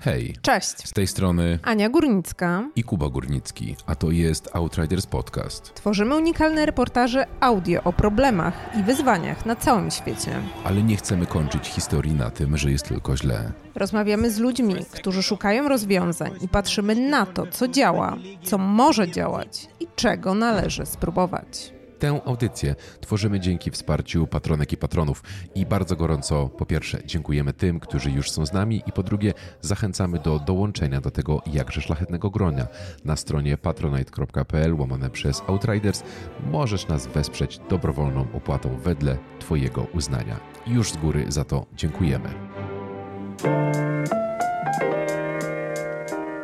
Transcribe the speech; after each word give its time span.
Hej. 0.00 0.34
Cześć. 0.42 0.88
Z 0.88 0.92
tej 0.92 1.06
strony 1.06 1.58
Ania 1.62 1.88
Górnicka 1.88 2.68
i 2.76 2.82
Kuba 2.84 3.08
Górnicki, 3.08 3.76
a 3.86 3.94
to 3.94 4.10
jest 4.10 4.48
Outriders 4.52 5.06
Podcast. 5.06 5.74
Tworzymy 5.74 6.16
unikalne 6.16 6.66
reportaże 6.66 7.26
audio 7.40 7.82
o 7.84 7.92
problemach 7.92 8.54
i 8.80 8.82
wyzwaniach 8.82 9.46
na 9.46 9.56
całym 9.56 9.90
świecie. 9.90 10.30
Ale 10.64 10.82
nie 10.82 10.96
chcemy 10.96 11.26
kończyć 11.26 11.66
historii 11.68 12.12
na 12.12 12.30
tym, 12.30 12.56
że 12.56 12.70
jest 12.70 12.88
tylko 12.88 13.16
źle. 13.16 13.52
Rozmawiamy 13.74 14.30
z 14.30 14.38
ludźmi, 14.38 14.74
którzy 14.92 15.22
szukają 15.22 15.68
rozwiązań 15.68 16.30
i 16.40 16.48
patrzymy 16.48 16.94
na 16.94 17.26
to, 17.26 17.46
co 17.46 17.68
działa, 17.68 18.16
co 18.42 18.58
może 18.58 19.10
działać 19.10 19.68
i 19.80 19.86
czego 19.96 20.34
należy 20.34 20.86
spróbować. 20.86 21.77
Tę 21.98 22.20
audycję 22.24 22.74
tworzymy 23.00 23.40
dzięki 23.40 23.70
wsparciu 23.70 24.26
patronek 24.26 24.72
i 24.72 24.76
patronów 24.76 25.22
i 25.54 25.66
bardzo 25.66 25.96
gorąco 25.96 26.48
po 26.48 26.66
pierwsze 26.66 26.98
dziękujemy 27.06 27.52
tym, 27.52 27.80
którzy 27.80 28.10
już 28.10 28.30
są 28.30 28.46
z 28.46 28.52
nami 28.52 28.82
i 28.86 28.92
po 28.92 29.02
drugie 29.02 29.34
zachęcamy 29.60 30.18
do 30.18 30.38
dołączenia 30.38 31.00
do 31.00 31.10
tego 31.10 31.42
jakże 31.46 31.80
szlachetnego 31.80 32.30
gronia. 32.30 32.66
Na 33.04 33.16
stronie 33.16 33.56
patronite.pl 33.56 34.74
łamane 34.74 35.10
przez 35.10 35.42
Outriders 35.46 36.02
możesz 36.50 36.88
nas 36.88 37.06
wesprzeć 37.06 37.60
dobrowolną 37.70 38.26
opłatą 38.32 38.78
wedle 38.78 39.18
Twojego 39.40 39.82
uznania. 39.94 40.40
Już 40.66 40.92
z 40.92 40.96
góry 40.96 41.24
za 41.28 41.44
to 41.44 41.66
dziękujemy. 41.76 42.28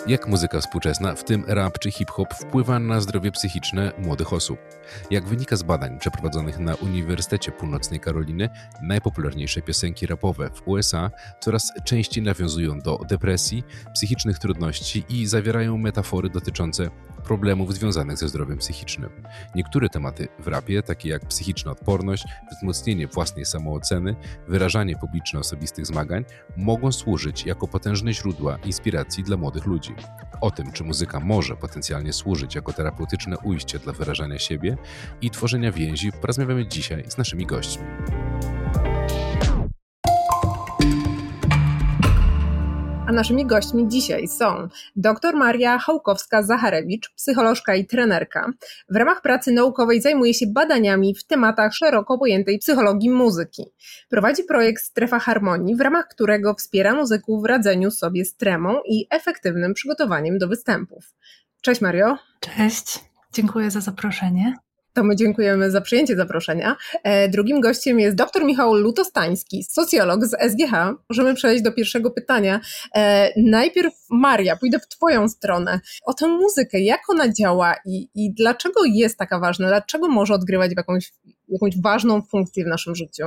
Jak 0.06 0.28
muzyka 0.28 0.60
współczesna, 0.60 1.14
w 1.14 1.24
tym 1.24 1.44
rap 1.48 1.78
czy 1.78 1.90
hip-hop, 1.90 2.34
wpływa 2.34 2.78
na 2.78 3.00
zdrowie 3.00 3.32
psychiczne 3.32 3.92
młodych 3.98 4.32
osób? 4.32 4.58
Jak 5.10 5.24
wynika 5.24 5.56
z 5.56 5.62
badań 5.62 5.98
przeprowadzonych 5.98 6.58
na 6.58 6.74
Uniwersytecie 6.74 7.52
Północnej 7.52 8.00
Karoliny, 8.00 8.48
najpopularniejsze 8.82 9.62
piosenki 9.62 10.06
rapowe 10.06 10.50
w 10.54 10.68
USA 10.68 11.10
coraz 11.40 11.72
częściej 11.84 12.24
nawiązują 12.24 12.80
do 12.80 12.98
depresji, 13.08 13.64
psychicznych 13.94 14.38
trudności 14.38 15.04
i 15.08 15.26
zawierają 15.26 15.78
metafory 15.78 16.30
dotyczące 16.30 16.90
problemów 17.24 17.74
związanych 17.74 18.18
ze 18.18 18.28
zdrowiem 18.28 18.58
psychicznym. 18.58 19.10
Niektóre 19.54 19.88
tematy 19.88 20.28
w 20.38 20.46
rapie, 20.46 20.82
takie 20.82 21.08
jak 21.08 21.26
psychiczna 21.26 21.72
odporność, 21.72 22.24
wzmocnienie 22.52 23.06
własnej 23.06 23.44
samooceny, 23.44 24.16
wyrażanie 24.48 24.96
publiczne 24.96 25.40
osobistych 25.40 25.86
zmagań, 25.86 26.24
mogą 26.56 26.92
służyć 26.92 27.46
jako 27.46 27.68
potężne 27.68 28.12
źródła 28.12 28.58
inspiracji 28.64 29.24
dla 29.24 29.36
młodych 29.36 29.66
ludzi. 29.66 29.94
O 30.40 30.50
tym, 30.50 30.72
czy 30.72 30.84
muzyka 30.84 31.20
może 31.20 31.56
potencjalnie 31.56 32.12
służyć 32.12 32.54
jako 32.54 32.72
terapeutyczne 32.72 33.38
ujście 33.38 33.78
dla 33.78 33.92
wyrażania 33.92 34.38
siebie 34.38 34.73
i 35.22 35.30
tworzenia 35.30 35.72
więzi, 35.72 36.10
porozmawiamy 36.20 36.66
dzisiaj 36.66 37.04
z 37.08 37.18
naszymi 37.18 37.46
gośćmi. 37.46 37.84
A 43.06 43.12
naszymi 43.12 43.46
gośćmi 43.46 43.88
dzisiaj 43.88 44.28
są 44.28 44.68
dr 44.96 45.36
Maria 45.36 45.78
Hałkowska-Zacharewicz, 45.78 47.10
psycholożka 47.16 47.74
i 47.74 47.86
trenerka. 47.86 48.52
W 48.90 48.96
ramach 48.96 49.22
pracy 49.22 49.52
naukowej 49.52 50.00
zajmuje 50.00 50.34
się 50.34 50.46
badaniami 50.46 51.14
w 51.14 51.24
tematach 51.24 51.74
szeroko 51.74 52.18
pojętej 52.18 52.58
psychologii 52.58 53.10
muzyki. 53.10 53.62
Prowadzi 54.08 54.44
projekt 54.44 54.82
Strefa 54.82 55.18
Harmonii, 55.18 55.76
w 55.76 55.80
ramach 55.80 56.08
którego 56.08 56.54
wspiera 56.54 56.94
muzyków 56.94 57.42
w 57.42 57.44
radzeniu 57.44 57.90
sobie 57.90 58.24
z 58.24 58.36
tremą 58.36 58.80
i 58.88 59.06
efektywnym 59.10 59.74
przygotowaniem 59.74 60.38
do 60.38 60.48
występów. 60.48 61.14
Cześć 61.60 61.80
Mario. 61.80 62.18
Cześć, 62.40 63.00
dziękuję 63.32 63.70
za 63.70 63.80
zaproszenie. 63.80 64.54
To 64.94 65.04
my 65.04 65.16
dziękujemy 65.16 65.70
za 65.70 65.80
przyjęcie 65.80 66.16
zaproszenia. 66.16 66.76
E, 67.02 67.28
drugim 67.28 67.60
gościem 67.60 68.00
jest 68.00 68.16
dr 68.16 68.44
Michał 68.44 68.74
Lutostański, 68.74 69.64
socjolog 69.64 70.24
z 70.24 70.52
SGH. 70.52 70.72
Możemy 71.10 71.34
przejść 71.34 71.62
do 71.62 71.72
pierwszego 71.72 72.10
pytania. 72.10 72.60
E, 72.94 73.30
najpierw 73.36 73.94
Maria, 74.10 74.56
pójdę 74.56 74.78
w 74.78 74.88
Twoją 74.88 75.28
stronę. 75.28 75.80
O 76.04 76.14
tę 76.14 76.28
muzykę, 76.28 76.80
jak 76.80 77.00
ona 77.08 77.32
działa 77.32 77.74
i, 77.86 78.08
i 78.14 78.34
dlaczego 78.34 78.84
jest 78.84 79.18
taka 79.18 79.38
ważna? 79.38 79.68
Dlaczego 79.68 80.08
może 80.08 80.34
odgrywać 80.34 80.72
jakąś, 80.76 81.12
jakąś 81.48 81.80
ważną 81.80 82.22
funkcję 82.22 82.64
w 82.64 82.68
naszym 82.68 82.94
życiu? 82.94 83.24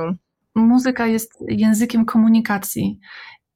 Muzyka 0.54 1.06
jest 1.06 1.32
językiem 1.48 2.04
komunikacji 2.04 2.98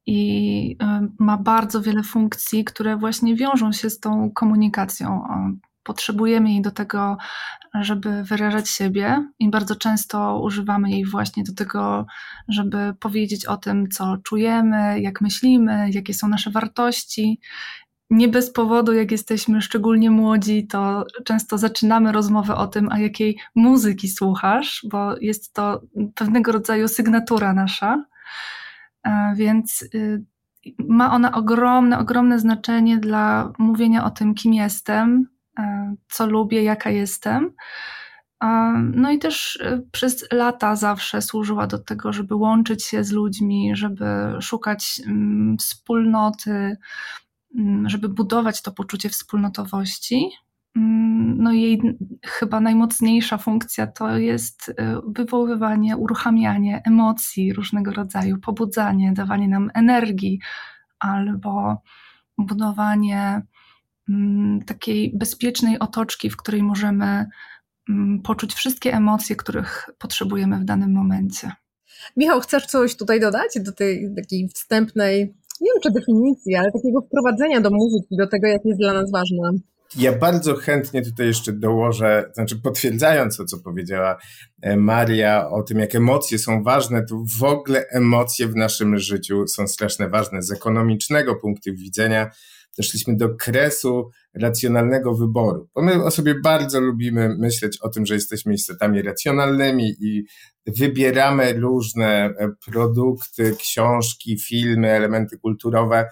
i 0.05 0.77
e, 0.81 1.07
ma 1.19 1.37
bardzo 1.37 1.81
wiele 1.81 2.03
funkcji, 2.03 2.63
które 2.63 2.97
właśnie 2.97 3.35
wiążą 3.35 3.71
się 3.71 3.89
z 3.89 3.99
tą 3.99 4.31
komunikacją 4.31 5.23
potrzebujemy 5.83 6.51
jej 6.51 6.61
do 6.61 6.71
tego, 6.71 7.17
żeby 7.73 8.23
wyrażać 8.23 8.69
siebie 8.69 9.27
i 9.39 9.49
bardzo 9.49 9.75
często 9.75 10.41
używamy 10.41 10.91
jej 10.91 11.05
właśnie 11.05 11.43
do 11.43 11.53
tego, 11.53 12.05
żeby 12.47 12.93
powiedzieć 12.99 13.45
o 13.45 13.57
tym, 13.57 13.89
co 13.89 14.17
czujemy, 14.17 15.01
jak 15.01 15.21
myślimy, 15.21 15.89
jakie 15.91 16.13
są 16.13 16.27
nasze 16.27 16.51
wartości. 16.51 17.39
Nie 18.09 18.27
bez 18.27 18.53
powodu, 18.53 18.93
jak 18.93 19.11
jesteśmy 19.11 19.61
szczególnie 19.61 20.11
młodzi, 20.11 20.67
to 20.67 21.05
często 21.25 21.57
zaczynamy 21.57 22.11
rozmowę 22.11 22.55
o 22.55 22.67
tym, 22.67 22.89
a 22.91 22.99
jakiej 22.99 23.37
muzyki 23.55 24.09
słuchasz, 24.09 24.85
bo 24.89 25.15
jest 25.21 25.53
to 25.53 25.81
pewnego 26.15 26.51
rodzaju 26.51 26.87
sygnatura 26.87 27.53
nasza. 27.53 28.05
E, 29.03 29.33
więc 29.35 29.81
y, 29.95 30.23
ma 30.79 31.11
ona 31.11 31.31
ogromne, 31.31 31.99
ogromne 31.99 32.39
znaczenie 32.39 32.97
dla 32.97 33.53
mówienia 33.57 34.05
o 34.05 34.09
tym, 34.09 34.33
kim 34.33 34.53
jestem, 34.53 35.32
co 36.09 36.27
lubię, 36.27 36.63
jaka 36.63 36.89
jestem. 36.89 37.53
E, 38.43 38.73
no 38.93 39.11
i 39.11 39.19
też 39.19 39.59
e, 39.61 39.81
przez 39.91 40.25
lata 40.31 40.75
zawsze 40.75 41.21
służyła 41.21 41.67
do 41.67 41.79
tego, 41.79 42.13
żeby 42.13 42.35
łączyć 42.35 42.83
się 42.83 43.03
z 43.03 43.11
ludźmi, 43.11 43.75
żeby 43.75 44.05
szukać 44.41 45.01
mm, 45.07 45.57
wspólnoty, 45.57 46.77
mm, 47.57 47.89
żeby 47.89 48.09
budować 48.09 48.61
to 48.61 48.71
poczucie 48.71 49.09
wspólnotowości. 49.09 50.29
Mm, 50.75 51.37
no 51.43 51.51
i 51.51 51.61
jej 51.61 51.81
chyba 52.25 52.59
najmocniejsza 52.59 53.37
funkcja 53.37 53.87
to 53.87 54.17
jest 54.17 54.75
wywoływanie, 55.07 55.97
uruchamianie 55.97 56.81
emocji 56.85 57.53
różnego 57.53 57.91
rodzaju, 57.91 58.37
pobudzanie, 58.37 59.13
dawanie 59.13 59.47
nam 59.47 59.69
energii 59.73 60.39
albo 60.99 61.81
budowanie 62.37 63.41
takiej 64.65 65.11
bezpiecznej 65.15 65.79
otoczki, 65.79 66.29
w 66.29 66.37
której 66.37 66.63
możemy 66.63 67.25
mm, 67.89 68.21
poczuć 68.21 68.53
wszystkie 68.53 68.93
emocje, 68.93 69.35
których 69.35 69.89
potrzebujemy 69.99 70.59
w 70.59 70.65
danym 70.65 70.93
momencie. 70.93 71.51
Michał, 72.17 72.41
chcesz 72.41 72.65
coś 72.65 72.95
tutaj 72.95 73.19
dodać 73.19 73.59
do 73.59 73.71
tej 73.71 74.09
takiej 74.15 74.49
wstępnej, 74.49 75.33
nie 75.61 75.69
wiem 75.71 75.81
czy 75.83 75.91
definicji, 75.91 76.55
ale 76.55 76.71
takiego 76.71 77.01
wprowadzenia 77.01 77.61
do 77.61 77.69
muzyki, 77.69 78.15
do 78.17 78.27
tego, 78.27 78.47
jak 78.47 78.65
jest 78.65 78.79
dla 78.79 78.93
nas 78.93 79.11
ważna? 79.11 79.51
Ja 79.97 80.17
bardzo 80.17 80.55
chętnie 80.55 81.01
tutaj 81.01 81.27
jeszcze 81.27 81.53
dołożę, 81.53 82.31
znaczy 82.33 82.55
potwierdzając 82.61 83.37
to, 83.37 83.45
co 83.45 83.59
powiedziała 83.59 84.17
e, 84.61 84.77
Maria 84.77 85.49
o 85.49 85.63
tym, 85.63 85.79
jak 85.79 85.95
emocje 85.95 86.39
są 86.39 86.63
ważne, 86.63 87.05
to 87.05 87.23
w 87.39 87.43
ogóle 87.43 87.85
emocje 87.89 88.47
w 88.47 88.55
naszym 88.55 88.97
życiu 88.97 89.47
są 89.47 89.67
strasznie 89.67 90.09
ważne 90.09 90.41
z 90.41 90.51
ekonomicznego 90.51 91.35
punktu 91.35 91.69
widzenia 91.73 92.31
doszliśmy 92.77 93.17
do 93.17 93.35
kresu 93.35 94.09
racjonalnego 94.33 95.15
wyboru. 95.15 95.69
Bo 95.75 95.81
my 95.81 96.03
o 96.03 96.11
sobie 96.11 96.35
bardzo 96.43 96.79
lubimy 96.79 97.35
myśleć 97.37 97.77
o 97.81 97.89
tym, 97.89 98.05
że 98.05 98.13
jesteśmy 98.13 98.53
istotami 98.53 99.01
racjonalnymi 99.01 99.95
i 99.99 100.25
wybieramy 100.67 101.53
różne 101.53 102.07
e, 102.07 102.49
produkty, 102.65 103.55
książki, 103.59 104.39
filmy, 104.39 104.91
elementy 104.91 105.37
kulturowe 105.37 106.09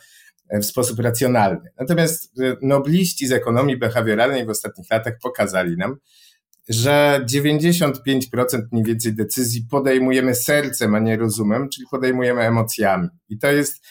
e, 0.49 0.59
w 0.59 0.65
sposób 0.65 0.99
racjonalny. 0.99 1.69
Natomiast 1.79 2.39
e, 2.39 2.55
nobliści 2.61 3.27
z 3.27 3.31
ekonomii 3.31 3.77
behawioralnej 3.77 4.45
w 4.45 4.49
ostatnich 4.49 4.91
latach 4.91 5.13
pokazali 5.21 5.77
nam, 5.77 5.95
że 6.69 7.25
95% 7.33 7.91
mniej 8.71 8.85
więcej 8.85 9.15
decyzji 9.15 9.65
podejmujemy 9.71 10.35
sercem, 10.35 10.95
a 10.95 10.99
nie 10.99 11.17
rozumem, 11.17 11.69
czyli 11.69 11.87
podejmujemy 11.91 12.41
emocjami. 12.41 13.07
I 13.29 13.37
to 13.37 13.51
jest 13.51 13.85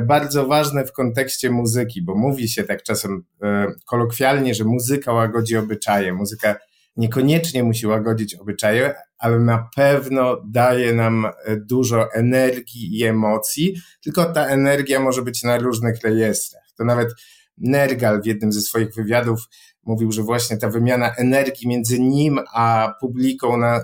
bardzo 0.00 0.46
ważne 0.46 0.84
w 0.84 0.92
kontekście 0.92 1.50
muzyki, 1.50 2.02
bo 2.02 2.14
mówi 2.14 2.48
się 2.48 2.64
tak 2.64 2.82
czasem 2.82 3.24
e, 3.42 3.66
kolokwialnie, 3.86 4.54
że 4.54 4.64
muzyka 4.64 5.12
łagodzi 5.12 5.56
obyczaje. 5.56 6.12
Muzyka 6.12 6.56
niekoniecznie 6.96 7.64
musi 7.64 7.86
łagodzić 7.86 8.34
obyczaje, 8.34 8.94
ale 9.18 9.38
na 9.38 9.68
pewno 9.76 10.42
daje 10.46 10.92
nam 10.92 11.26
e, 11.26 11.56
dużo 11.56 12.12
energii 12.12 12.98
i 12.98 13.04
emocji, 13.04 13.76
tylko 14.02 14.24
ta 14.24 14.46
energia 14.46 15.00
może 15.00 15.22
być 15.22 15.42
na 15.42 15.58
różnych 15.58 16.00
rejestrach. 16.00 16.62
To 16.78 16.84
nawet 16.84 17.08
Nergal 17.58 18.22
w 18.22 18.26
jednym 18.26 18.52
ze 18.52 18.60
swoich 18.60 18.94
wywiadów 18.94 19.40
mówił, 19.82 20.12
że 20.12 20.22
właśnie 20.22 20.56
ta 20.56 20.68
wymiana 20.68 21.14
energii 21.14 21.68
między 21.68 22.00
nim 22.00 22.40
a 22.54 22.94
publiką 23.00 23.56
na, 23.56 23.80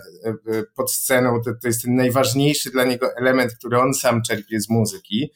pod 0.75 0.93
sceną 0.93 1.41
to, 1.45 1.50
to 1.62 1.69
jest 1.69 1.83
ten 1.83 1.95
najważniejszy 1.95 2.71
dla 2.71 2.85
niego 2.85 3.17
element, 3.17 3.55
który 3.55 3.79
on 3.79 3.95
sam 3.95 4.23
czerpie 4.23 4.61
z 4.61 4.69
muzyki. 4.69 5.33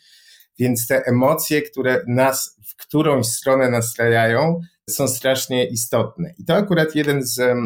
Więc 0.58 0.86
te 0.86 1.06
emocje, 1.06 1.62
które 1.62 2.02
nas 2.08 2.56
w 2.68 2.76
którąś 2.76 3.26
stronę 3.26 3.70
nastrajają, 3.70 4.60
są 4.90 5.08
strasznie 5.08 5.66
istotne. 5.66 6.34
I 6.38 6.44
to 6.44 6.54
akurat 6.54 6.94
jeden 6.94 7.22
z, 7.22 7.56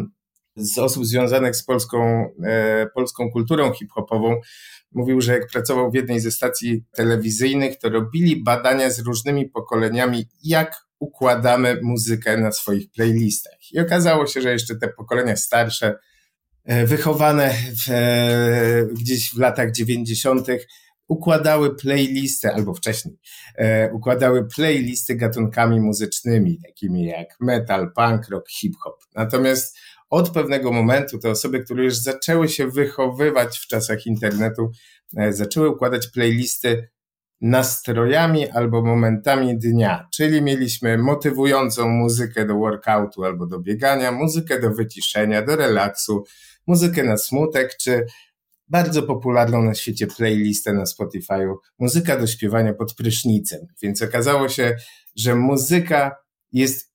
z 0.57 0.79
osób 0.79 1.07
związanych 1.07 1.57
z 1.57 1.65
polską, 1.65 2.29
e, 2.45 2.87
polską 2.95 3.31
kulturą 3.31 3.73
hip-hopową 3.73 4.41
mówił, 4.93 5.21
że 5.21 5.33
jak 5.33 5.51
pracował 5.51 5.91
w 5.91 5.95
jednej 5.95 6.21
ze 6.21 6.31
stacji 6.31 6.85
telewizyjnych, 6.93 7.79
to 7.79 7.89
robili 7.89 8.43
badania 8.43 8.91
z 8.91 8.99
różnymi 8.99 9.49
pokoleniami, 9.49 10.29
jak 10.45 10.77
układamy 10.99 11.81
muzykę 11.83 12.37
na 12.37 12.53
swoich 12.53 12.91
playlistach. 12.91 13.73
I 13.73 13.81
okazało 13.81 14.27
się, 14.27 14.41
że 14.41 14.53
jeszcze 14.53 14.77
te 14.77 14.89
pokolenia 14.89 15.37
starsze, 15.37 15.99
e, 16.65 16.87
wychowane 16.87 17.55
w, 17.87 17.91
e, 17.91 18.95
gdzieś 18.95 19.35
w 19.35 19.39
latach 19.39 19.73
90., 19.73 20.47
układały 21.11 21.77
playlisty, 21.77 22.53
albo 22.55 22.75
wcześniej, 22.75 23.19
e, 23.57 23.93
układały 23.93 24.49
playlisty 24.57 25.15
gatunkami 25.15 25.81
muzycznymi, 25.81 26.59
takimi 26.67 27.07
jak 27.07 27.29
metal, 27.41 27.93
punk, 27.93 28.29
rock, 28.29 28.51
hip-hop. 28.51 29.05
Natomiast 29.15 29.79
od 30.11 30.31
pewnego 30.31 30.73
momentu 30.73 31.19
te 31.19 31.31
osoby, 31.31 31.61
które 31.61 31.85
już 31.85 31.97
zaczęły 31.97 32.49
się 32.49 32.71
wychowywać 32.71 33.59
w 33.59 33.67
czasach 33.67 34.07
internetu, 34.07 34.71
e, 35.17 35.33
zaczęły 35.33 35.69
układać 35.69 36.07
playlisty 36.07 36.89
nastrojami 37.41 38.51
albo 38.51 38.83
momentami 38.83 39.59
dnia, 39.59 40.09
czyli 40.12 40.43
mieliśmy 40.43 40.99
motywującą 40.99 41.89
muzykę 41.89 42.47
do 42.47 42.55
workoutu 42.55 43.25
albo 43.25 43.47
do 43.47 43.59
biegania, 43.59 44.12
muzykę 44.12 44.61
do 44.61 44.71
wyciszenia, 44.71 45.43
do 45.43 45.57
relaksu, 45.57 46.25
muzykę 46.67 47.03
na 47.03 47.17
smutek, 47.17 47.77
czy 47.77 48.07
bardzo 48.71 49.03
popularną 49.03 49.63
na 49.63 49.75
świecie 49.75 50.07
playlistę 50.07 50.73
na 50.73 50.85
Spotify'u, 50.85 51.55
muzyka 51.79 52.17
do 52.17 52.27
śpiewania 52.27 52.75
pod 52.75 52.95
prysznicem. 52.95 53.67
Więc 53.83 54.03
okazało 54.03 54.49
się, 54.49 54.77
że 55.17 55.35
muzyka 55.35 56.17
jest 56.53 56.91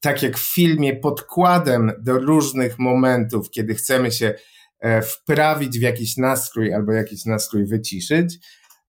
tak 0.00 0.22
jak 0.22 0.38
w 0.38 0.54
filmie 0.54 0.96
podkładem 0.96 1.92
do 2.00 2.18
różnych 2.18 2.78
momentów, 2.78 3.50
kiedy 3.50 3.74
chcemy 3.74 4.12
się 4.12 4.34
e, 4.80 5.02
wprawić 5.02 5.78
w 5.78 5.82
jakiś 5.82 6.16
nastrój 6.16 6.74
albo 6.74 6.92
jakiś 6.92 7.24
nastrój 7.24 7.66
wyciszyć, 7.66 8.34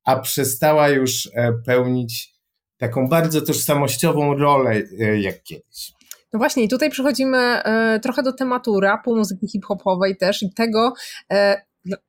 a 0.04 0.20
przestała 0.20 0.90
już 0.90 1.30
e, 1.34 1.54
pełnić 1.66 2.34
taką 2.78 3.08
bardzo 3.08 3.42
tożsamościową 3.42 4.38
rolę 4.38 4.72
e, 5.00 5.20
jak 5.20 5.44
kiedyś. 5.44 5.92
No 6.34 6.40
właśnie, 6.40 6.64
i 6.64 6.70
tutaj 6.70 6.90
przechodzimy 6.90 7.62
trochę 8.02 8.24
do 8.24 8.34
tematu 8.34 8.80
rapu, 8.80 9.16
muzyki 9.16 9.48
hip-hopowej 9.48 10.18
też 10.18 10.44
i 10.44 10.54
tego, 10.54 10.94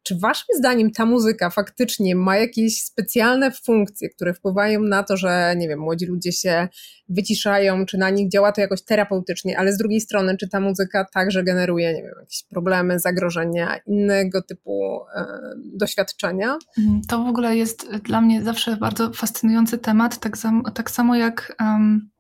czy 0.03 0.19
waszym 0.19 0.47
zdaniem 0.59 0.91
ta 0.91 1.07
muzyka 1.07 1.51
faktycznie 1.51 2.15
ma 2.17 2.37
jakieś 2.37 2.83
specjalne 2.83 3.51
funkcje, 3.51 4.09
które 4.09 4.35
wpływają 4.35 4.81
na 4.81 5.03
to, 5.03 5.17
że 5.17 5.55
nie 5.57 5.69
wiem, 5.69 5.79
młodzi 5.79 6.07
ludzie 6.07 6.33
się 6.33 6.69
wyciszają, 7.09 7.87
czy 7.87 7.99
na 7.99 8.11
nich 8.11 8.31
działa 8.31 8.53
to 8.53 8.61
jakoś 8.61 8.83
terapeutycznie, 8.83 9.59
ale 9.59 9.73
z 9.73 9.77
drugiej 9.77 10.01
strony, 10.01 10.37
czy 10.37 10.49
ta 10.49 10.61
muzyka 10.61 11.07
także 11.15 11.45
generuje, 11.45 11.95
nie 11.95 12.03
wiem, 12.03 12.15
jakieś 12.21 12.43
problemy, 12.51 12.99
zagrożenia, 12.99 13.77
innego 13.87 14.43
typu 14.43 15.01
e, 15.17 15.27
doświadczenia? 15.75 16.59
Mm, 16.79 17.01
to 17.09 17.25
w 17.25 17.27
ogóle 17.27 17.57
jest 17.57 17.91
dla 17.97 18.21
mnie 18.21 18.43
zawsze 18.43 18.77
bardzo 18.77 19.13
fascynujący 19.13 19.79
temat, 19.79 20.19
tak, 20.19 20.39
sam, 20.39 20.63
tak 20.75 20.91
samo 20.91 21.17
jak 21.17 21.57
um, 21.61 22.11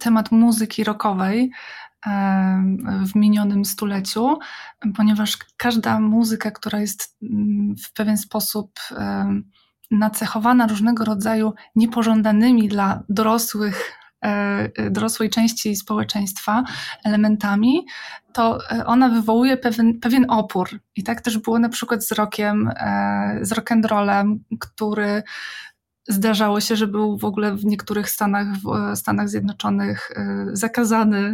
temat 0.00 0.30
muzyki 0.30 0.84
rockowej 0.84 1.50
w 3.06 3.14
minionym 3.14 3.64
stuleciu, 3.64 4.38
ponieważ 4.96 5.36
każda 5.56 6.00
muzyka, 6.00 6.50
która 6.50 6.80
jest 6.80 7.16
mm, 7.22 7.74
w 7.76 7.92
pewien 7.92 8.16
sposób 8.16 8.80
nacechowana 9.90 10.66
różnego 10.66 11.04
rodzaju 11.04 11.54
niepożądanymi 11.76 12.68
dla 12.68 13.02
dorosłych 13.08 13.92
e, 14.24 14.90
dorosłej 14.90 15.30
części 15.30 15.76
społeczeństwa 15.76 16.64
elementami, 17.04 17.86
to 18.32 18.58
e, 18.70 18.86
ona 18.86 19.08
wywołuje 19.08 19.56
pewien, 19.56 20.00
pewien 20.00 20.26
opór. 20.28 20.80
I 20.96 21.02
tak 21.02 21.20
też 21.20 21.38
było 21.38 21.58
na 21.58 21.68
przykład 21.68 22.04
z 22.04 22.12
rockiem, 22.12 22.70
e, 22.76 23.38
z 23.42 23.52
rock'n'rollem, 23.52 24.38
który 24.60 25.22
Zdarzało 26.10 26.60
się, 26.60 26.76
że 26.76 26.86
był 26.86 27.18
w 27.18 27.24
ogóle 27.24 27.56
w 27.56 27.64
niektórych 27.64 28.10
Stanach, 28.10 28.46
w 28.56 28.96
Stanach 28.96 29.28
Zjednoczonych 29.28 30.10
e, 30.16 30.46
zakazany. 30.52 31.32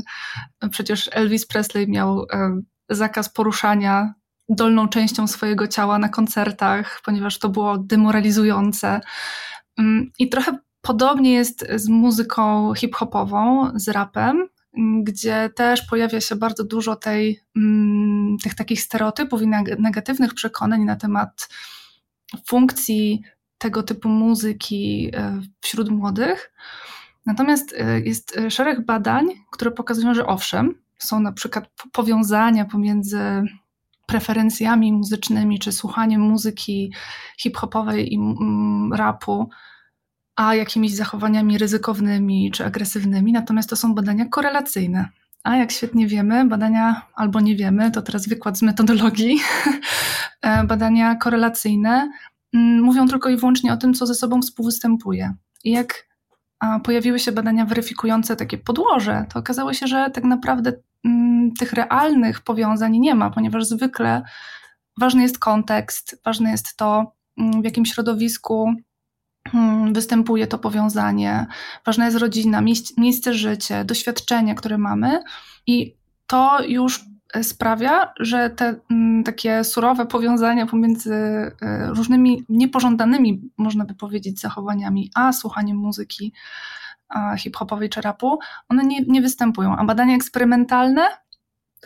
Przecież 0.70 1.10
Elvis 1.12 1.46
Presley 1.46 1.88
miał 1.88 2.22
e, 2.32 2.60
zakaz 2.88 3.28
poruszania 3.28 4.14
dolną 4.48 4.88
częścią 4.88 5.26
swojego 5.26 5.68
ciała 5.68 5.98
na 5.98 6.08
koncertach, 6.08 7.00
ponieważ 7.04 7.38
to 7.38 7.48
było 7.48 7.78
demoralizujące. 7.78 9.00
Mm, 9.78 10.10
I 10.18 10.28
trochę 10.28 10.58
podobnie 10.80 11.32
jest 11.32 11.66
z 11.74 11.88
muzyką 11.88 12.74
hip-hopową, 12.74 13.70
z 13.74 13.88
rapem, 13.88 14.48
gdzie 15.02 15.50
też 15.54 15.82
pojawia 15.82 16.20
się 16.20 16.36
bardzo 16.36 16.64
dużo 16.64 16.96
tej, 16.96 17.40
mm, 17.56 18.36
tych 18.42 18.54
takich 18.54 18.80
stereotypów 18.80 19.42
i 19.42 19.48
negatywnych 19.78 20.34
przekonań 20.34 20.84
na 20.84 20.96
temat 20.96 21.48
funkcji 22.46 23.22
tego 23.58 23.82
typu 23.82 24.08
muzyki 24.08 25.10
e, 25.14 25.40
wśród 25.60 25.88
młodych. 25.88 26.52
Natomiast 27.26 27.74
e, 27.78 28.00
jest 28.00 28.38
e, 28.38 28.50
szereg 28.50 28.84
badań, 28.84 29.26
które 29.50 29.70
pokazują, 29.70 30.14
że 30.14 30.26
owszem, 30.26 30.74
są 30.98 31.20
na 31.20 31.32
przykład 31.32 31.70
powiązania 31.92 32.64
pomiędzy 32.64 33.20
preferencjami 34.06 34.92
muzycznymi, 34.92 35.58
czy 35.58 35.72
słuchaniem 35.72 36.20
muzyki 36.20 36.92
hip-hopowej 37.38 38.14
i 38.14 38.18
rapu, 38.92 39.48
a 40.36 40.54
jakimiś 40.54 40.94
zachowaniami 40.94 41.58
ryzykownymi 41.58 42.50
czy 42.50 42.64
agresywnymi. 42.64 43.32
Natomiast 43.32 43.70
to 43.70 43.76
są 43.76 43.94
badania 43.94 44.24
korelacyjne. 44.28 45.08
A 45.42 45.56
jak 45.56 45.72
świetnie 45.72 46.06
wiemy, 46.06 46.44
badania 46.44 47.02
albo 47.14 47.40
nie 47.40 47.56
wiemy, 47.56 47.90
to 47.90 48.02
teraz 48.02 48.28
wykład 48.28 48.58
z 48.58 48.62
metodologii, 48.62 49.40
badania 50.68 51.14
korelacyjne 51.14 52.10
mówią 52.52 53.08
tylko 53.08 53.28
i 53.28 53.36
wyłącznie 53.36 53.72
o 53.72 53.76
tym, 53.76 53.94
co 53.94 54.06
ze 54.06 54.14
sobą 54.14 54.42
współwystępuje. 54.42 55.34
I 55.64 55.70
jak 55.70 56.06
pojawiły 56.84 57.18
się 57.18 57.32
badania 57.32 57.66
weryfikujące 57.66 58.36
takie 58.36 58.58
podłoże, 58.58 59.26
to 59.32 59.38
okazało 59.38 59.72
się, 59.72 59.86
że 59.86 60.10
tak 60.10 60.24
naprawdę 60.24 60.72
mm, 61.04 61.52
tych 61.54 61.72
realnych 61.72 62.40
powiązań 62.40 62.98
nie 62.98 63.14
ma, 63.14 63.30
ponieważ 63.30 63.64
zwykle 63.64 64.22
ważny 65.00 65.22
jest 65.22 65.38
kontekst, 65.38 66.20
ważne 66.24 66.50
jest 66.50 66.76
to, 66.76 67.12
mm, 67.38 67.62
w 67.62 67.64
jakim 67.64 67.86
środowisku 67.86 68.74
występuje 69.92 70.46
to 70.46 70.58
powiązanie, 70.58 71.46
ważna 71.86 72.04
jest 72.04 72.16
rodzina, 72.16 72.62
miejsce 72.98 73.34
życie, 73.34 73.84
doświadczenie, 73.84 74.54
które 74.54 74.78
mamy 74.78 75.22
i 75.66 75.96
to 76.26 76.62
już 76.68 77.04
sprawia, 77.42 78.12
że 78.20 78.50
te 78.50 78.74
mm, 78.90 79.24
takie 79.24 79.64
surowe 79.64 80.06
powiązania 80.06 80.66
pomiędzy 80.66 81.14
y, 81.14 81.52
różnymi 81.86 82.44
niepożądanymi, 82.48 83.50
można 83.56 83.84
by 83.84 83.94
powiedzieć, 83.94 84.40
zachowaniami, 84.40 85.10
a 85.14 85.32
słuchaniem 85.32 85.76
muzyki 85.76 86.32
hip-hopowej 87.38 87.88
czy 87.88 88.00
rapu, 88.00 88.38
one 88.68 88.84
nie, 88.84 89.00
nie 89.00 89.22
występują. 89.22 89.76
A 89.76 89.84
badania 89.84 90.16
eksperymentalne, 90.16 91.02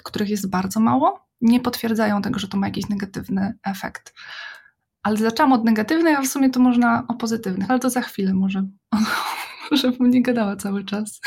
których 0.04 0.28
jest 0.28 0.50
bardzo 0.50 0.80
mało, 0.80 1.26
nie 1.40 1.60
potwierdzają 1.60 2.22
tego, 2.22 2.38
że 2.38 2.48
to 2.48 2.56
ma 2.56 2.66
jakiś 2.66 2.88
negatywny 2.88 3.54
efekt. 3.64 4.14
Ale 5.02 5.16
zaczęłam 5.16 5.52
od 5.52 5.64
negatywnych, 5.64 6.18
a 6.18 6.22
w 6.22 6.26
sumie 6.26 6.50
to 6.50 6.60
można 6.60 7.04
o 7.08 7.14
pozytywnych, 7.14 7.70
ale 7.70 7.78
to 7.78 7.90
za 7.90 8.00
chwilę 8.00 8.34
może, 8.34 8.66
żebym 9.72 10.10
nie 10.10 10.22
gadała 10.22 10.56
cały 10.56 10.84
czas. 10.84 11.20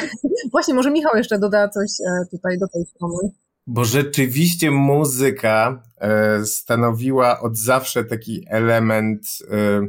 Właśnie, 0.52 0.74
może 0.74 0.90
Michał 0.90 1.16
jeszcze 1.16 1.38
doda 1.38 1.68
coś 1.68 1.90
e, 2.06 2.26
tutaj 2.30 2.58
do 2.58 2.68
tej 2.68 2.84
strony. 2.86 3.32
Bo 3.66 3.84
rzeczywiście 3.84 4.70
muzyka 4.70 5.82
e, 6.00 6.44
stanowiła 6.46 7.40
od 7.40 7.58
zawsze 7.58 8.04
taki 8.04 8.44
element 8.48 9.26
e, 9.50 9.86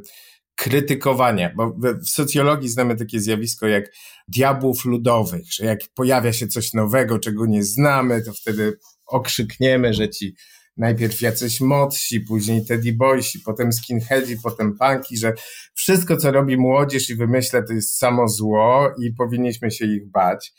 krytykowania, 0.55 1.53
bo 1.55 1.75
w 2.03 2.09
socjologii 2.09 2.69
znamy 2.69 2.95
takie 2.95 3.19
zjawisko 3.19 3.67
jak 3.67 3.85
diabłów 4.27 4.85
ludowych, 4.85 5.53
że 5.53 5.65
jak 5.65 5.79
pojawia 5.95 6.33
się 6.33 6.47
coś 6.47 6.73
nowego, 6.73 7.19
czego 7.19 7.45
nie 7.45 7.63
znamy, 7.63 8.21
to 8.21 8.33
wtedy 8.33 8.77
okrzykniemy, 9.05 9.93
że 9.93 10.09
ci 10.09 10.35
najpierw 10.77 11.21
jacyś 11.21 11.61
modsi, 11.61 12.21
później 12.21 12.65
Teddy 12.65 12.93
Boysi, 12.93 13.39
potem 13.39 13.73
skinheadzi, 13.73 14.37
potem 14.43 14.77
punki, 14.77 15.17
że 15.17 15.33
wszystko, 15.73 16.17
co 16.17 16.31
robi 16.31 16.57
młodzież 16.57 17.09
i 17.09 17.15
wymyśla, 17.15 17.61
to 17.61 17.73
jest 17.73 17.97
samo 17.97 18.27
zło 18.27 18.91
i 19.01 19.13
powinniśmy 19.13 19.71
się 19.71 19.85
ich 19.85 20.11
bać. 20.11 20.53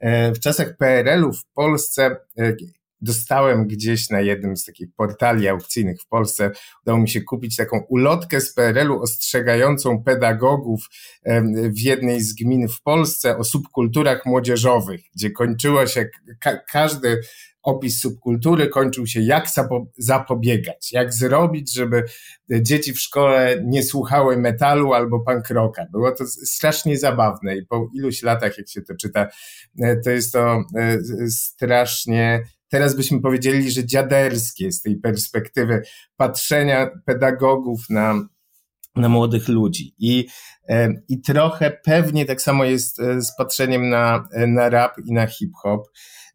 E, 0.00 0.32
w 0.32 0.40
czasach 0.40 0.76
PRL-u 0.76 1.32
w 1.32 1.44
Polsce 1.54 2.16
e, 2.38 2.56
dostałem 3.00 3.66
gdzieś 3.66 4.10
na 4.10 4.20
jednym 4.20 4.56
z 4.56 4.64
takich 4.64 4.88
portali 4.96 5.48
aukcyjnych 5.48 6.02
w 6.02 6.06
Polsce, 6.06 6.50
udało 6.82 6.98
mi 6.98 7.08
się 7.08 7.20
kupić 7.20 7.56
taką 7.56 7.80
ulotkę 7.88 8.40
z 8.40 8.54
PRL-u 8.54 9.00
ostrzegającą 9.00 10.02
pedagogów 10.02 10.80
w 11.54 11.78
jednej 11.78 12.20
z 12.20 12.34
gmin 12.34 12.68
w 12.68 12.82
Polsce 12.82 13.38
o 13.38 13.44
subkulturach 13.44 14.26
młodzieżowych, 14.26 15.00
gdzie 15.14 15.30
kończyło 15.30 15.86
się 15.86 16.08
ka 16.40 16.56
każdy 16.56 17.20
opis 17.62 18.00
subkultury 18.00 18.68
kończył 18.68 19.06
się, 19.06 19.20
jak 19.20 19.46
zapobiegać, 19.98 20.92
jak 20.92 21.14
zrobić, 21.14 21.74
żeby 21.74 22.04
dzieci 22.50 22.92
w 22.92 23.00
szkole 23.00 23.62
nie 23.64 23.82
słuchały 23.82 24.36
metalu 24.36 24.92
albo 24.92 25.20
punk 25.20 25.50
rocka. 25.50 25.86
Było 25.92 26.12
to 26.12 26.26
strasznie 26.26 26.98
zabawne 26.98 27.56
i 27.56 27.66
po 27.66 27.88
iluś 27.94 28.22
latach, 28.22 28.58
jak 28.58 28.68
się 28.68 28.82
to 28.82 28.94
czyta, 28.94 29.28
e, 29.82 29.96
to 29.96 30.10
jest 30.10 30.32
to 30.32 30.64
e, 30.76 30.98
strasznie 31.28 32.42
teraz 32.70 32.96
byśmy 32.96 33.20
powiedzieli, 33.20 33.70
że 33.70 33.86
dziaderskie 33.86 34.72
z 34.72 34.82
tej 34.82 34.96
perspektywy 34.96 35.82
patrzenia 36.16 36.90
pedagogów 37.04 37.90
na, 37.90 38.28
na 38.96 39.08
młodych 39.08 39.48
ludzi. 39.48 39.94
I, 39.98 40.26
I 41.08 41.20
trochę 41.20 41.70
pewnie 41.84 42.24
tak 42.24 42.42
samo 42.42 42.64
jest 42.64 42.96
z 42.96 43.36
patrzeniem 43.36 43.88
na, 43.88 44.28
na 44.46 44.68
rap 44.68 44.98
i 45.06 45.12
na 45.12 45.26
hip-hop. 45.26 45.88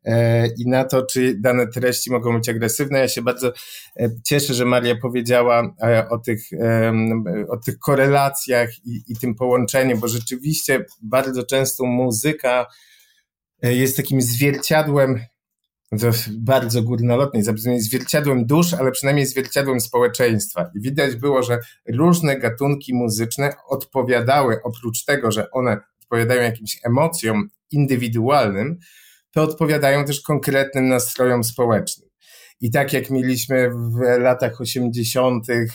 E, 0.06 0.48
i 0.48 0.68
na 0.68 0.84
to, 0.84 1.06
czy 1.06 1.36
dane 1.40 1.68
treści 1.68 2.12
mogą 2.12 2.38
być 2.38 2.50
agresywne. 2.50 3.00
Ja 3.00 3.08
się 3.08 3.22
bardzo 3.22 3.54
e, 4.00 4.10
cieszę, 4.24 4.54
że 4.54 4.66
Maria 4.66 4.96
powiedziała 5.02 5.76
e, 5.82 6.10
o 6.10 6.18
tych, 6.18 6.50
o 7.50 7.58
tych 7.58 7.80
korelacjach 7.80 8.70
i, 8.86 9.04
i 9.08 9.16
tym 9.16 9.36
połączeniu, 9.36 9.98
bo 9.98 10.08
rzeczywiście 10.08 10.86
bardzo 11.02 11.44
często 11.44 11.86
muzyka 11.86 12.66
jest 13.62 13.98
takim 13.98 14.22
zwierciadłem 14.22 15.20
to 16.00 16.12
bardzo 16.38 16.82
górnolotnie, 16.82 17.44
zabrzmienie 17.44 17.82
zwierciadłem 17.82 18.46
dusz, 18.46 18.74
ale 18.74 18.92
przynajmniej 18.92 19.26
zwierciadłem 19.26 19.80
społeczeństwa. 19.80 20.72
I 20.76 20.82
widać 20.82 21.16
było, 21.16 21.44
że 21.44 21.60
różne 21.94 22.40
gatunki 22.40 22.94
muzyczne 22.94 23.54
odpowiadały, 23.68 24.64
oprócz 24.64 25.06
tego, 25.06 25.32
że 25.32 25.52
one 25.52 25.78
odpowiadają 26.02 26.42
jakimś 26.42 26.80
emocjom 26.84 27.50
indywidualnym, 27.72 28.80
to 29.36 29.44
odpowiadają 29.44 30.06
też 30.06 30.22
konkretnym 30.22 30.88
nastrojom 30.88 31.44
społecznym. 31.44 32.10
I 32.62 32.72
tak 32.72 32.94
jak 32.94 33.10
mieliśmy 33.10 33.70
w 33.70 34.20
latach 34.20 34.62
80. 34.62 35.50
Y, 35.50 35.65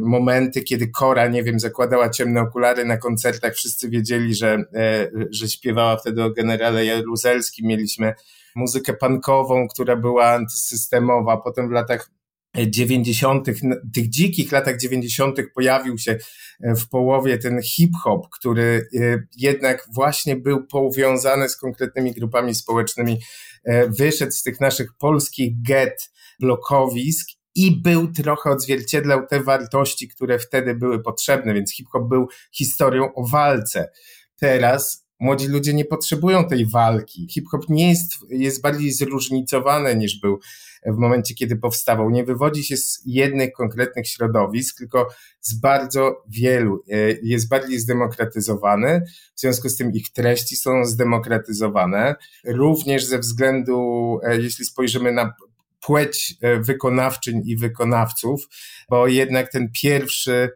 momenty, 0.00 0.62
kiedy 0.62 0.88
Kora, 0.88 1.28
nie 1.28 1.42
wiem, 1.42 1.60
zakładała 1.60 2.10
ciemne 2.10 2.40
okulary 2.40 2.84
na 2.84 2.96
koncertach, 2.96 3.54
wszyscy 3.54 3.90
wiedzieli, 3.90 4.34
że, 4.34 4.64
e, 4.74 5.10
że 5.30 5.48
śpiewała 5.48 5.96
wtedy 5.96 6.24
o 6.24 6.30
generale 6.30 6.84
Jaruzelskim. 6.84 7.66
Mieliśmy 7.66 8.14
muzykę 8.54 8.94
punkową, 8.94 9.68
która 9.68 9.96
była 9.96 10.26
antysystemowa. 10.26 11.36
Potem 11.36 11.68
w 11.68 11.72
latach 11.72 12.10
90., 12.56 13.46
tych 13.94 14.08
dzikich 14.08 14.52
latach 14.52 14.78
90. 14.78 15.36
pojawił 15.54 15.98
się 15.98 16.18
e, 16.60 16.74
w 16.74 16.88
połowie 16.88 17.38
ten 17.38 17.62
hip-hop, 17.62 18.28
który 18.38 18.88
e, 19.00 19.22
jednak 19.36 19.86
właśnie 19.94 20.36
był 20.36 20.66
powiązany 20.66 21.48
z 21.48 21.56
konkretnymi 21.56 22.12
grupami 22.12 22.54
społecznymi, 22.54 23.18
e, 23.64 23.88
wyszedł 23.88 24.32
z 24.32 24.42
tych 24.42 24.60
naszych 24.60 24.90
polskich 24.98 25.62
get, 25.62 26.10
blokowisk 26.40 27.28
i 27.54 27.82
był 27.82 28.12
trochę 28.12 28.50
odzwierciedlał 28.50 29.26
te 29.26 29.42
wartości, 29.42 30.08
które 30.08 30.38
wtedy 30.38 30.74
były 30.74 31.02
potrzebne, 31.02 31.54
więc 31.54 31.74
hip-hop 31.74 32.08
był 32.08 32.28
historią 32.52 33.14
o 33.14 33.28
walce. 33.28 33.90
Teraz 34.36 35.09
młodzi 35.20 35.48
ludzie 35.48 35.74
nie 35.74 35.84
potrzebują 35.84 36.48
tej 36.48 36.66
walki. 36.66 37.26
Hip-hop 37.30 37.68
nie 37.68 37.88
jest, 37.88 38.12
jest 38.28 38.62
bardziej 38.62 38.92
zróżnicowany 38.92 39.96
niż 39.96 40.20
był 40.20 40.40
w 40.86 40.96
momencie, 40.96 41.34
kiedy 41.34 41.56
powstawał. 41.56 42.10
Nie 42.10 42.24
wywodzi 42.24 42.64
się 42.64 42.76
z 42.76 43.02
jednych 43.06 43.52
konkretnych 43.52 44.08
środowisk, 44.08 44.78
tylko 44.78 45.08
z 45.40 45.54
bardzo 45.54 46.24
wielu. 46.28 46.84
E, 46.90 46.96
jest 47.22 47.48
bardziej 47.48 47.78
zdemokratyzowany, 47.78 49.02
w 49.34 49.40
związku 49.40 49.68
z 49.68 49.76
tym 49.76 49.92
ich 49.92 50.12
treści 50.12 50.56
są 50.56 50.84
zdemokratyzowane. 50.84 52.14
Również 52.44 53.04
ze 53.04 53.18
względu, 53.18 54.18
e, 54.22 54.40
jeśli 54.40 54.64
spojrzymy 54.64 55.12
na 55.12 55.34
płeć 55.80 56.34
e, 56.40 56.60
wykonawczyń 56.60 57.42
i 57.44 57.56
wykonawców, 57.56 58.48
bo 58.90 59.06
jednak 59.06 59.52
ten 59.52 59.68
pierwszy 59.82 60.50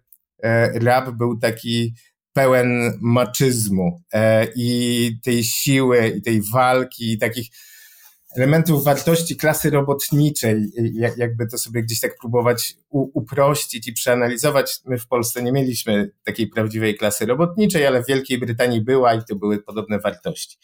rap 0.74 1.10
był 1.10 1.38
taki 1.38 1.94
pełen 2.34 2.98
maczyzmu 3.00 4.02
i 4.56 5.10
tej 5.22 5.44
siły, 5.44 6.08
i 6.08 6.22
tej 6.22 6.42
walki, 6.52 7.12
i 7.12 7.18
takich 7.18 7.46
elementów 8.36 8.84
wartości 8.84 9.36
klasy 9.36 9.70
robotniczej, 9.70 10.72
jak, 10.92 11.16
jakby 11.18 11.46
to 11.46 11.58
sobie 11.58 11.82
gdzieś 11.82 12.00
tak 12.00 12.16
próbować 12.20 12.74
u, 12.88 13.20
uprościć 13.20 13.88
i 13.88 13.92
przeanalizować. 13.92 14.80
My 14.86 14.98
w 14.98 15.06
Polsce 15.06 15.42
nie 15.42 15.52
mieliśmy 15.52 16.10
takiej 16.24 16.46
prawdziwej 16.46 16.96
klasy 16.96 17.26
robotniczej, 17.26 17.86
ale 17.86 18.02
w 18.02 18.06
Wielkiej 18.06 18.38
Brytanii 18.38 18.80
była 18.80 19.14
i 19.14 19.24
to 19.24 19.36
były 19.36 19.62
podobne 19.62 19.98
wartości. 19.98 20.58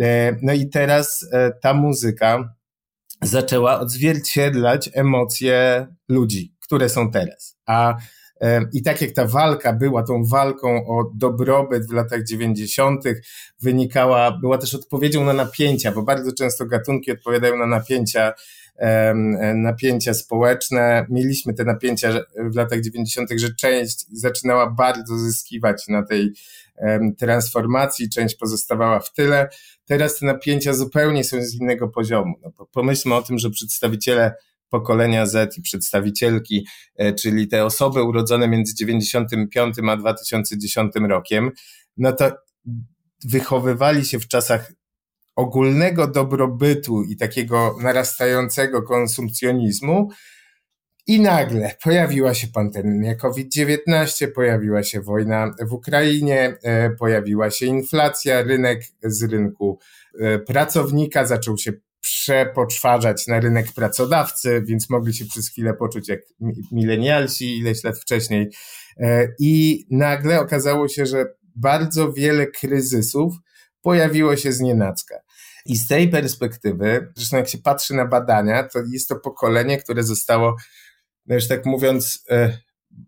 E, 0.00 0.36
no 0.42 0.52
i 0.52 0.68
teraz 0.68 1.28
e, 1.32 1.52
ta 1.62 1.74
muzyka 1.74 2.54
zaczęła 3.22 3.80
odzwierciedlać 3.80 4.90
emocje 4.94 5.86
ludzi, 6.08 6.54
które 6.60 6.88
są 6.88 7.10
teraz. 7.10 7.58
A 7.66 7.96
i 8.72 8.82
tak 8.82 9.02
jak 9.02 9.10
ta 9.10 9.26
walka 9.26 9.72
była 9.72 10.02
tą 10.02 10.24
walką 10.24 10.86
o 10.86 11.10
dobrobyt 11.14 11.88
w 11.88 11.92
latach 11.92 12.24
90., 12.24 13.04
wynikała, 13.62 14.38
była 14.40 14.58
też 14.58 14.74
odpowiedzią 14.74 15.24
na 15.24 15.32
napięcia, 15.32 15.92
bo 15.92 16.02
bardzo 16.02 16.32
często 16.32 16.66
gatunki 16.66 17.12
odpowiadają 17.12 17.56
na 17.56 17.66
napięcia 17.66 18.32
napięcia 19.54 20.14
społeczne. 20.14 21.06
Mieliśmy 21.10 21.54
te 21.54 21.64
napięcia 21.64 22.20
w 22.50 22.56
latach 22.56 22.80
90., 22.80 23.30
że 23.36 23.54
część 23.54 24.06
zaczynała 24.12 24.70
bardzo 24.70 25.18
zyskiwać 25.18 25.88
na 25.88 26.02
tej 26.02 26.32
transformacji, 27.18 28.10
część 28.10 28.34
pozostawała 28.36 29.00
w 29.00 29.12
tyle. 29.12 29.48
Teraz 29.86 30.18
te 30.18 30.26
napięcia 30.26 30.74
zupełnie 30.74 31.24
są 31.24 31.42
z 31.42 31.54
innego 31.54 31.88
poziomu. 31.88 32.34
No, 32.42 32.66
pomyślmy 32.72 33.14
o 33.14 33.22
tym, 33.22 33.38
że 33.38 33.50
przedstawiciele 33.50 34.34
pokolenia 34.74 35.26
Z 35.26 35.58
i 35.58 35.62
przedstawicielki, 35.62 36.66
e, 36.96 37.12
czyli 37.12 37.48
te 37.48 37.64
osoby 37.64 38.02
urodzone 38.02 38.48
między 38.48 38.74
95 38.74 39.76
a 39.90 39.96
2010 39.96 40.92
rokiem, 41.08 41.50
no 41.96 42.12
to 42.12 42.32
wychowywali 43.24 44.04
się 44.04 44.18
w 44.18 44.28
czasach 44.28 44.72
ogólnego 45.36 46.06
dobrobytu 46.06 47.02
i 47.02 47.16
takiego 47.16 47.76
narastającego 47.82 48.82
konsumpcjonizmu, 48.82 50.08
i 51.06 51.20
nagle 51.20 51.74
pojawiła 51.82 52.34
się 52.34 52.46
pandemia 52.46 53.14
COVID-19, 53.14 54.28
pojawiła 54.34 54.82
się 54.82 55.00
wojna 55.00 55.54
w 55.68 55.72
Ukrainie, 55.72 56.56
e, 56.62 56.90
pojawiła 56.90 57.50
się 57.50 57.66
inflacja, 57.66 58.42
rynek 58.42 58.82
z 59.02 59.22
rynku 59.22 59.78
e, 60.20 60.38
pracownika 60.38 61.26
zaczął 61.26 61.58
się 61.58 61.72
przepoczwarzać 62.04 63.26
na 63.26 63.40
rynek 63.40 63.72
pracodawcy, 63.72 64.62
więc 64.66 64.90
mogli 64.90 65.14
się 65.14 65.24
przez 65.24 65.48
chwilę 65.48 65.74
poczuć 65.74 66.08
jak 66.08 66.20
milenialsi 66.72 67.58
ileś 67.58 67.84
lat 67.84 67.98
wcześniej. 67.98 68.50
E, 68.96 69.28
I 69.38 69.84
nagle 69.90 70.40
okazało 70.40 70.88
się, 70.88 71.06
że 71.06 71.26
bardzo 71.56 72.12
wiele 72.12 72.46
kryzysów 72.46 73.34
pojawiło 73.82 74.36
się 74.36 74.52
z 74.52 74.60
nienacka. 74.60 75.14
I 75.66 75.76
z 75.76 75.86
tej 75.86 76.08
perspektywy, 76.08 77.12
zresztą 77.16 77.36
jak 77.36 77.48
się 77.48 77.58
patrzy 77.58 77.94
na 77.94 78.06
badania, 78.06 78.68
to 78.68 78.78
jest 78.92 79.08
to 79.08 79.16
pokolenie, 79.16 79.78
które 79.78 80.02
zostało, 80.02 80.56
no 81.26 81.34
już 81.34 81.48
tak 81.48 81.66
mówiąc, 81.66 82.24
e, 82.30 82.58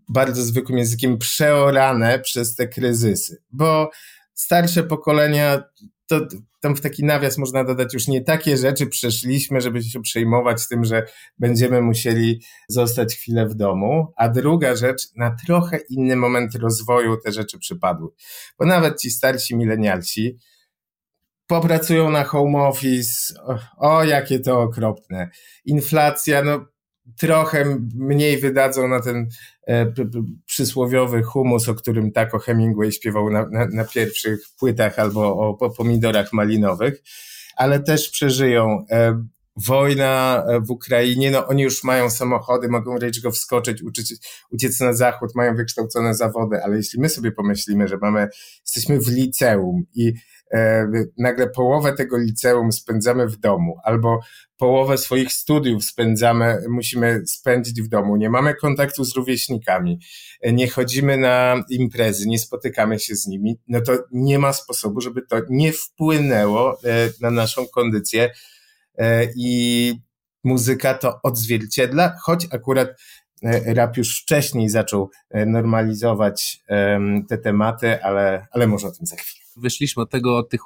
bardzo 0.09 0.43
zwykłym 0.43 0.79
językiem, 0.79 1.19
przeorane 1.19 2.19
przez 2.19 2.55
te 2.55 2.69
kryzysy. 2.69 3.43
Bo 3.51 3.91
starsze 4.35 4.83
pokolenia 4.83 5.63
to 6.07 6.21
tam 6.61 6.77
w 6.77 6.81
taki 6.81 7.05
nawias 7.05 7.39
można 7.39 7.65
dodać 7.65 7.95
już 7.95 8.09
nie 8.09 8.21
takie 8.21 8.57
rzeczy 8.57 8.87
przeszliśmy, 8.87 9.61
żeby 9.61 9.83
się 9.83 10.03
przejmować 10.03 10.69
tym, 10.69 10.85
że 10.85 11.07
będziemy 11.39 11.81
musieli 11.81 12.43
zostać 12.69 13.15
chwilę 13.15 13.47
w 13.47 13.55
domu. 13.55 14.13
A 14.17 14.29
druga 14.29 14.77
rzecz, 14.77 15.03
na 15.17 15.37
trochę 15.47 15.79
inny 15.89 16.17
moment 16.17 16.55
rozwoju 16.55 17.17
te 17.25 17.33
rzeczy 17.33 17.59
przypadły. 17.59 18.09
Bo 18.59 18.67
nawet 18.67 19.01
ci 19.01 19.11
starsi 19.11 19.57
milenialsi 19.57 20.37
popracują 21.47 22.11
na 22.11 22.25
home 22.25 22.59
office, 22.59 23.35
o, 23.47 23.59
o 23.77 24.05
jakie 24.05 24.41
to 24.41 24.61
okropne. 24.61 25.31
Inflacja, 25.65 26.43
no 26.43 26.67
trochę 27.19 27.79
mniej 27.95 28.39
wydadzą 28.39 28.89
na 28.89 29.01
ten 29.01 29.29
e, 29.69 29.93
przysłowiowy 30.47 31.23
humus, 31.23 31.69
o 31.69 31.75
którym 31.75 32.13
tako 32.13 32.39
Hemingway 32.39 32.93
śpiewał 32.93 33.31
na, 33.31 33.49
na, 33.49 33.67
na 33.67 33.85
pierwszych 33.85 34.41
płytach 34.59 34.99
albo 34.99 35.21
o, 35.21 35.59
o, 35.59 35.71
pomidorach 35.71 36.33
malinowych, 36.33 37.03
ale 37.57 37.81
też 37.81 38.11
przeżyją. 38.11 38.87
E, 38.91 39.23
wojna 39.57 40.45
e, 40.49 40.61
w 40.61 40.71
Ukrainie, 40.71 41.31
no 41.31 41.47
oni 41.47 41.63
już 41.63 41.85
mają 41.85 42.11
samochody, 42.11 42.69
mogą 42.69 42.99
go 43.23 43.31
wskoczyć, 43.31 43.83
uczyć, 43.83 44.15
uciec 44.51 44.81
na 44.81 44.93
zachód, 44.93 45.35
mają 45.35 45.57
wykształcone 45.57 46.15
zawody, 46.15 46.63
ale 46.63 46.77
jeśli 46.77 47.01
my 47.01 47.09
sobie 47.09 47.33
pomyślimy, 47.33 47.89
że 47.89 47.99
mamy, 48.03 48.29
jesteśmy 48.61 49.01
w 49.01 49.09
liceum 49.09 49.85
i 49.95 50.13
nagle 51.19 51.51
połowę 51.51 51.93
tego 51.93 52.19
liceum 52.19 52.73
spędzamy 52.73 53.29
w 53.29 53.37
domu, 53.37 53.79
albo 53.85 54.21
połowę 54.57 54.99
swoich 54.99 55.33
studiów 55.33 55.85
spędzamy, 55.85 56.59
musimy 56.69 57.23
spędzić 57.27 57.83
w 57.83 57.89
domu, 57.89 58.17
nie 58.17 58.31
mamy 58.31 58.55
kontaktu 58.55 59.05
z 59.05 59.17
rówieśnikami, 59.17 59.99
e, 60.41 60.53
nie 60.53 60.69
chodzimy 60.69 61.17
na 61.17 61.65
imprezy, 61.71 62.29
nie 62.29 62.39
spotykamy 62.39 62.99
się 62.99 63.17
z 63.17 63.27
nimi, 63.27 63.61
no 63.69 63.81
to 63.81 63.93
nie 64.13 64.39
ma 64.39 64.53
sposobu, 64.53 65.01
żeby 65.01 65.23
to 65.23 65.37
nie 65.51 65.73
wpłynęło 65.73 66.79
e, 66.85 67.11
na 67.21 67.31
naszą 67.31 67.67
kondycję 67.67 68.31
e, 68.99 69.29
i 69.37 69.93
muzyka 70.45 70.95
to 70.95 71.21
odzwierciedla, 71.23 72.17
choć 72.23 72.47
akurat 72.51 72.89
rap 73.67 73.97
już 73.97 74.23
wcześniej 74.23 74.69
zaczął 74.69 75.11
normalizować 75.47 76.61
te 77.29 77.39
tematy, 77.39 78.03
ale, 78.03 78.47
ale 78.51 78.67
może 78.67 78.89
o 78.89 78.93
tym 78.93 79.07
za 79.07 79.17
chwilę 79.17 79.46
wyszliśmy 79.57 80.03
od 80.03 80.11
tego, 80.11 80.39
od 80.39 80.49
tych 80.49 80.61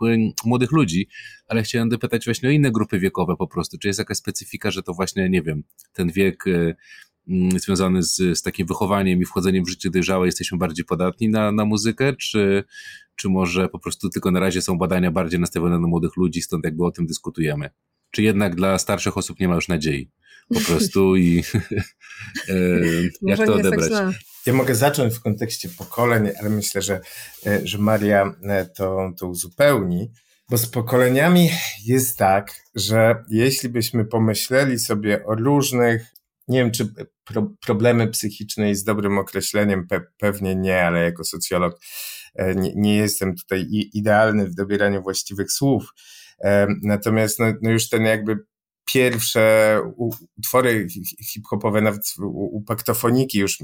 młodych 0.44 0.72
ludzi, 0.72 1.08
ale 1.46 1.62
chciałem 1.62 1.88
dopytać 1.88 2.24
właśnie 2.24 2.48
o 2.48 2.52
inne 2.52 2.70
grupy 2.70 2.98
wiekowe 2.98 3.36
po 3.36 3.46
prostu. 3.46 3.78
Czy 3.78 3.88
jest 3.88 3.98
jakaś 3.98 4.16
specyfika, 4.16 4.70
że 4.70 4.82
to 4.82 4.94
właśnie, 4.94 5.28
nie 5.28 5.42
wiem, 5.42 5.62
ten 5.92 6.12
wiek 6.12 6.44
Mm, 7.28 7.60
związany 7.60 8.02
z, 8.02 8.16
z 8.16 8.42
takim 8.42 8.66
wychowaniem 8.66 9.20
i 9.20 9.24
wchodzeniem 9.24 9.64
w 9.64 9.68
życie 9.68 9.90
dojrzałe 9.90 10.26
jesteśmy 10.26 10.58
bardziej 10.58 10.84
podatni 10.84 11.28
na, 11.28 11.52
na 11.52 11.64
muzykę, 11.64 12.16
czy, 12.16 12.64
czy 13.16 13.28
może 13.28 13.68
po 13.68 13.78
prostu 13.78 14.08
tylko 14.08 14.30
na 14.30 14.40
razie 14.40 14.62
są 14.62 14.78
badania 14.78 15.10
bardziej 15.10 15.40
nastawione 15.40 15.78
na 15.78 15.86
młodych 15.86 16.16
ludzi, 16.16 16.42
stąd 16.42 16.64
jakby 16.64 16.84
o 16.84 16.90
tym 16.90 17.06
dyskutujemy? 17.06 17.70
Czy 18.10 18.22
jednak 18.22 18.54
dla 18.54 18.78
starszych 18.78 19.16
osób 19.16 19.40
nie 19.40 19.48
ma 19.48 19.54
już 19.54 19.68
nadziei? 19.68 20.10
Po 20.54 20.60
prostu 20.60 21.16
i 21.16 21.42
e, 22.48 22.54
jak 23.22 23.38
to 23.38 23.46
tak 23.46 23.48
odebrać? 23.50 23.90
Tak 23.90 24.14
ja 24.46 24.52
mogę 24.52 24.74
zacząć 24.74 25.14
w 25.14 25.20
kontekście 25.20 25.68
pokoleń, 25.68 26.28
ale 26.40 26.50
myślę, 26.50 26.82
że, 26.82 27.00
e, 27.46 27.60
że 27.64 27.78
Maria 27.78 28.34
e, 28.42 28.66
to, 28.66 29.12
to 29.18 29.26
uzupełni. 29.26 30.10
Bo 30.48 30.58
z 30.58 30.66
pokoleniami 30.66 31.50
jest 31.84 32.18
tak, 32.18 32.52
że 32.74 33.24
jeśli 33.28 33.68
byśmy 33.68 34.04
pomyśleli 34.04 34.78
sobie 34.78 35.26
o 35.26 35.34
różnych 35.34 36.14
nie 36.48 36.58
wiem, 36.58 36.70
czy 36.70 36.88
pro, 37.24 37.50
problemy 37.60 38.08
psychiczne 38.08 38.68
jest 38.68 38.86
dobrym 38.86 39.18
określeniem, 39.18 39.86
pe, 39.86 40.00
pewnie 40.18 40.54
nie, 40.54 40.84
ale 40.86 41.04
jako 41.04 41.24
socjolog 41.24 41.80
e, 42.34 42.54
nie, 42.54 42.72
nie 42.74 42.96
jestem 42.96 43.36
tutaj 43.36 43.66
idealny 43.70 44.46
w 44.46 44.54
dobieraniu 44.54 45.02
właściwych 45.02 45.52
słów. 45.52 45.94
Natomiast 46.82 47.38
no, 47.38 47.46
no 47.62 47.70
już 47.70 47.88
ten 47.88 48.02
jakby 48.04 48.38
pierwsze 48.92 49.76
utwory 50.36 50.86
hip-hopowe, 51.32 51.80
nawet 51.80 52.14
u 52.28 52.62
paktofoniki 52.62 53.38
już 53.38 53.58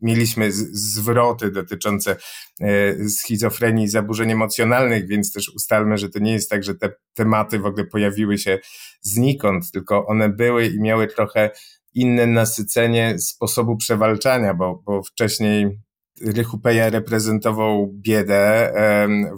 mieliśmy 0.00 0.52
zwroty 0.72 1.50
dotyczące 1.50 2.16
e, 2.60 3.08
schizofrenii 3.08 3.84
i 3.84 3.88
zaburzeń 3.88 4.30
emocjonalnych, 4.30 5.08
więc 5.08 5.32
też 5.32 5.48
ustalmy, 5.48 5.98
że 5.98 6.08
to 6.08 6.18
nie 6.18 6.32
jest 6.32 6.50
tak, 6.50 6.64
że 6.64 6.74
te 6.74 6.90
tematy 7.14 7.58
w 7.58 7.66
ogóle 7.66 7.86
pojawiły 7.86 8.38
się 8.38 8.58
znikąd, 9.00 9.70
tylko 9.72 10.06
one 10.06 10.28
były 10.28 10.66
i 10.66 10.80
miały 10.80 11.06
trochę 11.06 11.50
inne 11.94 12.26
nasycenie 12.26 13.18
sposobu 13.18 13.76
przewalczania, 13.76 14.54
bo, 14.54 14.82
bo 14.86 15.02
wcześniej 15.02 15.85
Rychu 16.20 16.58
Peja 16.58 16.90
reprezentował 16.90 17.92
biedę, 17.92 18.72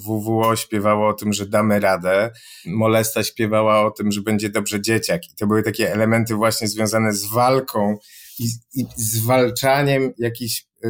WWO 0.06 0.56
śpiewało 0.56 1.08
o 1.08 1.14
tym, 1.14 1.32
że 1.32 1.46
damy 1.46 1.80
radę, 1.80 2.30
Molesta 2.66 3.22
śpiewała 3.22 3.86
o 3.86 3.90
tym, 3.90 4.12
że 4.12 4.20
będzie 4.20 4.50
dobrze 4.50 4.80
dzieciak 4.80 5.24
i 5.32 5.34
to 5.34 5.46
były 5.46 5.62
takie 5.62 5.92
elementy 5.92 6.34
właśnie 6.34 6.68
związane 6.68 7.12
z 7.12 7.24
walką 7.26 7.96
i, 8.38 8.48
i 8.74 8.86
zwalczaniem 8.96 10.12
jakichś 10.18 10.66
e, 10.84 10.88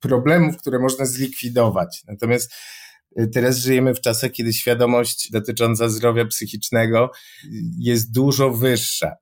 problemów, 0.00 0.56
które 0.56 0.78
można 0.78 1.04
zlikwidować. 1.04 2.02
Natomiast 2.08 2.52
e, 3.16 3.26
Teraz 3.26 3.56
żyjemy 3.56 3.94
w 3.94 4.00
czasach, 4.00 4.30
kiedy 4.30 4.52
świadomość 4.52 5.30
dotycząca 5.30 5.88
zdrowia 5.88 6.24
psychicznego 6.24 7.10
jest 7.78 8.12
dużo 8.12 8.50
wyższa 8.50 9.16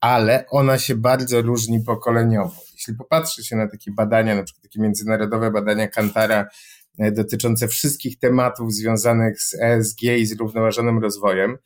ale 0.00 0.44
ona 0.50 0.78
się 0.78 0.94
bardzo 0.94 1.42
różni 1.42 1.80
pokoleniowo. 1.80 2.62
Jeśli 2.90 2.98
popatrzy 2.98 3.44
się 3.44 3.56
na 3.56 3.68
takie 3.68 3.90
badania, 3.92 4.34
na 4.34 4.42
przykład 4.42 4.62
takie 4.62 4.80
międzynarodowe 4.80 5.50
badania 5.50 5.88
Kantara 5.88 6.48
e, 6.98 7.12
dotyczące 7.12 7.68
wszystkich 7.68 8.18
tematów 8.18 8.72
związanych 8.72 9.42
z 9.42 9.54
ESG 9.54 10.02
i 10.02 10.26
zrównoważonym 10.26 10.98
rozwojem, 10.98 11.58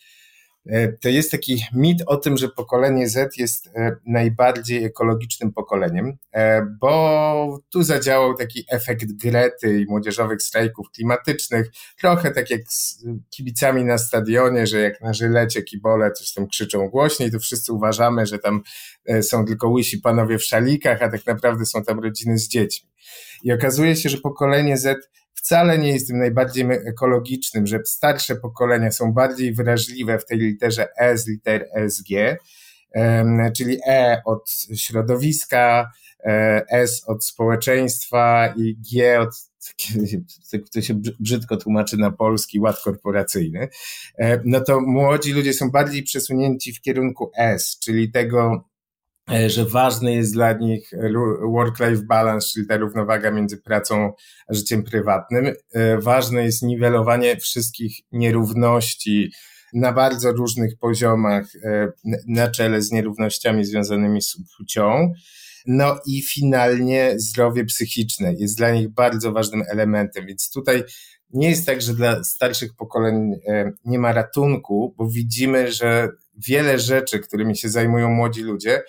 to 1.00 1.08
jest 1.08 1.30
taki 1.30 1.64
mit 1.72 2.02
o 2.06 2.16
tym, 2.16 2.36
że 2.36 2.48
pokolenie 2.48 3.08
Z 3.08 3.38
jest 3.38 3.66
e, 3.66 3.96
najbardziej 4.06 4.84
ekologicznym 4.84 5.52
pokoleniem, 5.52 6.16
e, 6.32 6.62
bo 6.80 7.60
tu 7.72 7.82
zadziałał 7.82 8.34
taki 8.34 8.64
efekt 8.70 9.12
Grety 9.12 9.80
i 9.80 9.86
młodzieżowych 9.86 10.42
strajków 10.42 10.90
klimatycznych, 10.90 11.70
trochę 12.00 12.30
tak 12.30 12.50
jak 12.50 12.60
z 12.68 13.04
kibicami 13.30 13.84
na 13.84 13.98
stadionie, 13.98 14.66
że 14.66 14.80
jak 14.80 15.00
na 15.00 15.14
żylecie 15.14 15.62
kibole 15.62 16.12
coś 16.12 16.32
tam 16.32 16.46
krzyczą 16.46 16.88
głośniej, 16.88 17.30
to 17.30 17.38
wszyscy 17.38 17.72
uważamy, 17.72 18.26
że 18.26 18.38
tam 18.38 18.62
są 19.22 19.44
tylko 19.44 19.68
łysi 19.68 19.98
panowie 19.98 20.38
w 20.38 20.44
szalikach, 20.44 21.02
a 21.02 21.10
tak 21.10 21.26
naprawdę 21.26 21.66
są 21.66 21.84
tam 21.84 22.00
rodziny 22.00 22.38
z 22.38 22.48
dziećmi. 22.48 22.90
I 23.42 23.52
okazuje 23.52 23.96
się, 23.96 24.08
że 24.08 24.18
pokolenie 24.18 24.76
Z 24.76 25.10
wcale 25.44 25.78
nie 25.78 25.92
jest 25.92 26.08
tym 26.08 26.18
najbardziej 26.18 26.66
ekologicznym, 26.70 27.66
że 27.66 27.78
starsze 27.84 28.36
pokolenia 28.36 28.92
są 28.92 29.12
bardziej 29.12 29.54
wrażliwe 29.54 30.18
w 30.18 30.26
tej 30.26 30.38
literze 30.38 30.88
E 30.96 31.18
z 31.18 31.28
liter 31.28 31.66
ESG, 31.74 32.08
czyli 33.56 33.78
E 33.86 34.22
od 34.24 34.50
środowiska, 34.76 35.90
e, 36.24 36.64
S 36.68 37.04
od 37.06 37.24
społeczeństwa 37.24 38.54
i 38.56 38.76
G 38.92 39.20
od 39.20 39.34
to 40.74 40.80
się 40.82 40.94
brzydko 41.20 41.56
tłumaczy 41.56 41.96
na 41.96 42.10
polski 42.10 42.60
ład 42.60 42.80
korporacyjny, 42.84 43.68
e, 44.18 44.40
no 44.44 44.60
to 44.60 44.80
młodzi 44.80 45.32
ludzie 45.32 45.52
są 45.52 45.70
bardziej 45.70 46.02
przesunięci 46.02 46.72
w 46.72 46.80
kierunku 46.80 47.30
S, 47.36 47.78
czyli 47.78 48.12
tego 48.12 48.64
że 49.46 49.64
ważny 49.64 50.14
jest 50.14 50.32
dla 50.32 50.52
nich 50.52 50.90
work-life 51.52 52.02
balance, 52.02 52.48
czyli 52.52 52.66
ta 52.66 52.76
równowaga 52.76 53.30
między 53.30 53.56
pracą 53.56 54.12
a 54.48 54.54
życiem 54.54 54.82
prywatnym. 54.82 55.52
E, 55.72 55.98
ważne 55.98 56.44
jest 56.44 56.62
niwelowanie 56.62 57.36
wszystkich 57.36 57.96
nierówności 58.12 59.32
na 59.74 59.92
bardzo 59.92 60.32
różnych 60.32 60.78
poziomach, 60.78 61.44
e, 61.64 61.88
na 62.26 62.50
czele 62.50 62.82
z 62.82 62.92
nierównościami 62.92 63.64
związanymi 63.64 64.22
z 64.22 64.36
płcią. 64.56 65.12
No 65.66 65.98
i 66.06 66.22
finalnie 66.22 67.14
zdrowie 67.16 67.64
psychiczne 67.64 68.34
jest 68.34 68.56
dla 68.56 68.70
nich 68.70 68.88
bardzo 68.88 69.32
ważnym 69.32 69.62
elementem, 69.68 70.26
więc 70.26 70.50
tutaj 70.50 70.82
nie 71.30 71.50
jest 71.50 71.66
tak, 71.66 71.82
że 71.82 71.94
dla 71.94 72.24
starszych 72.24 72.74
pokoleń 72.76 73.32
nie 73.84 73.98
ma 73.98 74.12
ratunku, 74.12 74.94
bo 74.98 75.08
widzimy, 75.08 75.72
że 75.72 76.08
wiele 76.48 76.78
rzeczy, 76.78 77.18
którymi 77.18 77.56
się 77.56 77.68
zajmują 77.68 78.10
młodzi 78.10 78.42
ludzie, 78.42 78.82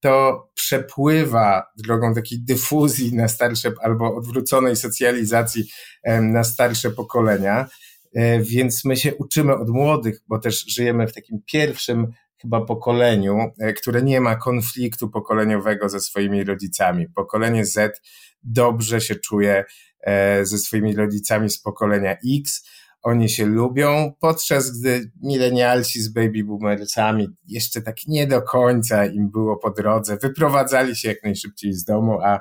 to 0.00 0.48
przepływa 0.54 1.66
drogą 1.76 2.14
takiej 2.14 2.40
dyfuzji 2.40 3.14
na 3.14 3.28
starsze 3.28 3.72
albo 3.82 4.16
odwróconej 4.16 4.76
socjalizacji 4.76 5.70
na 6.22 6.44
starsze 6.44 6.90
pokolenia. 6.90 7.68
E, 8.14 8.40
więc 8.40 8.84
my 8.84 8.96
się 8.96 9.14
uczymy 9.14 9.54
od 9.54 9.68
młodych, 9.68 10.20
bo 10.28 10.38
też 10.38 10.64
żyjemy 10.74 11.06
w 11.06 11.14
takim 11.14 11.42
pierwszym 11.52 12.06
chyba 12.42 12.60
pokoleniu, 12.60 13.38
e, 13.58 13.72
które 13.72 14.02
nie 14.02 14.20
ma 14.20 14.36
konfliktu 14.36 15.10
pokoleniowego 15.10 15.88
ze 15.88 16.00
swoimi 16.00 16.44
rodzicami. 16.44 17.08
Pokolenie 17.08 17.64
Z 17.64 18.00
dobrze 18.42 19.00
się 19.00 19.14
czuje 19.14 19.64
e, 20.00 20.46
ze 20.46 20.58
swoimi 20.58 20.96
rodzicami 20.96 21.50
z 21.50 21.60
pokolenia 21.60 22.16
X 22.38 22.68
oni 23.02 23.28
się 23.28 23.46
lubią, 23.46 24.12
podczas 24.20 24.80
gdy 24.80 25.10
milenialsi 25.22 26.00
z 26.00 26.08
baby 26.08 26.44
boomersami 26.44 27.28
jeszcze 27.46 27.82
tak 27.82 27.96
nie 28.06 28.26
do 28.26 28.42
końca 28.42 29.06
im 29.06 29.30
było 29.30 29.56
po 29.56 29.70
drodze, 29.70 30.16
wyprowadzali 30.16 30.96
się 30.96 31.08
jak 31.08 31.22
najszybciej 31.22 31.72
z 31.72 31.84
domu, 31.84 32.18
a 32.22 32.40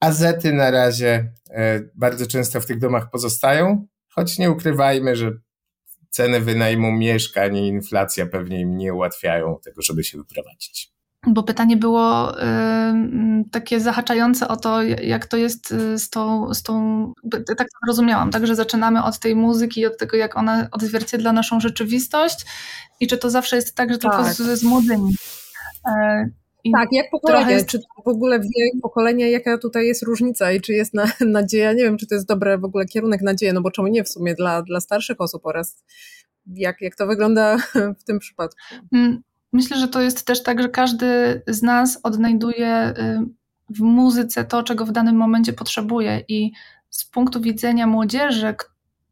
azety 0.00 0.52
na 0.52 0.70
razie 0.70 1.32
e, 1.50 1.80
bardzo 1.94 2.26
często 2.26 2.60
w 2.60 2.66
tych 2.66 2.78
domach 2.78 3.10
pozostają, 3.10 3.86
choć 4.08 4.38
nie 4.38 4.50
ukrywajmy, 4.50 5.16
że 5.16 5.32
ceny 6.10 6.40
wynajmu 6.40 6.92
mieszkań 6.92 7.56
i 7.56 7.68
inflacja 7.68 8.26
pewnie 8.26 8.60
im 8.60 8.76
nie 8.76 8.94
ułatwiają 8.94 9.58
tego, 9.64 9.82
żeby 9.82 10.04
się 10.04 10.18
wyprowadzić 10.18 10.95
bo 11.26 11.42
pytanie 11.42 11.76
było 11.76 12.32
takie 13.50 13.80
zahaczające 13.80 14.48
o 14.48 14.56
to, 14.56 14.82
jak 14.82 15.26
to 15.26 15.36
jest 15.36 15.72
y, 15.72 15.98
z 15.98 16.10
tą, 16.10 16.54
z 16.54 16.62
tą 16.62 17.12
tak 17.30 17.68
to 17.68 17.86
rozumiałam, 17.88 18.30
tak, 18.30 18.46
że 18.46 18.54
zaczynamy 18.54 19.04
od 19.04 19.18
tej 19.18 19.36
muzyki 19.36 19.80
i 19.80 19.86
od 19.86 19.98
tego, 19.98 20.16
jak 20.16 20.36
ona 20.36 20.68
odzwierciedla 20.72 21.32
naszą 21.32 21.60
rzeczywistość 21.60 22.46
i 23.00 23.06
czy 23.06 23.18
to 23.18 23.30
zawsze 23.30 23.56
jest 23.56 23.74
tak, 23.74 23.92
że 23.92 23.98
tak. 23.98 24.12
tylko 24.12 24.32
z, 24.32 24.58
z 24.58 24.64
młodymi. 24.64 25.14
E, 25.88 26.28
i 26.64 26.72
tak, 26.72 26.88
jak 26.92 27.10
pokolenie, 27.10 27.52
jest... 27.52 27.68
czy 27.68 27.78
w 28.04 28.08
ogóle 28.08 28.40
wie 28.40 28.80
pokolenia, 28.82 29.28
jaka 29.28 29.58
tutaj 29.58 29.86
jest 29.86 30.02
różnica 30.02 30.52
i 30.52 30.60
czy 30.60 30.72
jest 30.72 30.94
na, 30.94 31.06
nadzieja, 31.40 31.72
nie 31.72 31.82
wiem, 31.82 31.98
czy 31.98 32.06
to 32.06 32.14
jest 32.14 32.28
dobry 32.28 32.58
w 32.58 32.64
ogóle 32.64 32.84
kierunek 32.84 33.22
nadzieji, 33.22 33.52
no 33.52 33.60
bo 33.60 33.70
czemu 33.70 33.88
nie 33.88 34.04
w 34.04 34.08
sumie 34.08 34.34
dla, 34.34 34.62
dla 34.62 34.80
starszych 34.80 35.20
osób 35.20 35.46
oraz 35.46 35.84
jak, 36.46 36.80
jak 36.80 36.96
to 36.96 37.06
wygląda 37.06 37.56
w 38.00 38.04
tym 38.04 38.18
przypadku? 38.18 38.60
Myślę, 39.56 39.76
że 39.78 39.88
to 39.88 40.00
jest 40.00 40.26
też 40.26 40.42
tak, 40.42 40.62
że 40.62 40.68
każdy 40.68 41.42
z 41.46 41.62
nas 41.62 42.00
odnajduje 42.02 42.94
y, 42.98 43.20
w 43.68 43.80
muzyce 43.80 44.44
to, 44.44 44.62
czego 44.62 44.86
w 44.86 44.92
danym 44.92 45.16
momencie 45.16 45.52
potrzebuje. 45.52 46.24
I 46.28 46.52
z 46.90 47.04
punktu 47.04 47.40
widzenia 47.40 47.86
młodzieży 47.86 48.54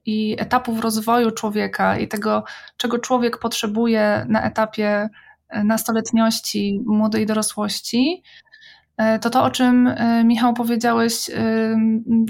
i 0.06 0.36
etapów 0.38 0.80
rozwoju 0.80 1.30
człowieka 1.30 1.98
i 1.98 2.08
tego, 2.08 2.44
czego 2.76 2.98
człowiek 2.98 3.38
potrzebuje 3.38 4.26
na 4.28 4.42
etapie 4.42 5.08
y, 5.56 5.64
nastoletniości, 5.64 6.82
młodej 6.86 7.26
dorosłości, 7.26 8.22
y, 9.00 9.18
to 9.18 9.30
to, 9.30 9.42
o 9.44 9.50
czym 9.50 9.90
Michał 10.24 10.54
powiedziałeś, 10.54 11.30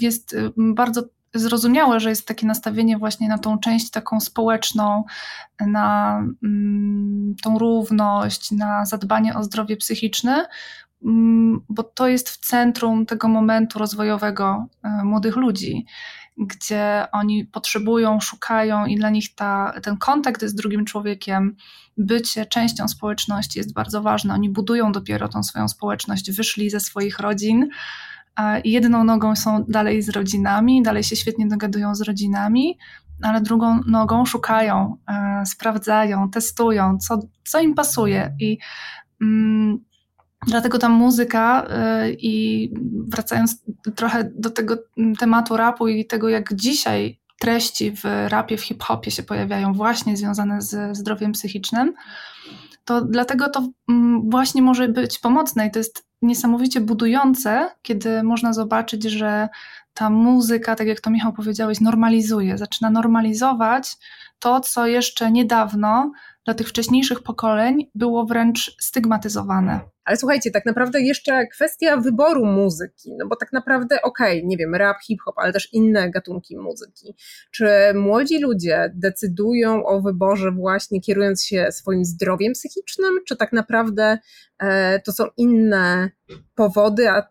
jest 0.00 0.36
bardzo 0.56 1.02
zrozumiałe, 1.34 2.00
że 2.00 2.08
jest 2.10 2.28
takie 2.28 2.46
nastawienie 2.46 2.98
właśnie 2.98 3.28
na 3.28 3.38
tą 3.38 3.58
część 3.58 3.90
taką 3.90 4.20
społeczną, 4.20 5.04
na 5.60 6.18
mm, 6.44 7.34
tą 7.42 7.58
równość, 7.58 8.50
na 8.50 8.86
zadbanie 8.86 9.34
o 9.34 9.44
zdrowie 9.44 9.76
psychiczne, 9.76 10.46
mm, 11.04 11.60
bo 11.68 11.82
to 11.82 12.08
jest 12.08 12.30
w 12.30 12.36
centrum 12.46 13.06
tego 13.06 13.28
momentu 13.28 13.78
rozwojowego 13.78 14.66
e, 14.82 15.04
młodych 15.04 15.36
ludzi, 15.36 15.86
gdzie 16.36 17.06
oni 17.12 17.44
potrzebują, 17.44 18.20
szukają 18.20 18.86
i 18.86 18.96
dla 18.96 19.10
nich 19.10 19.34
ta, 19.34 19.74
ten 19.82 19.96
kontakt 19.96 20.44
z 20.44 20.54
drugim 20.54 20.84
człowiekiem, 20.84 21.56
bycie 21.96 22.46
częścią 22.46 22.88
społeczności 22.88 23.58
jest 23.58 23.72
bardzo 23.72 24.02
ważne. 24.02 24.34
Oni 24.34 24.50
budują 24.50 24.92
dopiero 24.92 25.28
tą 25.28 25.42
swoją 25.42 25.68
społeczność, 25.68 26.32
wyszli 26.32 26.70
ze 26.70 26.80
swoich 26.80 27.18
rodzin 27.18 27.68
jedną 28.64 29.04
nogą 29.04 29.36
są 29.36 29.64
dalej 29.68 30.02
z 30.02 30.08
rodzinami, 30.08 30.82
dalej 30.82 31.02
się 31.04 31.16
świetnie 31.16 31.48
dogadują 31.48 31.94
z 31.94 32.00
rodzinami, 32.00 32.78
ale 33.22 33.40
drugą 33.40 33.80
nogą 33.86 34.24
szukają, 34.24 34.96
e, 35.08 35.46
sprawdzają, 35.46 36.30
testują, 36.30 36.98
co, 36.98 37.18
co 37.44 37.60
im 37.60 37.74
pasuje. 37.74 38.36
I 38.40 38.58
mm, 39.22 39.78
dlatego 40.46 40.78
ta 40.78 40.88
muzyka 40.88 41.66
e, 41.68 42.10
i 42.10 42.70
wracając 43.08 43.62
trochę 43.96 44.30
do 44.34 44.50
tego 44.50 44.76
tematu 45.18 45.56
rapu 45.56 45.88
i 45.88 46.06
tego, 46.06 46.28
jak 46.28 46.54
dzisiaj 46.54 47.20
treści 47.40 47.92
w 47.92 48.04
rapie, 48.28 48.56
w 48.56 48.62
hip-hopie 48.62 49.10
się 49.10 49.22
pojawiają 49.22 49.72
właśnie 49.72 50.16
związane 50.16 50.62
ze 50.62 50.94
zdrowiem 50.94 51.32
psychicznym, 51.32 51.94
to 52.84 53.00
dlatego 53.00 53.48
to 53.48 53.68
mm, 53.88 54.30
właśnie 54.30 54.62
może 54.62 54.88
być 54.88 55.18
pomocne 55.18 55.66
i 55.66 55.70
to 55.70 55.78
jest 55.78 56.06
niesamowicie 56.22 56.80
budujące, 56.80 57.70
kiedy 57.82 58.22
można 58.22 58.52
zobaczyć, 58.52 59.02
że 59.02 59.48
ta 59.94 60.10
muzyka, 60.10 60.76
tak 60.76 60.86
jak 60.86 61.00
to 61.00 61.10
Michał 61.10 61.32
powiedziałeś, 61.32 61.80
normalizuje, 61.80 62.58
zaczyna 62.58 62.90
normalizować 62.90 63.96
to, 64.38 64.60
co 64.60 64.86
jeszcze 64.86 65.32
niedawno 65.32 66.12
dla 66.44 66.54
tych 66.54 66.68
wcześniejszych 66.68 67.22
pokoleń 67.22 67.90
było 67.94 68.26
wręcz 68.26 68.76
stygmatyzowane. 68.80 69.80
Ale 70.04 70.16
słuchajcie, 70.16 70.50
tak 70.50 70.66
naprawdę 70.66 71.00
jeszcze 71.00 71.46
kwestia 71.46 71.96
wyboru 71.96 72.46
muzyki, 72.46 73.12
no 73.18 73.26
bo 73.26 73.36
tak 73.36 73.52
naprawdę 73.52 74.02
okej, 74.02 74.38
okay, 74.38 74.48
nie 74.48 74.56
wiem, 74.56 74.74
rap, 74.74 74.96
hip-hop, 75.06 75.34
ale 75.38 75.52
też 75.52 75.72
inne 75.72 76.10
gatunki 76.10 76.56
muzyki. 76.56 77.14
Czy 77.50 77.66
młodzi 77.94 78.40
ludzie 78.40 78.92
decydują 78.94 79.86
o 79.86 80.00
wyborze 80.00 80.50
właśnie 80.50 81.00
kierując 81.00 81.44
się 81.44 81.72
swoim 81.72 82.04
zdrowiem 82.04 82.52
psychicznym, 82.52 83.20
czy 83.26 83.36
tak 83.36 83.52
naprawdę 83.52 84.18
e, 84.58 85.00
to 85.00 85.12
są 85.12 85.24
inne 85.36 86.10
powody, 86.54 87.10
a, 87.10 87.28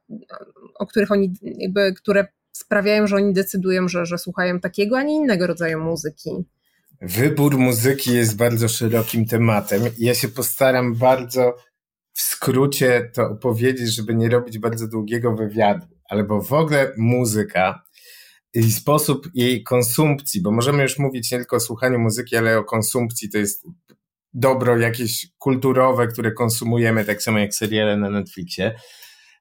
o 0.75 0.87
których 0.87 1.11
oni 1.11 1.33
jakby, 1.43 1.93
które 1.93 2.27
sprawiają, 2.55 3.07
że 3.07 3.15
oni 3.15 3.33
decydują, 3.33 3.87
że, 3.87 4.05
że 4.05 4.17
słuchają 4.17 4.59
takiego, 4.59 4.97
a 4.97 5.03
nie 5.03 5.15
innego 5.15 5.47
rodzaju 5.47 5.79
muzyki? 5.79 6.45
Wybór 7.05 7.57
muzyki 7.57 8.13
jest 8.13 8.35
bardzo 8.37 8.67
szerokim 8.67 9.25
tematem. 9.25 9.81
Ja 9.97 10.15
się 10.15 10.27
postaram 10.27 10.95
bardzo 10.95 11.57
w 12.13 12.21
skrócie 12.21 13.11
to 13.13 13.23
opowiedzieć, 13.23 13.95
żeby 13.95 14.15
nie 14.15 14.29
robić 14.29 14.59
bardzo 14.59 14.87
długiego 14.87 15.35
wywiadu, 15.35 15.85
albo 16.09 16.41
w 16.41 16.53
ogóle 16.53 16.93
muzyka 16.97 17.83
i 18.53 18.71
sposób 18.71 19.29
jej 19.33 19.63
konsumpcji, 19.63 20.41
bo 20.41 20.51
możemy 20.51 20.83
już 20.83 20.99
mówić 20.99 21.31
nie 21.31 21.37
tylko 21.37 21.55
o 21.55 21.59
słuchaniu 21.59 21.99
muzyki, 21.99 22.35
ale 22.35 22.57
o 22.57 22.63
konsumpcji, 22.63 23.29
to 23.29 23.37
jest 23.37 23.63
dobro 24.33 24.77
jakieś 24.77 25.27
kulturowe, 25.37 26.07
które 26.07 26.31
konsumujemy, 26.31 27.05
tak 27.05 27.23
samo 27.23 27.39
jak 27.39 27.55
seriale 27.55 27.97
na 27.97 28.09
Netflixie. 28.09 28.75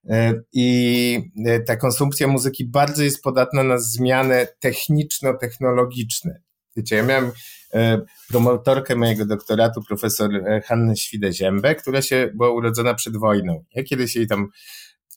E, 0.09 0.35
I 0.53 1.31
e, 1.47 1.61
ta 1.61 1.77
konsumpcja 1.77 2.27
muzyki 2.27 2.65
bardzo 2.65 3.03
jest 3.03 3.23
podatna 3.23 3.63
na 3.63 3.79
zmiany 3.79 4.47
techniczno-technologiczne. 4.61 6.41
Wiecie, 6.77 6.97
ja 6.97 7.03
miałem 7.03 7.33
e, 7.75 8.01
promotorkę 8.29 8.97
mojego 8.97 9.27
doktoratu, 9.27 9.83
profesor 9.89 10.31
Hannę 10.65 10.97
Świdę-Ziębę, 10.97 11.75
która 11.75 12.03
się 12.03 12.31
była 12.35 12.51
urodzona 12.51 12.95
przed 12.95 13.17
wojną. 13.17 13.65
Ja 13.75 13.83
kiedyś 13.83 14.17
jej 14.17 14.27
tam 14.27 14.49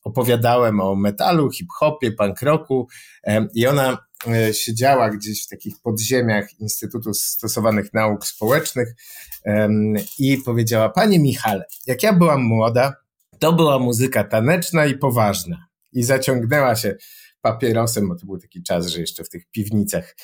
opowiadałem 0.04 0.80
o 0.80 0.96
metalu, 0.96 1.52
hip-hopie, 1.52 2.12
punk 2.12 2.42
rocku 2.42 2.88
i 3.56 3.68
ona 3.68 3.98
siedziała 4.54 5.10
gdzieś 5.10 5.46
w 5.46 5.50
takich 5.50 5.76
podziemiach 5.84 6.60
Instytutu 6.60 7.14
Stosowanych 7.14 7.94
Nauk 7.94 8.26
Społecznych 8.26 8.96
i 10.20 10.38
powiedziała, 10.38 10.90
panie 10.90 11.20
Michale, 11.20 11.66
jak 11.86 12.04
ja 12.04 12.14
byłam 12.14 12.44
młoda, 12.44 12.94
to 13.40 13.54
była 13.54 13.80
muzyka 13.80 14.24
taneczna 14.24 14.86
i 14.86 14.98
poważna. 14.98 15.66
I 15.94 16.04
zaciągnęła 16.04 16.76
się 16.76 16.96
papierosem, 17.42 18.08
bo 18.08 18.16
to 18.16 18.26
był 18.26 18.38
taki 18.38 18.64
czas, 18.64 18.88
że 18.88 19.00
jeszcze 19.00 19.24
w 19.24 19.30
tych 19.30 19.46
piwnicach 19.52 20.16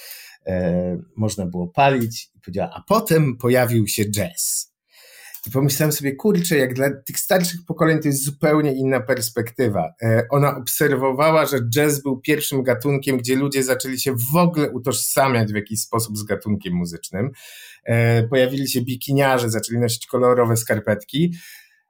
e, 0.47 0.97
można 1.15 1.45
było 1.45 1.67
palić. 1.67 2.31
I 2.35 2.39
powiedziała, 2.39 2.71
a 2.73 2.83
potem 2.87 3.37
pojawił 3.37 3.87
się 3.87 4.05
jazz. 4.05 4.71
I 5.47 5.51
pomyślałem 5.51 5.91
sobie, 5.91 6.15
kurczę, 6.15 6.57
jak 6.57 6.73
dla 6.73 6.89
tych 7.05 7.19
starszych 7.19 7.59
pokoleń 7.67 7.99
to 7.99 8.07
jest 8.07 8.23
zupełnie 8.23 8.73
inna 8.73 8.99
perspektywa. 8.99 9.93
E, 10.01 10.27
ona 10.29 10.57
obserwowała, 10.57 11.45
że 11.45 11.59
jazz 11.69 12.03
był 12.03 12.19
pierwszym 12.19 12.63
gatunkiem, 12.63 13.17
gdzie 13.17 13.35
ludzie 13.35 13.63
zaczęli 13.63 13.99
się 13.99 14.15
w 14.31 14.35
ogóle 14.35 14.71
utożsamiać 14.71 15.51
w 15.51 15.55
jakiś 15.55 15.81
sposób 15.81 16.17
z 16.17 16.23
gatunkiem 16.23 16.73
muzycznym. 16.73 17.31
E, 17.85 18.23
pojawili 18.27 18.69
się 18.69 18.81
bikiniarze, 18.81 19.49
zaczęli 19.49 19.79
nosić 19.79 20.07
kolorowe 20.07 20.57
skarpetki. 20.57 21.33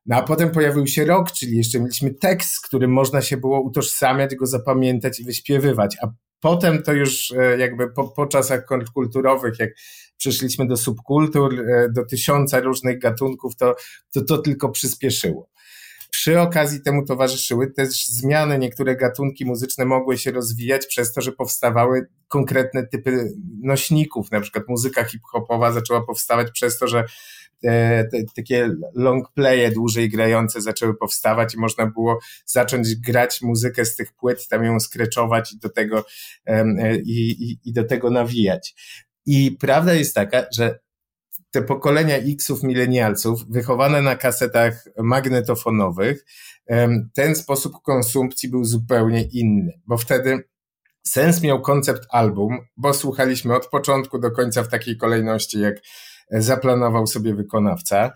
No 0.05 0.15
a 0.15 0.23
potem 0.23 0.51
pojawił 0.51 0.87
się 0.87 1.05
rok, 1.05 1.31
czyli 1.31 1.57
jeszcze 1.57 1.79
mieliśmy 1.79 2.13
tekst, 2.13 2.53
z 2.53 2.61
którym 2.61 2.91
można 2.91 3.21
się 3.21 3.37
było 3.37 3.61
utożsamiać, 3.61 4.35
go 4.35 4.47
zapamiętać 4.47 5.19
i 5.19 5.23
wyśpiewywać. 5.23 5.97
A 6.01 6.07
potem 6.39 6.83
to 6.83 6.93
już 6.93 7.31
e, 7.31 7.57
jakby 7.57 7.91
po, 7.91 8.07
po 8.07 8.25
czasach 8.25 8.65
kulturowych, 8.93 9.59
jak 9.59 9.69
przeszliśmy 10.17 10.67
do 10.67 10.77
subkultur, 10.77 11.59
e, 11.59 11.89
do 11.89 12.05
tysiąca 12.05 12.59
różnych 12.59 12.99
gatunków, 12.99 13.55
to, 13.55 13.75
to 14.13 14.21
to 14.21 14.37
tylko 14.37 14.69
przyspieszyło. 14.69 15.49
Przy 16.11 16.39
okazji 16.39 16.81
temu 16.81 17.05
towarzyszyły 17.05 17.71
też 17.71 18.07
zmiany. 18.07 18.59
Niektóre 18.59 18.95
gatunki 18.95 19.45
muzyczne 19.45 19.85
mogły 19.85 20.17
się 20.17 20.31
rozwijać 20.31 20.87
przez 20.87 21.13
to, 21.13 21.21
że 21.21 21.31
powstawały 21.31 22.07
konkretne 22.27 22.87
typy 22.87 23.33
nośników. 23.63 24.31
Na 24.31 24.41
przykład 24.41 24.63
muzyka 24.67 25.03
hip-hopowa 25.03 25.71
zaczęła 25.71 26.05
powstawać 26.05 26.51
przez 26.51 26.77
to, 26.77 26.87
że 26.87 27.03
te, 27.61 28.07
te, 28.11 28.17
takie 28.35 28.75
long 28.95 29.31
playe 29.31 29.71
dłużej 29.71 30.09
grające 30.09 30.61
zaczęły 30.61 30.97
powstawać 30.97 31.53
i 31.53 31.59
można 31.59 31.85
było 31.85 32.19
zacząć 32.45 32.95
grać 32.95 33.41
muzykę 33.41 33.85
z 33.85 33.95
tych 33.95 34.13
płyt, 34.13 34.47
tam 34.47 34.63
ją 34.63 34.79
skreczować 34.79 35.53
i 35.53 35.59
do 35.59 35.69
tego, 35.69 36.05
e, 36.45 36.95
i, 36.95 37.43
i, 37.43 37.59
i 37.65 37.73
do 37.73 37.83
tego 37.83 38.09
nawijać. 38.09 38.75
I 39.25 39.57
prawda 39.59 39.93
jest 39.93 40.15
taka, 40.15 40.45
że 40.55 40.79
te 41.51 41.61
pokolenia 41.61 42.17
X-ów, 42.17 42.63
milenialców, 42.63 43.45
wychowane 43.49 44.01
na 44.01 44.15
kasetach 44.15 44.85
magnetofonowych, 44.97 46.25
ten 47.13 47.35
sposób 47.35 47.73
konsumpcji 47.83 48.49
był 48.49 48.65
zupełnie 48.65 49.23
inny, 49.23 49.81
bo 49.87 49.97
wtedy 49.97 50.43
sens 51.03 51.41
miał 51.41 51.61
koncept 51.61 52.07
album, 52.09 52.57
bo 52.77 52.93
słuchaliśmy 52.93 53.55
od 53.55 53.67
początku 53.67 54.19
do 54.19 54.31
końca 54.31 54.63
w 54.63 54.67
takiej 54.67 54.97
kolejności, 54.97 55.59
jak 55.59 55.75
zaplanował 56.31 57.07
sobie 57.07 57.35
wykonawca. 57.35 58.11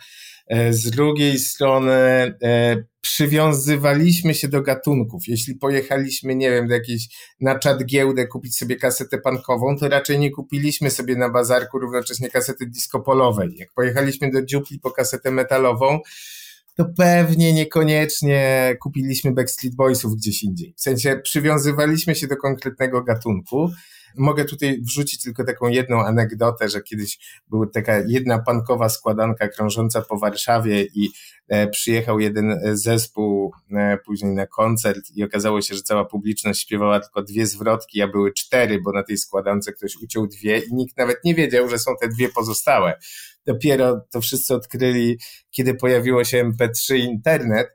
E, 0.47 0.73
z 0.73 0.91
drugiej 0.91 1.39
strony 1.39 1.93
e, 1.93 2.77
przywiązywaliśmy 3.01 4.33
się 4.33 4.47
do 4.47 4.61
gatunków. 4.61 5.27
Jeśli 5.27 5.55
pojechaliśmy, 5.55 6.35
nie 6.35 6.51
wiem, 6.51 6.67
do 6.67 6.73
jakiejś 6.73 7.07
na 7.41 7.59
czat 7.59 7.85
giełdę 7.85 8.27
kupić 8.27 8.57
sobie 8.57 8.75
kasetę 8.75 9.17
pankową, 9.17 9.77
to 9.77 9.89
raczej 9.89 10.19
nie 10.19 10.31
kupiliśmy 10.31 10.91
sobie 10.91 11.15
na 11.15 11.29
bazarku 11.29 11.79
równocześnie 11.79 12.29
kasety 12.29 12.65
diskopolowej. 12.65 13.55
Jak 13.57 13.69
pojechaliśmy 13.73 14.31
do 14.31 14.45
dziupli 14.45 14.79
po 14.79 14.91
kasetę 14.91 15.31
metalową, 15.31 15.99
to 16.77 16.85
pewnie 16.97 17.53
niekoniecznie 17.53 18.75
kupiliśmy 18.81 19.33
Backstreet 19.33 19.75
Boysów 19.75 20.15
gdzieś 20.15 20.43
indziej. 20.43 20.73
W 20.77 20.81
sensie 20.81 21.19
przywiązywaliśmy 21.23 22.15
się 22.15 22.27
do 22.27 22.37
konkretnego 22.37 23.03
gatunku. 23.03 23.69
Mogę 24.17 24.45
tutaj 24.45 24.81
wrzucić 24.81 25.23
tylko 25.23 25.43
taką 25.43 25.67
jedną 25.67 26.05
anegdotę, 26.05 26.69
że 26.69 26.81
kiedyś 26.81 27.19
była 27.49 27.67
taka 27.73 27.99
jedna 28.07 28.39
pankowa 28.39 28.89
składanka 28.89 29.47
krążąca 29.47 30.01
po 30.01 30.17
Warszawie 30.17 30.83
i 30.83 31.11
e, 31.47 31.67
przyjechał 31.67 32.19
jeden 32.19 32.59
zespół 32.73 33.53
e, 33.71 33.97
później 34.05 34.31
na 34.33 34.47
koncert 34.47 35.11
i 35.15 35.23
okazało 35.23 35.61
się, 35.61 35.75
że 35.75 35.81
cała 35.81 36.05
publiczność 36.05 36.61
śpiewała 36.61 36.99
tylko 36.99 37.23
dwie 37.23 37.47
zwrotki, 37.47 38.01
a 38.01 38.07
były 38.07 38.33
cztery, 38.33 38.81
bo 38.81 38.91
na 38.91 39.03
tej 39.03 39.17
składance 39.17 39.71
ktoś 39.71 39.95
uciął 39.95 40.27
dwie 40.27 40.59
i 40.59 40.73
nikt 40.73 40.97
nawet 40.97 41.23
nie 41.23 41.35
wiedział, 41.35 41.69
że 41.69 41.79
są 41.79 41.91
te 42.01 42.07
dwie 42.07 42.29
pozostałe. 42.29 42.99
Dopiero 43.45 44.01
to 44.11 44.21
wszyscy 44.21 44.55
odkryli, 44.55 45.19
kiedy 45.51 45.73
pojawiło 45.73 46.23
się 46.23 46.51
MP3 46.51 46.95
internet 46.95 47.67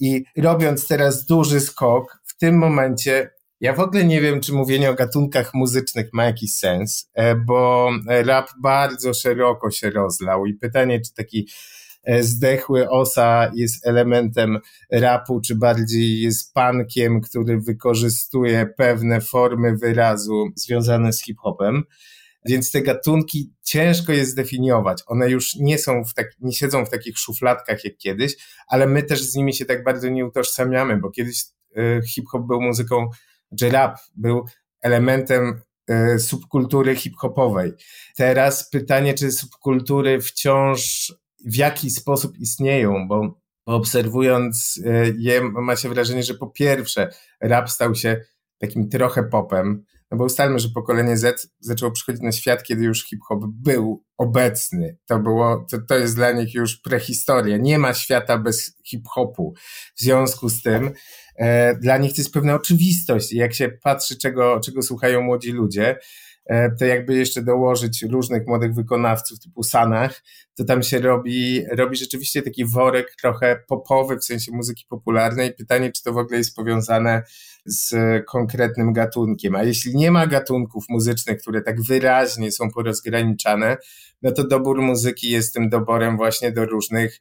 i 0.00 0.24
robiąc 0.36 0.88
teraz 0.88 1.26
duży 1.26 1.60
skok, 1.60 2.18
w 2.24 2.36
tym 2.36 2.58
momencie 2.58 3.30
ja 3.60 3.72
w 3.72 3.80
ogóle 3.80 4.04
nie 4.04 4.20
wiem, 4.20 4.40
czy 4.40 4.52
mówienie 4.52 4.90
o 4.90 4.94
gatunkach 4.94 5.54
muzycznych 5.54 6.08
ma 6.12 6.24
jakiś 6.24 6.54
sens, 6.54 7.10
e, 7.14 7.34
bo 7.34 7.90
rap 8.06 8.48
bardzo 8.62 9.14
szeroko 9.14 9.70
się 9.70 9.90
rozlał 9.90 10.46
i 10.46 10.54
pytanie, 10.54 11.00
czy 11.00 11.14
taki 11.14 11.48
e, 12.04 12.22
zdechły 12.22 12.88
osa 12.90 13.50
jest 13.54 13.86
elementem 13.86 14.58
rapu, 14.90 15.40
czy 15.40 15.54
bardziej 15.54 16.20
jest 16.20 16.54
punkiem, 16.54 17.20
który 17.20 17.60
wykorzystuje 17.60 18.66
pewne 18.76 19.20
formy 19.20 19.76
wyrazu 19.76 20.48
związane 20.54 21.12
z 21.12 21.22
hip-hopem. 21.22 21.82
Więc 22.48 22.70
te 22.70 22.82
gatunki 22.82 23.52
ciężko 23.62 24.12
jest 24.12 24.30
zdefiniować. 24.30 25.02
One 25.06 25.30
już 25.30 25.54
nie 25.54 25.78
są 25.78 26.04
w 26.04 26.14
tak, 26.14 26.26
nie 26.40 26.52
siedzą 26.52 26.86
w 26.86 26.90
takich 26.90 27.18
szufladkach 27.18 27.84
jak 27.84 27.96
kiedyś, 27.96 28.36
ale 28.68 28.86
my 28.86 29.02
też 29.02 29.22
z 29.22 29.34
nimi 29.34 29.54
się 29.54 29.64
tak 29.64 29.84
bardzo 29.84 30.08
nie 30.08 30.26
utożsamiamy, 30.26 30.96
bo 30.96 31.10
kiedyś 31.10 31.44
hip-hop 32.14 32.46
był 32.46 32.60
muzyką, 32.60 33.08
czy 33.58 33.70
rap 33.70 33.98
był 34.16 34.44
elementem 34.82 35.60
y, 35.90 36.18
subkultury 36.18 36.96
hip-hopowej. 36.96 37.72
Teraz 38.16 38.70
pytanie, 38.70 39.14
czy 39.14 39.32
subkultury 39.32 40.20
wciąż 40.20 41.12
w 41.46 41.56
jaki 41.56 41.90
sposób 41.90 42.38
istnieją, 42.38 43.08
bo 43.08 43.40
obserwując 43.66 44.76
y, 44.76 45.16
je, 45.18 45.42
ma 45.42 45.76
się 45.76 45.88
wrażenie, 45.88 46.22
że 46.22 46.34
po 46.34 46.46
pierwsze 46.46 47.10
rap 47.40 47.70
stał 47.70 47.94
się 47.94 48.20
takim 48.58 48.88
trochę 48.88 49.22
popem, 49.22 49.84
no 50.10 50.18
bo 50.18 50.24
ustalmy, 50.24 50.58
że 50.58 50.68
pokolenie 50.68 51.16
Z 51.16 51.50
zaczęło 51.60 51.92
przychodzić 51.92 52.22
na 52.22 52.32
świat, 52.32 52.62
kiedy 52.62 52.84
już 52.84 53.04
hip-hop 53.08 53.40
był 53.46 54.04
obecny. 54.18 54.98
To 55.06 55.18
było, 55.18 55.66
to, 55.70 55.78
to 55.88 55.94
jest 55.94 56.16
dla 56.16 56.32
nich 56.32 56.54
już 56.54 56.76
prehistoria. 56.76 57.56
Nie 57.56 57.78
ma 57.78 57.94
świata 57.94 58.38
bez 58.38 58.76
hip-hopu. 58.84 59.54
W 59.96 60.00
związku 60.00 60.48
z 60.48 60.62
tym 60.62 60.90
e, 61.36 61.74
dla 61.74 61.98
nich 61.98 62.14
to 62.14 62.20
jest 62.20 62.32
pewna 62.32 62.54
oczywistość. 62.54 63.32
Jak 63.32 63.54
się 63.54 63.68
patrzy, 63.82 64.18
czego, 64.18 64.60
czego 64.60 64.82
słuchają 64.82 65.22
młodzi 65.22 65.52
ludzie, 65.52 65.96
to 66.78 66.84
jakby 66.84 67.14
jeszcze 67.14 67.42
dołożyć 67.42 68.02
różnych 68.02 68.46
młodych 68.46 68.74
wykonawców 68.74 69.40
typu 69.40 69.62
Sanach, 69.62 70.22
to 70.54 70.64
tam 70.64 70.82
się 70.82 70.98
robi, 70.98 71.64
robi 71.72 71.96
rzeczywiście 71.96 72.42
taki 72.42 72.64
worek 72.64 73.14
trochę 73.20 73.60
popowy 73.68 74.16
w 74.16 74.24
sensie 74.24 74.52
muzyki 74.52 74.84
popularnej. 74.88 75.54
Pytanie, 75.54 75.92
czy 75.92 76.02
to 76.02 76.12
w 76.12 76.18
ogóle 76.18 76.38
jest 76.38 76.56
powiązane 76.56 77.22
z 77.66 77.94
konkretnym 78.26 78.92
gatunkiem. 78.92 79.56
A 79.56 79.62
jeśli 79.62 79.96
nie 79.96 80.10
ma 80.10 80.26
gatunków 80.26 80.84
muzycznych, 80.88 81.40
które 81.40 81.62
tak 81.62 81.82
wyraźnie 81.82 82.52
są 82.52 82.70
porozgraniczane, 82.70 83.76
no 84.22 84.32
to 84.32 84.46
dobór 84.46 84.82
muzyki 84.82 85.30
jest 85.30 85.54
tym 85.54 85.68
doborem 85.68 86.16
właśnie 86.16 86.52
do 86.52 86.66
różnych 86.66 87.20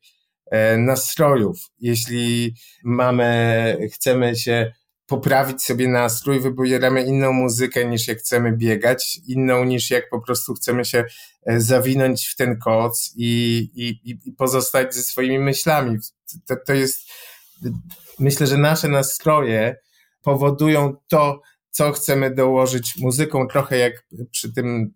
e, 0.51 0.77
nastrojów. 0.77 1.57
Jeśli 1.79 2.53
mamy, 2.83 3.77
chcemy 3.93 4.35
się 4.35 4.71
poprawić 5.07 5.63
sobie 5.63 5.87
nastrój, 5.87 6.39
wybieramy 6.39 7.03
inną 7.03 7.33
muzykę 7.33 7.85
niż 7.85 8.07
jak 8.07 8.17
chcemy 8.17 8.57
biegać, 8.57 9.19
inną 9.27 9.63
niż 9.63 9.91
jak 9.91 10.09
po 10.09 10.21
prostu 10.21 10.53
chcemy 10.53 10.85
się 10.85 11.05
e, 11.45 11.61
zawinąć 11.61 12.27
w 12.27 12.35
ten 12.35 12.59
koc 12.59 13.13
i, 13.17 13.57
i, 13.75 13.99
i 14.25 14.31
pozostać 14.31 14.95
ze 14.95 15.03
swoimi 15.03 15.39
myślami. 15.39 15.97
To, 16.47 16.55
to 16.67 16.73
jest, 16.73 17.11
myślę, 18.19 18.47
że 18.47 18.57
nasze 18.57 18.87
nastroje 18.87 19.75
powodują 20.21 20.95
to, 21.07 21.41
co 21.71 21.91
chcemy 21.91 22.35
dołożyć 22.35 22.93
muzyką, 22.97 23.47
trochę 23.47 23.77
jak 23.77 23.93
przy 24.31 24.53
tym, 24.53 24.93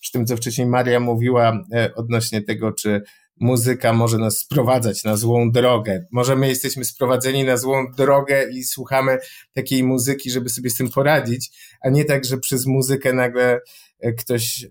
przy 0.00 0.12
tym, 0.12 0.26
co 0.26 0.36
wcześniej 0.36 0.66
Maria 0.66 1.00
mówiła 1.00 1.64
e, 1.74 1.94
odnośnie 1.94 2.42
tego, 2.42 2.72
czy 2.72 3.02
muzyka 3.42 3.92
może 3.92 4.18
nas 4.18 4.38
sprowadzać 4.38 5.04
na 5.04 5.16
złą 5.16 5.50
drogę. 5.50 6.04
Może 6.10 6.36
my 6.36 6.48
jesteśmy 6.48 6.84
sprowadzeni 6.84 7.44
na 7.44 7.56
złą 7.56 7.86
drogę 7.96 8.50
i 8.50 8.64
słuchamy 8.64 9.18
takiej 9.52 9.84
muzyki, 9.84 10.30
żeby 10.30 10.48
sobie 10.48 10.70
z 10.70 10.76
tym 10.76 10.90
poradzić, 10.90 11.50
a 11.80 11.90
nie 11.90 12.04
tak, 12.04 12.24
że 12.24 12.38
przez 12.38 12.66
muzykę 12.66 13.12
nagle 13.12 13.60
e, 14.00 14.12
ktoś, 14.12 14.66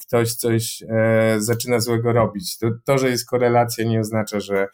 ktoś 0.00 0.34
coś 0.34 0.82
e, 0.88 1.36
zaczyna 1.38 1.80
złego 1.80 2.12
robić. 2.12 2.58
To, 2.58 2.70
to, 2.84 2.98
że 2.98 3.10
jest 3.10 3.26
korelacja 3.26 3.84
nie 3.84 4.00
oznacza, 4.00 4.40
że, 4.40 4.68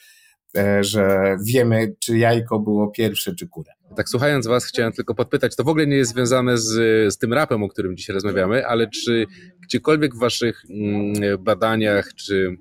że 0.81 1.37
wiemy, 1.47 1.95
czy 2.01 2.18
jajko 2.18 2.59
było 2.59 2.90
pierwsze, 2.90 3.35
czy 3.35 3.49
kura. 3.49 3.73
Tak 3.97 4.09
słuchając 4.09 4.47
was 4.47 4.64
chciałem 4.64 4.92
tylko 4.92 5.14
podpytać, 5.14 5.57
to 5.57 5.64
w 5.64 5.68
ogóle 5.68 5.87
nie 5.87 5.97
jest 5.97 6.11
związane 6.11 6.59
z, 6.59 6.68
z 7.14 7.18
tym 7.18 7.33
rapem, 7.33 7.62
o 7.62 7.68
którym 7.68 7.97
dzisiaj 7.97 8.14
rozmawiamy, 8.14 8.66
ale 8.66 8.88
czy 8.88 9.27
gdziekolwiek 9.62 10.14
w 10.14 10.18
waszych 10.18 10.62
mm, 10.71 11.45
badaniach, 11.45 12.14
czy 12.14 12.57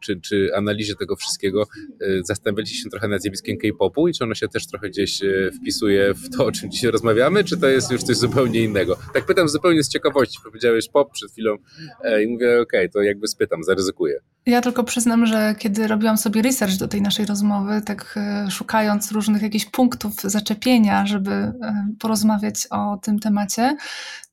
czy, 0.00 0.20
czy 0.20 0.50
analizie 0.56 0.94
tego 0.94 1.16
wszystkiego 1.16 1.62
y, 2.02 2.20
zastanawialiście 2.24 2.82
się 2.82 2.90
trochę 2.90 3.08
nad 3.08 3.22
zjawiskiem 3.22 3.56
K-popu 3.58 4.08
i 4.08 4.12
czy 4.12 4.24
ono 4.24 4.34
się 4.34 4.48
też 4.48 4.66
trochę 4.66 4.88
gdzieś 4.88 5.22
y, 5.22 5.50
wpisuje 5.60 6.14
w 6.14 6.36
to, 6.36 6.46
o 6.46 6.52
czym 6.52 6.70
dzisiaj 6.70 6.90
rozmawiamy, 6.90 7.44
czy 7.44 7.56
to 7.56 7.68
jest 7.68 7.90
już 7.90 8.02
coś 8.02 8.16
zupełnie 8.16 8.60
innego? 8.60 8.96
Tak 9.14 9.26
pytam 9.26 9.48
zupełnie 9.48 9.82
z 9.82 9.88
ciekawości. 9.88 10.38
Powiedziałeś 10.44 10.88
pop 10.88 11.12
przed 11.12 11.30
chwilą 11.32 11.56
e, 12.04 12.22
i 12.24 12.28
mówię, 12.28 12.60
okej, 12.60 12.80
okay, 12.80 12.88
to 12.88 13.02
jakby 13.02 13.28
spytam, 13.28 13.64
zaryzykuję. 13.64 14.20
Ja 14.46 14.60
tylko 14.60 14.84
przyznam, 14.84 15.26
że 15.26 15.54
kiedy 15.58 15.86
robiłam 15.86 16.16
sobie 16.16 16.42
research 16.42 16.76
do 16.76 16.88
tej 16.88 17.02
naszej 17.02 17.26
rozmowy, 17.26 17.82
tak 17.84 18.14
e, 18.16 18.50
szukając 18.50 19.12
różnych 19.12 19.42
jakichś 19.42 19.64
punktów 19.64 20.14
zaczepienia, 20.14 21.06
żeby 21.06 21.30
e, 21.30 21.52
porozmawiać 21.98 22.66
o 22.70 22.98
tym 23.02 23.18
temacie, 23.18 23.76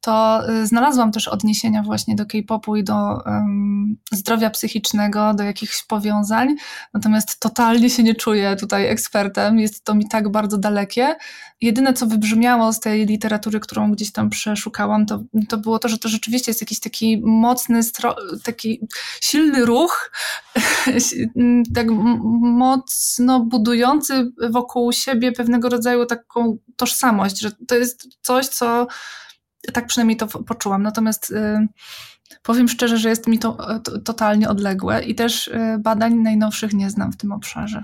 to 0.05 0.49
y, 0.49 0.67
znalazłam 0.67 1.11
też 1.11 1.27
odniesienia 1.27 1.83
właśnie 1.83 2.15
do 2.15 2.25
K-popu 2.25 2.75
i 2.75 2.83
do 2.83 2.93
um, 3.25 3.97
zdrowia 4.11 4.49
psychicznego, 4.49 5.33
do 5.33 5.43
jakichś 5.43 5.83
powiązań, 5.83 6.55
natomiast 6.93 7.39
totalnie 7.39 7.89
się 7.89 8.03
nie 8.03 8.15
czuję 8.15 8.55
tutaj 8.55 8.87
ekspertem, 8.87 9.59
jest 9.59 9.83
to 9.83 9.95
mi 9.95 10.07
tak 10.07 10.29
bardzo 10.29 10.57
dalekie. 10.57 11.15
Jedyne, 11.61 11.93
co 11.93 12.07
wybrzmiało 12.07 12.73
z 12.73 12.79
tej 12.79 13.05
literatury, 13.05 13.59
którą 13.59 13.91
gdzieś 13.91 14.11
tam 14.11 14.29
przeszukałam, 14.29 15.05
to, 15.05 15.23
to 15.49 15.57
było 15.57 15.79
to, 15.79 15.87
że 15.89 15.97
to 15.97 16.09
rzeczywiście 16.09 16.51
jest 16.51 16.61
jakiś 16.61 16.79
taki 16.79 17.21
mocny, 17.23 17.79
taki 18.43 18.79
silny 19.21 19.65
ruch, 19.65 20.11
tak 21.75 21.87
mocno 22.31 23.39
budujący 23.39 24.31
wokół 24.49 24.91
siebie 24.91 25.31
pewnego 25.31 25.69
rodzaju 25.69 26.05
taką 26.05 26.57
tożsamość, 26.75 27.39
że 27.39 27.51
to 27.67 27.75
jest 27.75 28.07
coś, 28.21 28.47
co 28.47 28.87
tak 29.73 29.87
przynajmniej 29.87 30.17
to 30.17 30.27
poczułam. 30.27 30.83
Natomiast 30.83 31.31
y, 31.31 31.67
powiem 32.43 32.67
szczerze, 32.67 32.97
że 32.97 33.09
jest 33.09 33.27
mi 33.27 33.39
to, 33.39 33.79
to 33.79 33.99
totalnie 33.99 34.49
odległe 34.49 35.03
i 35.03 35.15
też 35.15 35.47
y, 35.47 35.77
badań 35.79 36.15
najnowszych 36.15 36.73
nie 36.73 36.89
znam 36.89 37.11
w 37.11 37.17
tym 37.17 37.31
obszarze. 37.31 37.83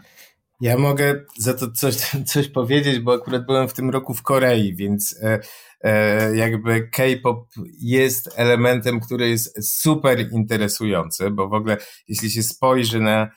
Ja 0.62 0.78
mogę 0.78 1.26
za 1.38 1.54
to 1.54 1.72
coś, 1.72 1.96
coś 2.34 2.48
powiedzieć, 2.48 3.00
bo 3.00 3.13
akurat 3.13 3.46
byłem 3.46 3.67
w 3.67 3.74
tym 3.74 3.89
roku 3.89 4.13
w 4.13 4.24
Korei, 4.24 4.76
więc 4.76 5.20
e, 5.24 5.39
e, 5.82 6.36
jakby 6.36 6.89
K-pop 6.89 7.48
jest 7.80 8.30
elementem, 8.36 9.00
który 9.00 9.30
jest 9.30 9.80
super 9.80 10.32
interesujący, 10.32 11.32
bo 11.32 11.50
w 11.50 11.54
ogóle 11.54 11.78
jeśli 12.08 12.32
się 12.32 12.44
spojrzy 12.44 13.00
na 13.00 13.22
e, 13.24 13.30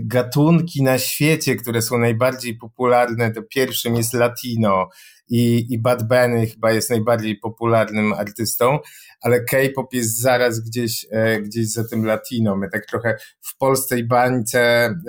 gatunki 0.00 0.82
na 0.82 0.98
świecie, 0.98 1.56
które 1.56 1.82
są 1.82 1.98
najbardziej 1.98 2.56
popularne, 2.56 3.30
to 3.30 3.42
pierwszym 3.42 3.96
jest 3.96 4.14
latino, 4.14 4.88
i, 5.28 5.66
i 5.70 5.78
Bad 5.78 6.08
Bunny 6.08 6.46
chyba 6.46 6.72
jest 6.72 6.90
najbardziej 6.90 7.36
popularnym 7.36 8.12
artystą, 8.12 8.78
ale 9.20 9.44
K-pop 9.44 9.94
jest 9.94 10.20
zaraz 10.20 10.60
gdzieś, 10.60 11.06
e, 11.10 11.40
gdzieś 11.40 11.72
za 11.72 11.88
tym 11.88 12.04
latino. 12.04 12.56
My 12.56 12.68
tak 12.70 12.86
trochę 12.86 13.16
w 13.42 13.56
polskiej 13.58 14.04
bańce 14.04 14.60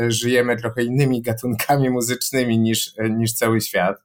e, 0.02 0.12
żyjemy 0.12 0.58
trochę 0.58 0.84
innymi 0.84 1.22
gatunkami 1.22 1.90
muzycznymi 1.90 2.60
niż, 2.60 2.94
e, 2.98 3.10
niż 3.10 3.34
cały 3.34 3.62
świat. 3.62 3.98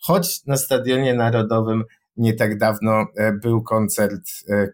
Choć 0.00 0.46
na 0.46 0.56
Stadionie 0.56 1.14
Narodowym 1.14 1.84
nie 2.18 2.34
tak 2.34 2.58
dawno 2.58 3.06
był 3.42 3.62
koncert 3.62 4.22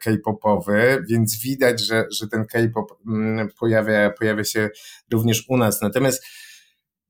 K-popowy, 0.00 1.04
więc 1.08 1.40
widać, 1.42 1.80
że, 1.80 2.06
że 2.10 2.28
ten 2.28 2.46
K-pop 2.46 2.98
mm, 3.06 3.48
pojawia, 3.60 4.10
pojawia 4.10 4.44
się 4.44 4.70
również 5.12 5.44
u 5.48 5.56
nas. 5.56 5.82
Natomiast 5.82 6.24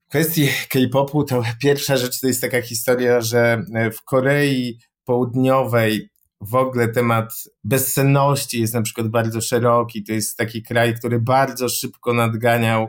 kwestii 0.08 0.48
K-popu 0.68 1.24
to 1.24 1.42
pierwsza 1.62 1.96
rzecz 1.96 2.20
to 2.20 2.26
jest 2.26 2.40
taka 2.40 2.62
historia, 2.62 3.20
że 3.20 3.62
e, 3.74 3.90
w 3.90 4.02
Korei 4.02 4.78
Południowej 5.04 6.10
w 6.40 6.54
ogóle 6.54 6.88
temat 6.88 7.32
bezsenności 7.64 8.60
jest 8.60 8.74
na 8.74 8.82
przykład 8.82 9.08
bardzo 9.08 9.40
szeroki. 9.40 10.04
To 10.04 10.12
jest 10.12 10.36
taki 10.36 10.62
kraj, 10.62 10.94
który 10.94 11.20
bardzo 11.20 11.68
szybko 11.68 12.12
nadganiał 12.12 12.88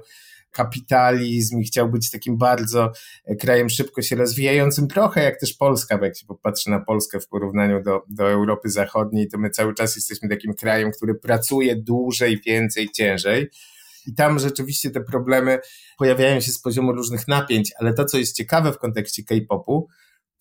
kapitalizm 0.55 1.59
i 1.59 1.63
chciał 1.63 1.89
być 1.89 2.11
takim 2.11 2.37
bardzo 2.37 2.91
e, 3.25 3.35
krajem 3.35 3.69
szybko 3.69 4.01
się 4.01 4.15
rozwijającym, 4.15 4.87
trochę 4.87 5.23
jak 5.23 5.39
też 5.39 5.53
Polska, 5.53 5.97
bo 5.97 6.05
jak 6.05 6.17
się 6.17 6.25
popatrzy 6.25 6.69
na 6.69 6.79
Polskę 6.79 7.19
w 7.19 7.27
porównaniu 7.27 7.83
do, 7.83 8.01
do 8.09 8.31
Europy 8.31 8.69
Zachodniej, 8.69 9.27
to 9.27 9.37
my 9.37 9.49
cały 9.49 9.73
czas 9.73 9.95
jesteśmy 9.95 10.29
takim 10.29 10.53
krajem, 10.53 10.91
który 10.91 11.15
pracuje 11.15 11.75
dłużej, 11.75 12.41
więcej, 12.45 12.89
ciężej. 12.89 13.49
I 14.07 14.13
tam 14.13 14.39
rzeczywiście 14.39 14.91
te 14.91 15.01
problemy 15.01 15.59
pojawiają 15.97 16.39
się 16.39 16.51
z 16.51 16.61
poziomu 16.61 16.91
różnych 16.91 17.27
napięć, 17.27 17.73
ale 17.79 17.93
to, 17.93 18.05
co 18.05 18.17
jest 18.17 18.35
ciekawe 18.35 18.73
w 18.73 18.77
kontekście 18.77 19.23
K-popu, 19.23 19.87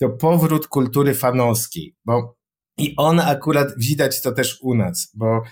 to 0.00 0.08
powrót 0.08 0.66
kultury 0.66 1.14
fanowskiej, 1.14 1.96
bo 2.04 2.36
i 2.78 2.94
on 2.96 3.20
akurat 3.20 3.68
widać 3.78 4.22
to 4.22 4.32
też 4.32 4.58
u 4.62 4.74
nas, 4.74 5.10
bo 5.14 5.42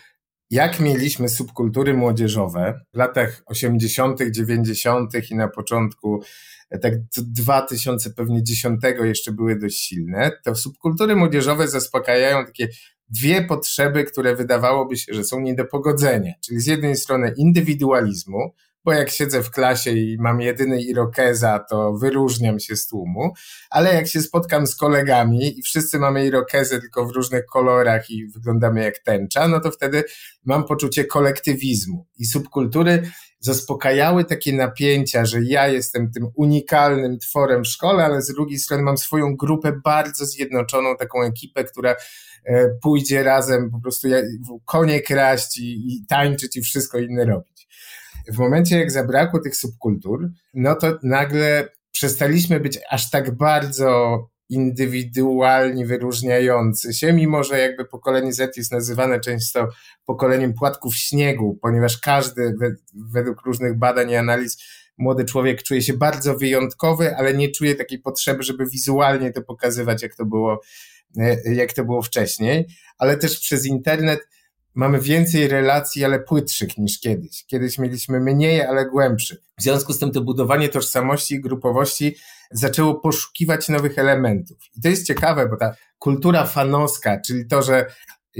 jak 0.53 0.81
mieliśmy 0.81 1.29
subkultury 1.29 1.95
młodzieżowe 1.95 2.81
w 2.95 2.97
latach 2.97 3.43
80., 3.47 4.21
90. 4.31 5.31
i 5.31 5.35
na 5.35 5.49
początku 5.49 6.23
e, 6.71 6.79
tak 6.79 6.93
2000 7.17 8.11
pewnie 8.11 8.43
10 8.43 8.81
jeszcze 9.03 9.33
były 9.33 9.59
dość 9.59 9.79
silne, 9.79 10.31
to 10.45 10.55
subkultury 10.55 11.17
młodzieżowe 11.17 11.69
zaspokajają 11.69 12.47
takie 12.47 12.69
dwie 13.09 13.43
potrzeby, 13.45 14.05
które 14.05 14.37
wydawałoby 14.37 14.97
się, 14.97 15.15
że 15.15 15.25
są 15.25 15.41
nie 15.41 15.55
do 15.55 15.65
pogodzenia. 15.65 16.33
Czyli 16.45 16.61
z 16.61 16.67
jednej 16.67 16.97
strony 16.97 17.35
indywidualizmu, 17.37 18.55
bo 18.85 18.93
jak 18.93 19.11
siedzę 19.11 19.43
w 19.43 19.51
klasie 19.51 19.91
i 19.91 20.17
mam 20.21 20.41
jedyny 20.41 20.83
irokeza, 20.83 21.59
to 21.59 21.93
wyróżniam 21.93 22.61
się 22.61 22.77
z 22.77 22.87
tłumu, 22.87 23.33
ale 23.71 23.95
jak 23.95 24.09
się 24.09 24.21
spotkam 24.21 24.67
z 24.67 24.77
kolegami 24.77 25.59
i 25.59 25.63
wszyscy 25.63 25.99
mamy 25.99 26.27
irokezę 26.27 26.81
tylko 26.81 27.07
w 27.07 27.11
różnych 27.11 27.47
kolorach 27.47 28.11
i 28.11 28.27
wyglądamy 28.27 28.85
jak 28.85 28.99
tęcza, 28.99 29.49
no 29.49 29.61
to 29.61 29.71
wtedy 29.71 30.05
mam 30.45 30.65
poczucie 30.65 31.05
kolektywizmu 31.05 32.07
i 32.19 32.27
subkultury 32.27 33.03
zaspokajały 33.43 34.25
takie 34.25 34.53
napięcia, 34.53 35.25
że 35.25 35.43
ja 35.43 35.69
jestem 35.69 36.11
tym 36.11 36.29
unikalnym 36.35 37.19
tworem 37.19 37.65
w 37.65 37.69
szkole, 37.69 38.05
ale 38.05 38.23
z 38.23 38.33
drugiej 38.33 38.59
strony 38.59 38.83
mam 38.83 38.99
swoją 38.99 39.37
grupę 39.37 39.73
bardzo 39.85 40.27
zjednoczoną, 40.27 40.97
taką 40.97 41.23
ekipę, 41.23 41.65
która 41.65 41.97
e, 42.45 42.69
pójdzie 42.83 43.23
razem 43.23 43.71
po 43.71 43.81
prostu 43.81 44.09
konie 44.65 45.01
kraść 45.01 45.59
i, 45.59 45.95
i 45.95 46.07
tańczyć 46.09 46.57
i 46.57 46.63
wszystko 46.63 46.99
inne 46.99 47.25
robić. 47.25 47.52
W 48.29 48.39
momencie, 48.39 48.79
jak 48.79 48.91
zabrakło 48.91 49.41
tych 49.41 49.57
subkultur, 49.57 50.31
no 50.55 50.75
to 50.75 50.99
nagle 51.03 51.69
przestaliśmy 51.93 52.61
być 52.61 52.79
aż 52.91 53.11
tak 53.11 53.37
bardzo 53.37 54.19
indywidualni, 54.49 55.87
wyróżniający 55.87 56.95
się, 56.95 57.13
mimo 57.13 57.45
że 57.45 57.59
jakby 57.59 57.85
pokolenie 57.85 58.33
Z 58.33 58.57
jest 58.57 58.73
nazywane 58.73 59.21
często 59.21 59.69
pokoleniem 60.05 60.55
płatków 60.55 60.97
śniegu, 60.97 61.59
ponieważ 61.63 61.99
każdy 61.99 62.55
według 62.95 63.43
różnych 63.47 63.79
badań 63.79 64.11
i 64.11 64.17
analiz 64.17 64.59
młody 64.99 65.25
człowiek 65.25 65.63
czuje 65.63 65.83
się 65.83 65.93
bardzo 65.93 66.37
wyjątkowy, 66.37 67.17
ale 67.17 67.35
nie 67.35 67.51
czuje 67.51 67.75
takiej 67.75 67.99
potrzeby, 67.99 68.43
żeby 68.43 68.67
wizualnie 68.67 69.33
to 69.33 69.43
pokazywać, 69.43 70.03
jak 70.03 70.15
to 70.15 70.25
było, 70.25 70.61
e, 71.19 71.55
jak 71.55 71.73
to 71.73 71.85
było 71.85 72.03
wcześniej, 72.03 72.67
ale 72.99 73.17
też 73.17 73.41
przez 73.41 73.67
internet 73.67 74.21
mamy 74.75 75.01
więcej 75.01 75.49
relacji, 75.49 76.05
ale 76.05 76.21
płytszych 76.21 76.79
niż 76.79 77.01
kiedyś. 77.01 77.45
Kiedyś 77.47 77.79
mieliśmy 77.79 78.21
mniej, 78.21 78.63
ale 78.63 78.87
głębszych. 78.87 79.39
W 79.59 79.63
związku 79.63 79.93
z 79.93 79.99
tym 79.99 80.11
to 80.11 80.21
budowanie 80.21 80.69
tożsamości 80.69 81.35
i 81.35 81.41
grupowości 81.41 82.17
zaczęło 82.51 82.95
poszukiwać 82.95 83.69
nowych 83.69 83.99
elementów. 83.99 84.59
I 84.77 84.81
to 84.81 84.89
jest 84.89 85.07
ciekawe, 85.07 85.49
bo 85.49 85.57
ta 85.57 85.75
kultura 85.99 86.47
fanowska, 86.47 87.21
czyli 87.27 87.47
to, 87.47 87.63
że 87.63 87.87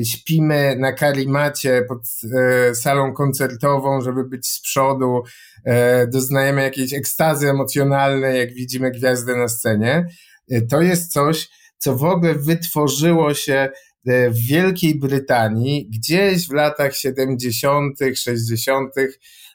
śpimy 0.05 0.77
na 0.79 0.93
karimacie 0.93 1.85
pod 1.89 1.99
e, 2.39 2.75
salą 2.75 3.13
koncertową, 3.13 4.01
żeby 4.01 4.25
być 4.25 4.47
z 4.49 4.61
przodu, 4.61 5.23
e, 5.65 6.07
doznajemy 6.07 6.63
jakiejś 6.63 6.93
ekstazy 6.93 7.51
emocjonalnej, 7.51 8.39
jak 8.39 8.53
widzimy 8.55 8.91
gwiazdę 8.91 9.37
na 9.37 9.49
scenie. 9.49 10.07
E, 10.51 10.63
to 10.63 10.81
jest 10.81 11.13
coś, 11.13 11.49
co 11.79 11.97
w 11.97 12.05
ogóle 12.05 12.35
wytworzyło 12.35 13.35
się 13.35 13.69
w 14.07 14.47
Wielkiej 14.49 14.95
Brytanii, 14.95 15.87
gdzieś 15.91 16.49
w 16.49 16.53
latach 16.53 16.97
70., 16.97 17.99
60., 18.15 18.95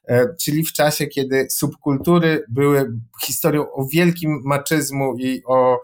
e, 0.07 0.36
czyli 0.39 0.65
w 0.65 0.73
czasie, 0.73 1.07
kiedy 1.07 1.49
subkultury 1.49 2.43
były 2.49 2.91
historią 3.23 3.71
o 3.71 3.88
wielkim 3.93 4.41
maczyzmu 4.45 5.15
i 5.19 5.43
o 5.45 5.81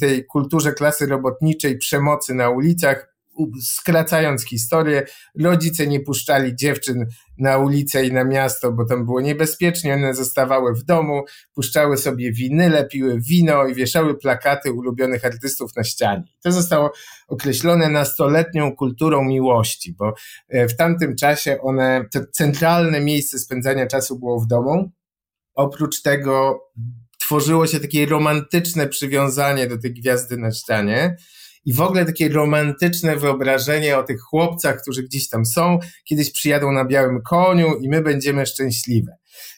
tej 0.00 0.26
kulturze 0.26 0.72
klasy 0.72 1.06
robotniczej, 1.06 1.78
przemocy 1.78 2.34
na 2.34 2.50
ulicach, 2.50 3.13
skracając 3.62 4.44
historię, 4.44 5.06
rodzice 5.40 5.86
nie 5.86 6.00
puszczali 6.00 6.56
dziewczyn 6.56 7.06
na 7.38 7.58
ulicę 7.58 8.06
i 8.06 8.12
na 8.12 8.24
miasto, 8.24 8.72
bo 8.72 8.84
tam 8.84 9.04
było 9.04 9.20
niebezpiecznie, 9.20 9.94
one 9.94 10.14
zostawały 10.14 10.74
w 10.74 10.84
domu, 10.84 11.22
puszczały 11.54 11.96
sobie 11.96 12.32
winyle, 12.32 12.86
piły 12.86 13.20
wino 13.20 13.66
i 13.66 13.74
wieszały 13.74 14.18
plakaty 14.18 14.72
ulubionych 14.72 15.24
artystów 15.24 15.76
na 15.76 15.84
ścianie. 15.84 16.24
To 16.42 16.52
zostało 16.52 16.92
określone 17.28 17.88
nastoletnią 17.88 18.76
kulturą 18.76 19.24
miłości, 19.24 19.94
bo 19.98 20.14
e, 20.48 20.68
w 20.68 20.76
tamtym 20.76 21.16
czasie 21.16 21.60
one, 21.60 22.04
to 22.12 22.20
centralne 22.32 23.00
miejsce 23.00 23.38
spędzania 23.38 23.86
czasu 23.86 24.18
było 24.18 24.40
w 24.40 24.46
domu. 24.46 24.90
Oprócz 25.54 26.02
tego 26.02 26.60
tworzyło 27.20 27.66
się 27.66 27.80
takie 27.80 28.06
romantyczne 28.06 28.86
przywiązanie 28.86 29.66
do 29.66 29.78
tej 29.78 29.94
gwiazdy 29.94 30.36
na 30.36 30.52
ścianie 30.52 31.16
i 31.64 31.72
w 31.72 31.80
ogóle 31.80 32.04
takie 32.04 32.28
romantyczne 32.28 33.16
wyobrażenie 33.16 33.98
o 33.98 34.02
tych 34.02 34.20
chłopcach, 34.20 34.82
którzy 34.82 35.02
gdzieś 35.02 35.28
tam 35.28 35.46
są, 35.46 35.78
kiedyś 36.04 36.32
przyjadą 36.32 36.72
na 36.72 36.84
białym 36.84 37.22
koniu 37.22 37.74
i 37.80 37.88
my 37.88 38.02
będziemy 38.02 38.46
szczęśliwe. 38.46 39.16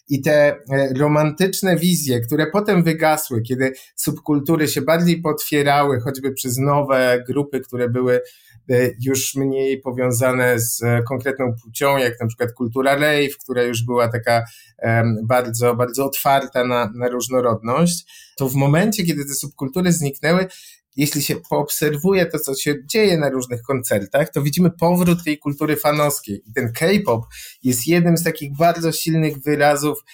I 0.08 0.22
te 0.22 0.32
e, 0.32 0.58
romantyczne 0.98 1.76
wizje, 1.76 2.20
które 2.20 2.46
potem 2.46 2.82
wygasły, 2.82 3.42
kiedy 3.42 3.72
subkultury 3.96 4.68
się 4.68 4.82
bardziej 4.82 5.20
potwierały, 5.20 6.00
choćby 6.00 6.32
przez 6.32 6.58
nowe 6.58 7.24
grupy, 7.28 7.60
które 7.60 7.88
były 7.88 8.20
e, 8.70 8.90
już 9.00 9.34
mniej 9.34 9.80
powiązane 9.80 10.60
z 10.60 10.82
e, 10.82 11.02
konkretną 11.08 11.54
płcią, 11.62 11.96
jak 11.96 12.20
na 12.20 12.26
przykład 12.26 12.52
kultura 12.52 12.94
rave, 12.94 13.36
która 13.42 13.62
już 13.62 13.82
była 13.82 14.08
taka 14.08 14.44
bardzo, 15.22 15.76
bardzo 15.76 16.04
otwarta 16.04 16.64
na, 16.64 16.92
na 16.94 17.08
różnorodność, 17.08 18.06
to 18.36 18.48
w 18.48 18.54
momencie, 18.54 19.04
kiedy 19.04 19.24
te 19.24 19.34
subkultury 19.34 19.92
zniknęły, 19.92 20.46
jeśli 20.96 21.22
się 21.22 21.36
poobserwuje 21.50 22.26
to, 22.26 22.38
co 22.38 22.54
się 22.54 22.74
dzieje 22.86 23.18
na 23.18 23.30
różnych 23.30 23.62
koncertach, 23.62 24.32
to 24.32 24.42
widzimy 24.42 24.70
powrót 24.70 25.24
tej 25.24 25.38
kultury 25.38 25.76
fanowskiej. 25.76 26.42
I 26.46 26.52
ten 26.52 26.72
K-pop 26.72 27.24
jest 27.62 27.86
jednym 27.86 28.16
z 28.16 28.24
takich 28.24 28.56
bardzo 28.56 28.92
silnych 28.92 29.38
wyrazów 29.38 30.04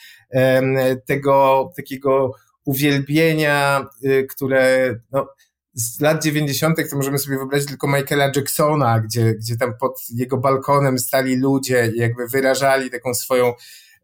tego 1.07 1.71
takiego 1.77 2.33
uwielbienia, 2.65 3.87
y, 4.05 4.27
które 4.31 4.95
no, 5.13 5.29
z 5.75 6.01
lat 6.01 6.25
90. 6.25 6.91
to 6.91 6.97
możemy 6.97 7.19
sobie 7.19 7.37
wyobrazić 7.37 7.69
tylko 7.69 7.87
Michaela 7.87 8.33
Jacksona, 8.37 9.01
gdzie, 9.01 9.35
gdzie 9.35 9.57
tam 9.57 9.75
pod 9.81 10.01
jego 10.15 10.37
balkonem 10.37 10.99
stali 10.99 11.37
ludzie 11.37 11.93
i 11.95 11.99
jakby 11.99 12.29
wyrażali 12.29 12.91
taką 12.91 13.15
swoją 13.15 13.53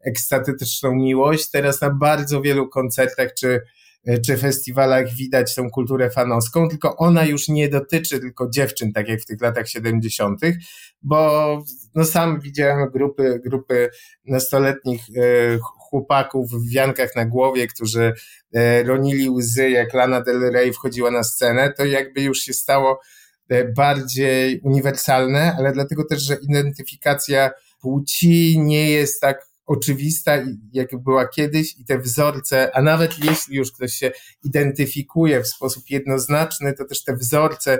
ekstatyczną 0.05 0.95
miłość. 0.95 1.49
Teraz 1.49 1.81
na 1.81 1.89
bardzo 1.89 2.41
wielu 2.41 2.69
koncertach 2.69 3.33
czy 3.33 3.61
czy 4.25 4.37
festiwalach 4.37 5.13
widać 5.15 5.55
tą 5.55 5.69
kulturę 5.69 6.09
fanowską, 6.09 6.69
tylko 6.69 6.97
ona 6.97 7.25
już 7.25 7.47
nie 7.47 7.69
dotyczy 7.69 8.19
tylko 8.19 8.49
dziewczyn, 8.49 8.93
tak 8.93 9.07
jak 9.07 9.21
w 9.21 9.25
tych 9.25 9.41
latach 9.41 9.69
70., 9.69 10.41
bo 11.01 11.63
no 11.95 12.05
sam 12.05 12.39
widziałem 12.41 12.89
grupy, 12.89 13.41
grupy 13.45 13.89
nastoletnich 14.25 15.01
e, 15.01 15.21
chłopaków 15.89 16.51
w 16.51 16.69
wiankach 16.69 17.15
na 17.15 17.25
głowie, 17.25 17.67
którzy 17.67 18.13
e, 18.53 18.83
ronili 18.83 19.29
łzy, 19.29 19.69
jak 19.69 19.93
Lana 19.93 20.21
Del 20.21 20.51
Rey 20.51 20.73
wchodziła 20.73 21.11
na 21.11 21.23
scenę, 21.23 21.73
to 21.77 21.85
jakby 21.85 22.21
już 22.21 22.39
się 22.39 22.53
stało 22.53 22.99
bardziej 23.75 24.59
uniwersalne, 24.63 25.55
ale 25.57 25.71
dlatego 25.71 26.05
też, 26.05 26.23
że 26.23 26.37
identyfikacja 26.49 27.51
płci 27.81 28.59
nie 28.59 28.91
jest 28.91 29.21
tak 29.21 29.48
oczywista, 29.69 30.37
jak 30.73 31.03
była 31.03 31.27
kiedyś 31.27 31.77
i 31.77 31.85
te 31.85 31.99
wzorce, 31.99 32.75
a 32.75 32.81
nawet 32.81 33.23
jeśli 33.23 33.55
już 33.55 33.71
ktoś 33.71 33.93
się 33.93 34.11
identyfikuje 34.43 35.43
w 35.43 35.47
sposób 35.47 35.89
jednoznaczny, 35.89 36.73
to 36.73 36.85
też 36.85 37.03
te 37.03 37.15
wzorce 37.15 37.79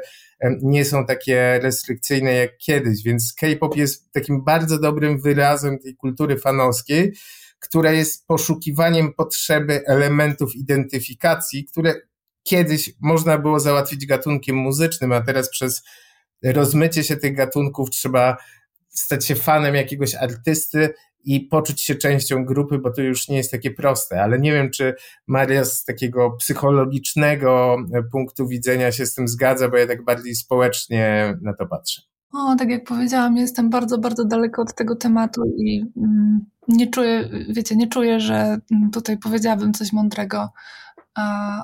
nie 0.62 0.86
są 0.86 1.06
takie 1.06 1.60
restrykcyjne 1.63 2.34
jak 2.34 2.58
kiedyś, 2.58 3.04
więc 3.04 3.34
K-pop 3.34 3.75
jest 3.75 4.12
takim 4.12 4.43
bardzo 4.43 4.80
dobrym 4.80 5.21
wyrazem 5.21 5.80
tej 5.80 5.95
kultury 5.95 6.38
fanowskiej, 6.38 7.13
która 7.60 7.91
jest 7.91 8.28
poszukiwaniem 8.28 9.13
potrzeby 9.13 9.82
elementów 9.86 10.56
identyfikacji, 10.56 11.65
które 11.65 11.95
kiedyś 12.43 12.93
można 13.02 13.38
było 13.38 13.60
załatwić 13.60 14.06
gatunkiem 14.06 14.56
muzycznym, 14.56 15.12
a 15.12 15.21
teraz 15.21 15.49
przez 15.49 15.84
rozmycie 16.43 17.04
się 17.04 17.17
tych 17.17 17.36
gatunków 17.36 17.89
trzeba 17.89 18.38
stać 18.89 19.25
się 19.25 19.36
fanem 19.36 19.75
jakiegoś 19.75 20.15
artysty 20.15 20.93
i 21.26 21.42
poczuć 21.42 21.82
się 21.82 21.96
częścią 21.96 22.46
grupy, 22.46 22.78
bo 22.78 22.92
to 22.92 23.02
już 23.02 23.28
nie 23.28 23.38
jest 23.38 23.52
takie 23.52 23.72
proste. 23.72 24.22
Ale 24.24 24.40
nie 24.40 24.52
wiem, 24.52 24.72
czy 24.72 24.94
Maria 25.28 25.66
z 25.66 25.84
takiego 25.84 26.32
psychologicznego 26.32 27.78
punktu 28.12 28.48
widzenia 28.48 28.92
się 28.92 29.06
z 29.06 29.16
tym 29.16 29.28
zgadza, 29.28 29.70
bo 29.70 29.78
ja 29.78 29.88
tak 29.88 30.04
bardziej 30.04 30.36
społecznie 30.36 31.34
na 31.42 31.54
to 31.54 31.68
patrzę. 31.68 32.02
O, 32.34 32.56
tak 32.56 32.70
jak 32.70 32.84
powiedziałam, 32.84 33.38
jestem 33.38 33.70
bardzo, 33.70 33.98
bardzo 33.98 34.26
daleko 34.26 34.62
od 34.62 34.76
tego 34.76 34.96
tematu 34.96 35.42
i 35.58 35.86
mm, 35.98 36.46
nie 36.68 36.88
czuję, 36.88 37.30
wiecie, 37.50 37.76
nie 37.76 37.88
czuję, 37.88 38.20
że 38.20 38.58
tutaj 38.94 39.18
powiedziałabym 39.18 39.74
coś 39.74 39.94
mądrego 39.94 40.50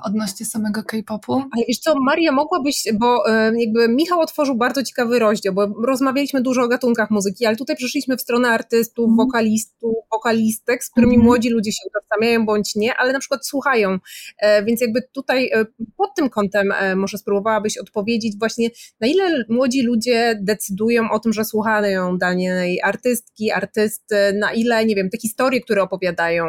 odnośnie 0.04 0.46
samego 0.46 0.82
K-popu. 0.82 1.32
Ale 1.34 1.64
wiesz 1.68 1.78
co, 1.78 1.94
Maria, 2.00 2.32
mogłabyś, 2.32 2.84
bo 2.94 3.30
e, 3.30 3.52
jakby 3.58 3.88
Michał 3.88 4.20
otworzył 4.20 4.56
bardzo 4.56 4.82
ciekawy 4.82 5.18
rozdział, 5.18 5.54
bo 5.54 5.66
rozmawialiśmy 5.86 6.42
dużo 6.42 6.62
o 6.62 6.68
gatunkach 6.68 7.10
muzyki, 7.10 7.46
ale 7.46 7.56
tutaj 7.56 7.76
przeszliśmy 7.76 8.16
w 8.16 8.20
stronę 8.20 8.48
artystów, 8.48 9.04
mm. 9.04 9.16
wokalistów, 9.16 9.94
wokalistek, 10.12 10.84
z 10.84 10.90
którymi 10.90 11.14
mm. 11.14 11.26
młodzi 11.26 11.50
ludzie 11.50 11.72
się 11.72 11.82
utożsamiają 11.88 12.46
bądź 12.46 12.74
nie, 12.74 12.94
ale 12.94 13.12
na 13.12 13.18
przykład 13.18 13.46
słuchają, 13.46 13.98
e, 14.38 14.64
więc 14.64 14.80
jakby 14.80 15.02
tutaj 15.12 15.50
e, 15.54 15.64
pod 15.96 16.14
tym 16.16 16.30
kątem 16.30 16.72
może 16.96 17.18
spróbowałabyś 17.18 17.78
odpowiedzieć 17.78 18.38
właśnie, 18.38 18.68
na 19.00 19.06
ile 19.06 19.44
młodzi 19.48 19.82
ludzie 19.82 20.38
decydują 20.42 21.10
o 21.10 21.18
tym, 21.18 21.32
że 21.32 21.44
słuchają 21.44 22.18
danej 22.18 22.82
artystki, 22.82 23.50
artysty, 23.50 24.16
na 24.40 24.52
ile, 24.52 24.84
nie 24.84 24.94
wiem, 24.94 25.10
te 25.10 25.18
historie, 25.18 25.60
które 25.60 25.82
opowiadają 25.82 26.44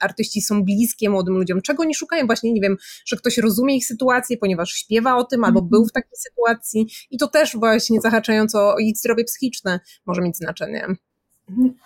artyści 0.00 0.40
są 0.40 0.64
bliskie 0.64 1.10
młodym 1.10 1.34
ludziom, 1.34 1.62
czego 1.62 1.84
nie 1.84 1.94
szukają 1.94 2.17
właśnie, 2.26 2.52
nie 2.52 2.60
wiem, 2.60 2.76
że 3.06 3.16
ktoś 3.16 3.38
rozumie 3.38 3.76
ich 3.76 3.86
sytuację, 3.86 4.36
ponieważ 4.36 4.70
śpiewa 4.70 5.16
o 5.16 5.24
tym 5.24 5.44
albo 5.44 5.62
był 5.62 5.86
w 5.86 5.92
takiej 5.92 6.16
sytuacji 6.16 6.86
i 7.10 7.18
to 7.18 7.28
też 7.28 7.56
właśnie 7.56 8.00
zahaczająco 8.00 8.74
o 8.74 8.78
ich 8.78 8.96
zdrowie 8.96 9.24
psychiczne 9.24 9.80
może 10.06 10.22
mieć 10.22 10.36
znaczenie. 10.36 10.86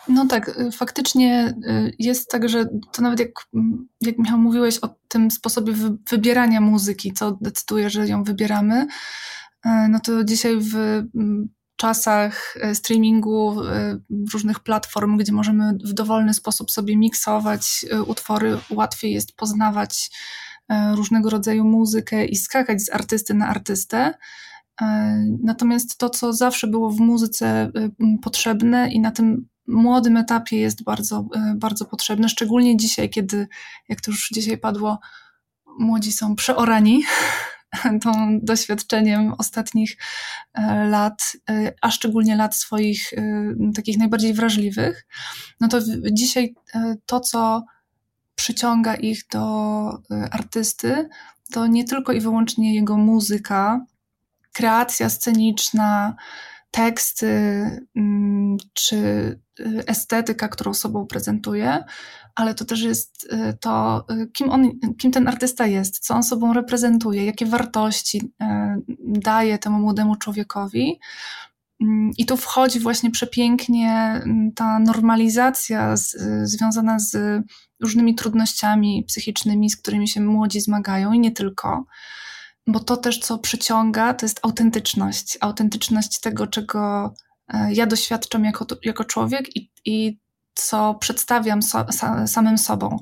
No 0.08 0.26
tak, 0.26 0.48
y, 0.48 0.72
faktycznie 0.72 1.54
y, 1.66 1.92
jest 1.98 2.30
tak, 2.30 2.48
że 2.48 2.64
to 2.92 3.02
nawet 3.02 3.20
jak, 3.20 3.30
jak 4.00 4.18
Michał 4.18 4.38
mówiłeś 4.38 4.78
o 4.78 4.88
tym 5.08 5.30
sposobie 5.30 5.72
wybierania 6.10 6.60
muzyki, 6.60 7.12
co 7.12 7.38
decyduje, 7.40 7.90
że 7.90 8.08
ją 8.08 8.24
wybieramy, 8.24 8.86
y, 9.66 9.68
no 9.88 10.00
to 10.00 10.24
dzisiaj 10.24 10.56
w 10.60 10.74
czasach 11.82 12.56
streamingu, 12.74 13.56
różnych 14.32 14.60
platform, 14.60 15.16
gdzie 15.16 15.32
możemy 15.32 15.72
w 15.84 15.92
dowolny 15.92 16.34
sposób 16.34 16.70
sobie 16.70 16.96
miksować 16.96 17.86
utwory, 18.06 18.58
łatwiej 18.70 19.12
jest 19.12 19.36
poznawać 19.36 20.10
różnego 20.94 21.30
rodzaju 21.30 21.64
muzykę 21.64 22.24
i 22.24 22.36
skakać 22.36 22.82
z 22.82 22.90
artysty 22.90 23.34
na 23.34 23.48
artystę. 23.48 24.14
Natomiast 25.42 25.98
to, 25.98 26.10
co 26.10 26.32
zawsze 26.32 26.66
było 26.66 26.90
w 26.90 27.00
muzyce 27.00 27.72
potrzebne 28.22 28.92
i 28.92 29.00
na 29.00 29.10
tym 29.10 29.48
młodym 29.66 30.16
etapie 30.16 30.56
jest 30.56 30.84
bardzo, 30.84 31.26
e, 31.34 31.54
bardzo 31.56 31.84
potrzebne, 31.84 32.28
szczególnie 32.28 32.76
dzisiaj, 32.76 33.10
kiedy, 33.10 33.48
jak 33.88 34.00
to 34.00 34.10
już 34.10 34.28
dzisiaj 34.32 34.58
padło, 34.58 34.98
młodzi 35.78 36.12
są 36.12 36.36
przeorani 36.36 37.02
tą 38.02 38.40
doświadczeniem 38.42 39.32
ostatnich 39.38 39.96
e, 40.54 40.86
lat, 40.88 41.36
e, 41.50 41.72
a 41.80 41.90
szczególnie 41.90 42.36
lat 42.36 42.56
swoich 42.56 43.10
takich 43.74 43.98
najbardziej 43.98 44.34
wrażliwych, 44.34 45.06
no 45.60 45.68
to 45.68 45.78
dzisiaj 46.12 46.54
to, 47.06 47.20
co 47.20 47.64
przyciąga 48.34 48.94
ich 48.94 49.26
do 49.32 50.02
artysty, 50.30 51.08
to 51.52 51.66
nie 51.66 51.84
tylko 51.84 52.12
i 52.12 52.20
wyłącznie 52.20 52.74
jego 52.74 52.96
muzyka, 52.96 53.86
kreacja 54.52 55.08
sceniczna, 55.08 56.14
teksty 56.72 57.26
mm, 57.96 58.56
czy 58.72 58.96
y, 59.60 59.84
estetyka, 59.86 60.48
którą 60.48 60.74
sobą 60.74 61.06
prezentuje, 61.06 61.84
ale 62.34 62.54
to 62.54 62.64
też 62.64 62.82
jest 62.82 63.32
y, 63.32 63.58
to, 63.60 64.04
y, 64.10 64.26
kim, 64.26 64.50
on, 64.50 64.70
kim 64.98 65.10
ten 65.10 65.28
artysta 65.28 65.66
jest, 65.66 65.98
co 65.98 66.14
on 66.14 66.22
sobą 66.22 66.52
reprezentuje, 66.52 67.24
jakie 67.24 67.46
wartości 67.46 68.32
daje 68.98 69.58
temu 69.58 69.78
młodemu 69.78 70.16
człowiekowi. 70.16 71.00
Mm, 71.80 72.10
I 72.18 72.26
tu 72.26 72.36
wchodzi 72.36 72.80
właśnie 72.80 73.10
przepięknie 73.10 73.92
mm, 73.92 74.52
ta 74.52 74.78
normalizacja 74.78 75.96
z, 75.96 76.16
związana 76.42 76.98
z 76.98 77.42
różnymi 77.82 78.14
trudnościami 78.14 79.04
psychicznymi, 79.08 79.70
z 79.70 79.76
którymi 79.76 80.08
się 80.08 80.20
młodzi 80.20 80.60
zmagają 80.60 81.12
i 81.12 81.20
nie 81.20 81.32
tylko 81.32 81.84
bo 82.66 82.80
to 82.80 82.96
też, 82.96 83.18
co 83.18 83.38
przyciąga, 83.38 84.14
to 84.14 84.26
jest 84.26 84.40
autentyczność. 84.42 85.38
Autentyczność 85.40 86.20
tego, 86.20 86.46
czego 86.46 87.14
e, 87.48 87.72
ja 87.72 87.86
doświadczam 87.86 88.44
jako, 88.44 88.66
jako 88.84 89.04
człowiek 89.04 89.56
i, 89.56 89.70
i 89.84 90.18
co 90.54 90.94
przedstawiam 90.94 91.62
so, 91.62 91.86
samym 92.26 92.58
sobą. 92.58 92.96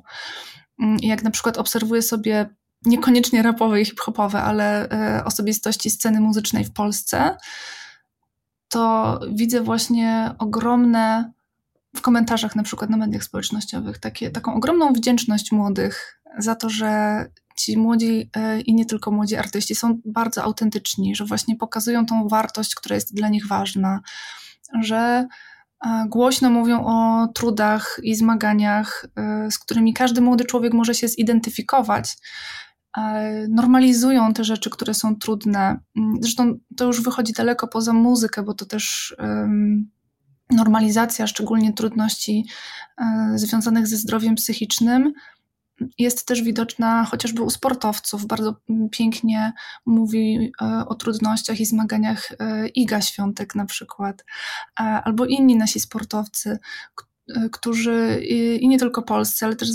Mm, 0.80 0.96
jak 1.02 1.22
na 1.22 1.30
przykład 1.30 1.58
obserwuję 1.58 2.02
sobie 2.02 2.48
niekoniecznie 2.84 3.42
rapowe 3.42 3.80
i 3.80 3.84
hip-hopowe, 3.84 4.42
ale 4.42 4.90
e, 4.90 5.24
osobistości 5.24 5.90
sceny 5.90 6.20
muzycznej 6.20 6.64
w 6.64 6.72
Polsce, 6.72 7.36
to 8.68 9.20
widzę 9.32 9.60
właśnie 9.60 10.34
ogromne 10.38 11.32
w 11.96 12.00
komentarzach, 12.00 12.56
na 12.56 12.62
przykład 12.62 12.90
na 12.90 12.96
mediach 12.96 13.24
społecznościowych, 13.24 13.98
takie, 13.98 14.30
taką 14.30 14.54
ogromną 14.54 14.92
wdzięczność 14.92 15.52
młodych 15.52 16.20
za 16.38 16.54
to, 16.54 16.70
że 16.70 17.24
ci 17.56 17.78
młodzi 17.78 18.30
e, 18.36 18.60
i 18.60 18.74
nie 18.74 18.86
tylko 18.86 19.10
młodzi 19.10 19.36
artyści 19.36 19.74
są 19.74 19.98
bardzo 20.04 20.42
autentyczni, 20.42 21.14
że 21.16 21.24
właśnie 21.24 21.56
pokazują 21.56 22.06
tą 22.06 22.28
wartość, 22.28 22.74
która 22.74 22.94
jest 22.94 23.14
dla 23.14 23.28
nich 23.28 23.46
ważna, 23.46 24.00
że 24.82 25.26
e, 25.86 26.04
głośno 26.08 26.50
mówią 26.50 26.84
o 26.86 27.28
trudach 27.34 28.00
i 28.02 28.14
zmaganiach, 28.14 29.06
e, 29.16 29.50
z 29.50 29.58
którymi 29.58 29.94
każdy 29.94 30.20
młody 30.20 30.44
człowiek 30.44 30.74
może 30.74 30.94
się 30.94 31.08
zidentyfikować. 31.08 32.16
Normalizują 33.48 34.32
te 34.32 34.44
rzeczy, 34.44 34.70
które 34.70 34.94
są 34.94 35.16
trudne. 35.16 35.80
Mm, 35.96 36.14
zresztą 36.20 36.58
to 36.76 36.84
już 36.84 37.02
wychodzi 37.02 37.32
daleko 37.32 37.68
poza 37.68 37.92
muzykę, 37.92 38.42
bo 38.42 38.54
to 38.54 38.66
też 38.66 39.16
normalizacja, 40.50 41.26
szczególnie 41.26 41.72
trudności 41.72 42.46
związanych 43.34 43.86
ze 43.86 43.96
zdrowiem 43.96 44.34
psychicznym, 44.34 45.12
jest 45.98 46.26
też 46.26 46.42
widoczna 46.42 47.04
chociażby 47.04 47.42
u 47.42 47.50
sportowców. 47.50 48.26
Bardzo 48.26 48.56
pięknie 48.90 49.52
mówi 49.86 50.52
e, 50.62 50.84
o 50.88 50.94
trudnościach 50.94 51.60
i 51.60 51.66
zmaganiach 51.66 52.32
e, 52.38 52.68
Iga 52.68 53.00
Świątek 53.00 53.54
na 53.54 53.64
przykład, 53.64 54.24
e, 54.80 54.82
albo 54.82 55.26
inni 55.26 55.56
nasi 55.56 55.80
sportowcy, 55.80 56.58
którzy 57.52 58.20
i 58.60 58.68
nie 58.68 58.78
tylko 58.78 59.02
polscy, 59.02 59.44
ale 59.44 59.56
też 59.56 59.68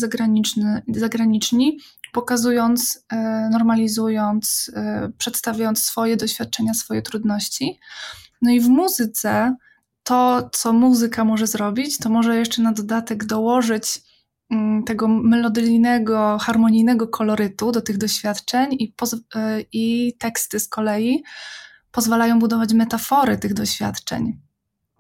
zagraniczni, 0.88 1.78
pokazując, 2.14 3.06
normalizując, 3.52 4.72
przedstawiając 5.18 5.84
swoje 5.84 6.18
doświadczenia, 6.18 6.74
swoje 6.74 7.02
trudności. 7.02 7.80
No 8.42 8.52
i 8.52 8.60
w 8.60 8.68
muzyce 8.68 9.56
to, 10.04 10.50
co 10.54 10.74
muzyka 10.74 11.26
może 11.26 11.48
zrobić, 11.48 11.98
to 11.98 12.10
może 12.10 12.38
jeszcze 12.38 12.62
na 12.62 12.72
dodatek 12.72 13.26
dołożyć 13.26 14.02
tego 14.86 15.08
melodyjnego, 15.08 16.38
harmonijnego 16.38 17.08
kolorytu 17.08 17.72
do 17.72 17.82
tych 17.82 17.98
doświadczeń 17.98 18.74
i, 18.74 18.94
e, 19.36 19.62
i 19.74 20.14
teksty 20.20 20.60
z 20.60 20.68
kolei 20.68 21.24
pozwalają 21.92 22.40
budować 22.40 22.74
metafory 22.74 23.38
tych 23.38 23.54
doświadczeń, 23.54 24.42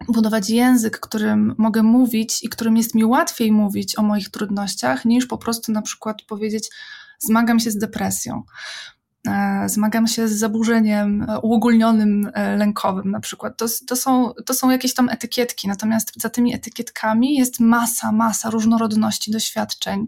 budować 0.07 0.49
język, 0.49 0.99
którym 0.99 1.55
mogę 1.57 1.83
mówić 1.83 2.43
i 2.43 2.49
którym 2.49 2.77
jest 2.77 2.95
mi 2.95 3.05
łatwiej 3.05 3.51
mówić 3.51 3.99
o 3.99 4.03
moich 4.03 4.29
trudnościach, 4.29 5.05
niż 5.05 5.25
po 5.25 5.37
prostu 5.37 5.71
na 5.71 5.81
przykład 5.81 6.21
powiedzieć, 6.21 6.69
zmagam 7.19 7.59
się 7.59 7.71
z 7.71 7.77
depresją. 7.77 8.43
E, 9.27 9.69
zmagam 9.69 10.07
się 10.07 10.27
z 10.27 10.31
zaburzeniem 10.31 11.21
e, 11.21 11.39
uogólnionym 11.39 12.31
e, 12.33 12.57
lękowym 12.57 13.11
na 13.11 13.19
przykład. 13.19 13.57
To, 13.57 13.65
to, 13.87 13.95
są, 13.95 14.33
to 14.45 14.53
są 14.53 14.69
jakieś 14.69 14.93
tam 14.93 15.09
etykietki, 15.09 15.67
natomiast 15.67 16.11
za 16.21 16.29
tymi 16.29 16.55
etykietkami 16.55 17.35
jest 17.35 17.59
masa, 17.59 18.11
masa 18.11 18.49
różnorodności 18.49 19.31
doświadczeń, 19.31 20.07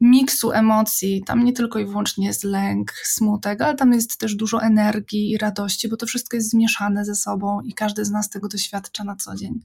miksu 0.00 0.52
emocji. 0.52 1.22
Tam 1.26 1.44
nie 1.44 1.52
tylko 1.52 1.78
i 1.78 1.86
wyłącznie 1.86 2.26
jest 2.26 2.44
lęk, 2.44 2.92
smutek, 2.92 3.60
ale 3.60 3.74
tam 3.74 3.92
jest 3.92 4.18
też 4.18 4.34
dużo 4.34 4.62
energii 4.62 5.30
i 5.30 5.38
radości, 5.38 5.88
bo 5.88 5.96
to 5.96 6.06
wszystko 6.06 6.36
jest 6.36 6.50
zmieszane 6.50 7.04
ze 7.04 7.14
sobą 7.14 7.60
i 7.60 7.74
każdy 7.74 8.04
z 8.04 8.10
nas 8.10 8.30
tego 8.30 8.48
doświadcza 8.48 9.04
na 9.04 9.16
co 9.16 9.34
dzień. 9.34 9.60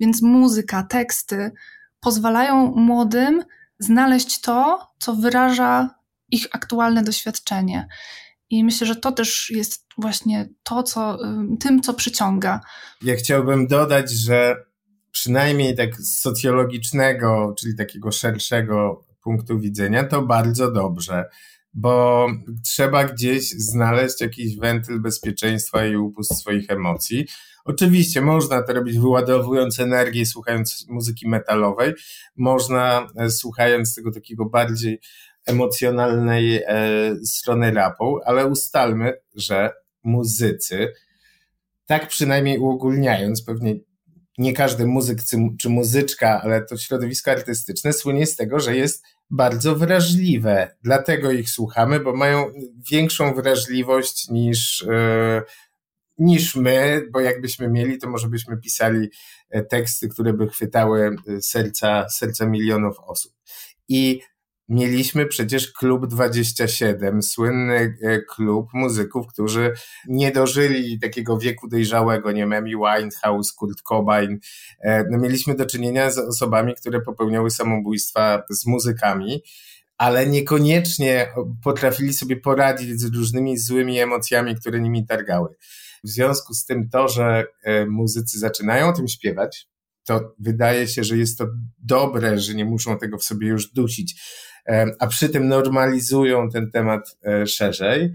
Więc 0.00 0.22
muzyka, 0.22 0.82
teksty 0.82 1.52
pozwalają 2.00 2.72
młodym 2.76 3.44
znaleźć 3.78 4.40
to, 4.40 4.88
co 4.98 5.14
wyraża 5.14 6.01
ich 6.32 6.46
aktualne 6.52 7.02
doświadczenie. 7.02 7.88
I 8.50 8.64
myślę, 8.64 8.86
że 8.86 8.96
to 8.96 9.12
też 9.12 9.50
jest 9.50 9.86
właśnie 9.98 10.48
to, 10.62 10.82
co, 10.82 11.18
tym, 11.60 11.82
co 11.82 11.94
przyciąga. 11.94 12.60
Ja 13.02 13.16
chciałbym 13.16 13.66
dodać, 13.66 14.10
że 14.10 14.56
przynajmniej 15.10 15.76
tak 15.76 15.96
z 15.96 16.20
socjologicznego, 16.20 17.54
czyli 17.58 17.76
takiego 17.76 18.12
szerszego 18.12 19.04
punktu 19.22 19.58
widzenia, 19.58 20.04
to 20.04 20.22
bardzo 20.22 20.70
dobrze, 20.70 21.24
bo 21.74 22.26
trzeba 22.64 23.04
gdzieś 23.04 23.50
znaleźć 23.50 24.20
jakiś 24.20 24.56
wentyl 24.56 25.00
bezpieczeństwa 25.00 25.86
i 25.86 25.96
upust 25.96 26.38
swoich 26.38 26.70
emocji. 26.70 27.26
Oczywiście 27.64 28.20
można 28.20 28.62
to 28.62 28.72
robić 28.72 28.98
wyładowując 28.98 29.80
energię, 29.80 30.26
słuchając 30.26 30.86
muzyki 30.88 31.28
metalowej, 31.28 31.92
można 32.36 33.06
e, 33.16 33.30
słuchając 33.30 33.94
tego 33.94 34.12
takiego 34.12 34.44
bardziej 34.44 35.00
emocjonalnej 35.46 36.62
e, 36.66 37.16
strony 37.24 37.70
rapu, 37.70 38.18
ale 38.24 38.46
ustalmy, 38.46 39.12
że 39.34 39.70
muzycy, 40.04 40.92
tak 41.86 42.08
przynajmniej 42.08 42.58
uogólniając, 42.58 43.44
pewnie 43.44 43.74
nie 44.38 44.52
każdy 44.52 44.86
muzyk 44.86 45.18
czy 45.60 45.68
muzyczka, 45.68 46.40
ale 46.42 46.64
to 46.64 46.76
środowisko 46.76 47.30
artystyczne 47.30 47.92
słynie 47.92 48.26
z 48.26 48.36
tego, 48.36 48.60
że 48.60 48.76
jest 48.76 49.04
bardzo 49.30 49.76
wrażliwe. 49.76 50.76
Dlatego 50.82 51.32
ich 51.32 51.50
słuchamy, 51.50 52.00
bo 52.00 52.16
mają 52.16 52.52
większą 52.90 53.34
wrażliwość 53.34 54.28
niż, 54.28 54.82
e, 54.82 55.42
niż 56.18 56.56
my, 56.56 57.02
bo 57.12 57.20
jakbyśmy 57.20 57.68
mieli, 57.68 57.98
to 57.98 58.08
może 58.08 58.28
byśmy 58.28 58.56
pisali 58.56 59.08
e, 59.50 59.62
teksty, 59.62 60.08
które 60.08 60.32
by 60.32 60.48
chwytały 60.48 61.16
serca, 61.40 62.08
serca 62.08 62.46
milionów 62.46 62.96
osób. 63.00 63.32
I 63.88 64.20
Mieliśmy 64.72 65.26
przecież 65.26 65.72
Klub 65.72 66.06
27, 66.06 67.22
słynny 67.22 67.96
e, 68.02 68.18
klub 68.22 68.68
muzyków, 68.72 69.26
którzy 69.26 69.72
nie 70.08 70.30
dożyli 70.30 71.00
takiego 71.00 71.38
wieku 71.38 71.68
dojrzałego, 71.68 72.32
nie 72.32 72.46
Memi 72.46 72.72
Winehouse, 72.76 73.52
Kurt 73.52 73.82
Cobain. 73.82 74.38
E, 74.80 75.04
no, 75.10 75.18
mieliśmy 75.18 75.54
do 75.54 75.66
czynienia 75.66 76.10
z 76.10 76.18
osobami, 76.18 76.74
które 76.74 77.00
popełniały 77.00 77.50
samobójstwa 77.50 78.42
z 78.50 78.66
muzykami 78.66 79.42
ale 79.98 80.26
niekoniecznie 80.26 81.28
potrafili 81.64 82.12
sobie 82.12 82.36
poradzić 82.36 83.00
z 83.00 83.14
różnymi 83.14 83.58
złymi 83.58 83.98
emocjami, 83.98 84.56
które 84.56 84.80
nimi 84.80 85.06
targały. 85.06 85.54
W 86.04 86.08
związku 86.08 86.54
z 86.54 86.64
tym 86.64 86.88
to, 86.88 87.08
że 87.08 87.44
e, 87.64 87.86
muzycy 87.86 88.38
zaczynają 88.38 88.88
o 88.88 88.92
tym 88.92 89.08
śpiewać, 89.08 89.66
to 90.04 90.34
wydaje 90.38 90.88
się, 90.88 91.04
że 91.04 91.16
jest 91.16 91.38
to 91.38 91.46
dobre, 91.78 92.38
że 92.38 92.54
nie 92.54 92.64
muszą 92.64 92.98
tego 92.98 93.18
w 93.18 93.24
sobie 93.24 93.48
już 93.48 93.72
dusić, 93.72 94.20
a 94.98 95.06
przy 95.06 95.28
tym 95.28 95.48
normalizują 95.48 96.50
ten 96.50 96.70
temat 96.70 97.16
e, 97.26 97.46
szerzej, 97.46 98.12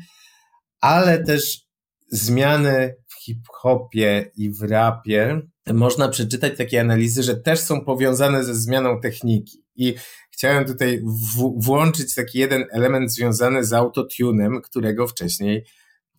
ale 0.82 1.24
też 1.24 1.62
zmiany 2.08 2.96
w 3.08 3.24
hip-hopie 3.24 4.32
i 4.36 4.50
w 4.52 4.62
rapie 4.62 5.42
można 5.74 6.10
przeczytać 6.10 6.58
takie 6.58 6.82
analizy, 6.82 7.24
że 7.24 7.36
też 7.36 7.60
są 7.60 7.86
powiązane 7.86 8.44
ze 8.44 8.56
zmianą 8.56 9.02
techniki. 9.02 9.64
I 9.76 9.96
chciałem 10.32 10.66
tutaj 10.66 11.02
w- 11.02 11.64
włączyć 11.66 12.16
taki 12.16 12.40
jeden 12.40 12.66
element 12.72 13.14
związany 13.14 13.66
z 13.66 13.74
autotunem, 13.74 14.62
którego 14.62 15.08
wcześniej 15.08 15.66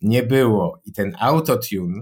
nie 0.01 0.23
było. 0.23 0.81
I 0.85 0.91
ten 0.93 1.15
autotune 1.19 2.01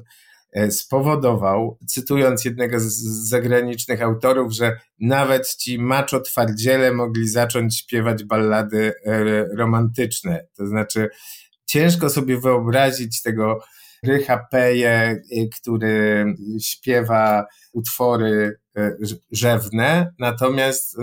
spowodował, 0.70 1.78
cytując 1.88 2.46
jednego 2.46 2.80
z 2.80 2.94
zagranicznych 3.30 4.02
autorów, 4.02 4.54
że 4.54 4.80
nawet 5.00 5.56
ci 5.56 5.80
maczo 5.80 6.20
twardziele 6.20 6.94
mogli 6.94 7.28
zacząć 7.28 7.80
śpiewać 7.80 8.24
ballady 8.24 8.94
e, 9.06 9.24
romantyczne. 9.56 10.48
To 10.58 10.68
znaczy, 10.68 11.10
ciężko 11.66 12.10
sobie 12.10 12.40
wyobrazić 12.40 13.22
tego 13.22 13.60
Rycha 14.04 14.48
Peje, 14.52 15.22
y, 15.32 15.50
który 15.60 16.26
śpiewa 16.62 17.46
utwory 17.74 18.60
rzewne, 19.32 20.14
natomiast 20.20 20.98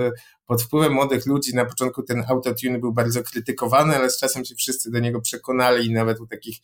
pod 0.47 0.63
wpływem 0.63 0.93
młodych 0.93 1.27
ludzi 1.27 1.55
na 1.55 1.65
początku 1.65 2.03
ten 2.03 2.25
autotune 2.29 2.79
był 2.79 2.93
bardzo 2.93 3.23
krytykowany, 3.23 3.97
ale 3.97 4.11
z 4.11 4.19
czasem 4.19 4.45
się 4.45 4.55
wszyscy 4.55 4.91
do 4.91 4.99
niego 4.99 5.21
przekonali 5.21 5.87
i 5.87 5.93
nawet 5.93 6.21
u 6.21 6.27
takich 6.27 6.57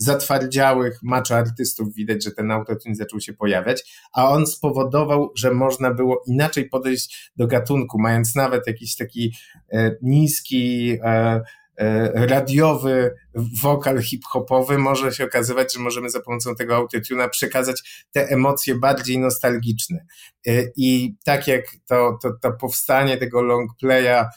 zatwardziałych 0.00 0.98
macho 1.02 1.36
artystów 1.36 1.94
widać, 1.94 2.24
że 2.24 2.30
ten 2.30 2.50
autotune 2.50 2.94
zaczął 2.94 3.20
się 3.20 3.32
pojawiać, 3.32 4.00
a 4.12 4.30
on 4.30 4.46
spowodował, 4.46 5.32
że 5.36 5.54
można 5.54 5.94
było 5.94 6.22
inaczej 6.26 6.68
podejść 6.68 7.32
do 7.36 7.46
gatunku, 7.46 7.98
mając 8.00 8.34
nawet 8.34 8.66
jakiś 8.66 8.96
taki 8.96 9.34
e, 9.72 9.96
niski 10.02 10.98
e, 11.04 11.40
E, 11.80 12.26
radiowy 12.26 13.14
wokal 13.62 14.02
hip-hopowy 14.02 14.78
może 14.78 15.12
się 15.12 15.24
okazywać, 15.24 15.74
że 15.74 15.80
możemy 15.80 16.10
za 16.10 16.20
pomocą 16.20 16.54
tego 16.54 16.76
autotuna 16.76 17.28
przekazać 17.28 18.06
te 18.12 18.28
emocje 18.28 18.74
bardziej 18.74 19.18
nostalgiczne. 19.18 20.06
E, 20.46 20.62
I 20.76 21.14
tak 21.24 21.48
jak 21.48 21.64
to, 21.86 22.18
to, 22.22 22.30
to 22.42 22.52
powstanie 22.52 23.16
tego 23.16 23.42
long 23.42 23.70
playa 23.80 24.24
E, 24.24 24.28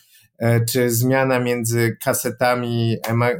czy 0.72 0.90
zmiana 0.90 1.40
między 1.40 1.98
kasetami 2.04 2.98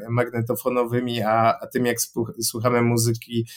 magnetofonowymi, 0.10 1.22
a, 1.22 1.60
a 1.62 1.68
tym, 1.68 1.86
jak 1.86 1.98
słuchamy 2.42 2.82
muzyki 2.82 3.48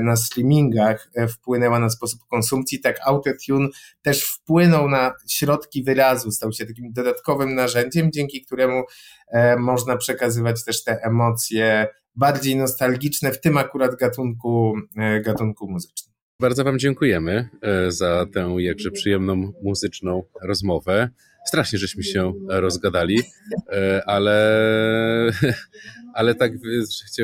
na 0.00 0.16
streamingach, 0.16 1.10
e, 1.14 1.28
wpłynęła 1.28 1.78
na 1.78 1.90
sposób 1.90 2.20
konsumpcji, 2.30 2.80
tak 2.80 2.96
Autotune 3.04 3.68
też 4.02 4.24
wpłynął 4.24 4.88
na 4.88 5.14
środki 5.28 5.82
wyrazu, 5.82 6.30
stał 6.30 6.52
się 6.52 6.66
takim 6.66 6.92
dodatkowym 6.92 7.54
narzędziem, 7.54 8.12
dzięki 8.12 8.42
któremu 8.42 8.82
e, 9.28 9.56
można 9.56 9.96
przekazywać 9.96 10.64
też 10.64 10.84
te 10.84 11.02
emocje 11.02 11.88
bardziej 12.14 12.56
nostalgiczne 12.56 13.32
w 13.32 13.40
tym 13.40 13.58
akurat 13.58 13.96
gatunku, 13.96 14.74
gatunku 15.24 15.70
muzycznym. 15.70 16.14
Bardzo 16.40 16.64
Wam 16.64 16.78
dziękujemy 16.78 17.48
za 17.88 18.26
tę 18.34 18.54
jakże 18.58 18.90
przyjemną 18.90 19.52
muzyczną 19.62 20.22
rozmowę. 20.42 21.10
Strasznie 21.46 21.78
żeśmy 21.78 22.02
się 22.02 22.32
rozgadali, 22.48 23.22
e, 23.72 24.02
ale, 24.06 25.32
ale 26.14 26.34
tak 26.34 26.52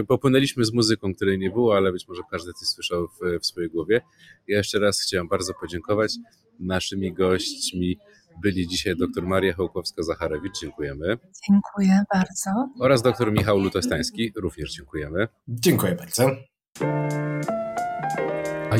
popłynęliśmy 0.09 0.65
z 0.65 0.73
muzyką, 0.73 1.15
której 1.15 1.39
nie 1.39 1.51
było, 1.51 1.77
ale 1.77 1.93
być 1.93 2.09
może 2.09 2.23
każdy 2.31 2.53
coś 2.53 2.69
słyszał 2.69 3.09
w, 3.09 3.41
w 3.41 3.47
swojej 3.47 3.71
głowie. 3.71 4.01
Ja 4.49 4.57
jeszcze 4.59 4.79
raz 4.79 5.01
chciałem 5.01 5.29
bardzo 5.29 5.55
podziękować. 5.61 6.15
Naszymi 6.61 7.13
gośćmi 7.13 7.99
byli 8.43 8.69
dzisiaj 8.69 8.97
dr 8.97 9.27
Maria 9.27 9.55
Hołkowska-Zacharewicz, 9.55 10.61
dziękujemy. 10.61 11.19
Dziękuję 11.49 12.05
bardzo. 12.15 12.51
Oraz 12.81 13.03
dr 13.03 13.33
Michał 13.33 13.59
Lutostański, 13.59 14.33
również 14.37 14.73
dziękujemy. 14.73 15.29
Dziękuję 15.49 15.95
bardzo. 15.95 16.31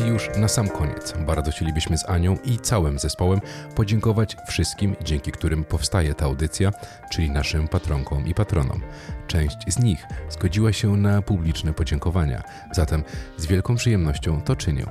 A 0.03 0.05
już 0.05 0.29
na 0.37 0.47
sam 0.47 0.69
koniec 0.69 1.13
bardzo 1.25 1.51
chcielibyśmy 1.51 1.97
z 1.97 2.09
Anią 2.09 2.37
i 2.45 2.57
całym 2.57 2.99
zespołem 2.99 3.41
podziękować 3.75 4.37
wszystkim, 4.47 4.95
dzięki 5.03 5.31
którym 5.31 5.63
powstaje 5.63 6.13
ta 6.13 6.25
audycja, 6.25 6.71
czyli 7.11 7.31
naszym 7.31 7.67
patronkom 7.67 8.27
i 8.27 8.33
patronom. 8.33 8.81
Część 9.27 9.57
z 9.67 9.79
nich 9.79 10.05
zgodziła 10.29 10.73
się 10.73 10.97
na 10.97 11.21
publiczne 11.21 11.73
podziękowania, 11.73 12.43
zatem 12.71 13.03
z 13.37 13.45
wielką 13.45 13.75
przyjemnością 13.75 14.41
to 14.41 14.55
czynię. 14.55 14.85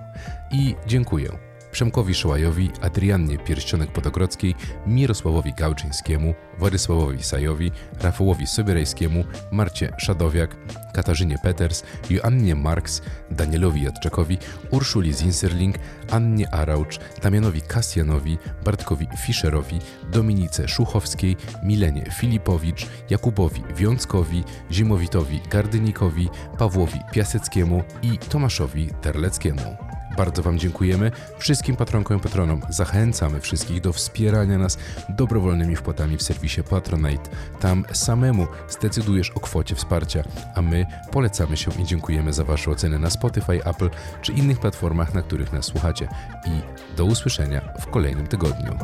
I 0.51 0.75
dziękuję 0.87 1.52
Przemkowi 1.73 2.15
Szołajowi, 2.15 2.71
Adriannie 2.81 3.39
Pierścionek-Podogrodzkiej, 3.39 4.55
Mirosławowi 4.87 5.55
Gałczyńskiemu, 5.55 6.35
Władysławowi 6.59 7.23
Sajowi, 7.23 7.71
Rafałowi 8.01 8.47
Sobierajskiemu, 8.47 9.25
Marcie 9.51 9.93
Szadowiak, 9.99 10.57
Katarzynie 10.95 11.39
Peters, 11.39 11.83
Joannie 12.11 12.55
Marks, 12.55 13.03
Danielowi 13.31 13.83
Jadczakowi, 13.83 14.39
Urszuli 14.71 15.13
Zinserling, 15.13 15.77
Annie 16.11 16.55
Araucz, 16.55 16.99
Damianowi 17.23 17.63
Kasjanowi, 17.63 18.39
Bartkowi 18.65 19.09
Fischerowi, 19.19 19.79
Dominice 20.11 20.69
Szuchowskiej, 20.69 21.37
Milenie 21.63 22.11
Filipowicz, 22.21 22.87
Jakubowi 23.11 23.63
Wiąckowi, 23.77 24.45
Zimowitowi 24.71 25.41
Gardynikowi, 25.51 26.29
Pawłowi 26.59 27.01
Piaseckiemu 27.13 27.83
i 28.03 28.19
Tomaszowi 28.19 28.91
Terleckiemu. 29.03 29.92
Bardzo 30.17 30.43
Wam 30.43 30.59
dziękujemy. 30.59 31.11
Wszystkim 31.39 31.77
patronkom 31.77 32.17
i 32.17 32.21
patronom 32.21 32.63
zachęcamy 32.69 33.41
wszystkich 33.41 33.81
do 33.81 33.93
wspierania 33.93 34.59
nas 34.59 34.79
dobrowolnymi 35.09 35.77
wpłatami 35.77 36.17
w 36.17 36.23
serwisie 36.23 36.63
Patronite. 36.63 37.31
Tam 37.61 37.85
samemu 37.93 38.47
zdecydujesz 38.69 39.31
o 39.31 39.41
kwocie 39.41 39.75
wsparcia, 39.75 40.25
a 40.55 40.63
my 40.63 40.87
polecamy 41.11 41.57
się 41.57 41.71
i 41.79 41.85
dziękujemy 41.85 42.33
za 42.33 42.45
Wasze 42.45 42.71
oceny 42.71 42.99
na 42.99 43.11
Spotify, 43.11 43.65
Apple 43.65 43.91
czy 44.23 44.33
innych 44.33 44.61
platformach, 44.61 45.15
na 45.15 45.23
których 45.23 45.53
nas 45.53 45.65
słuchacie. 45.65 46.09
I 46.47 46.61
do 46.97 47.05
usłyszenia 47.05 47.61
w 47.81 47.87
kolejnym 47.87 48.27
tygodniu. 48.27 48.79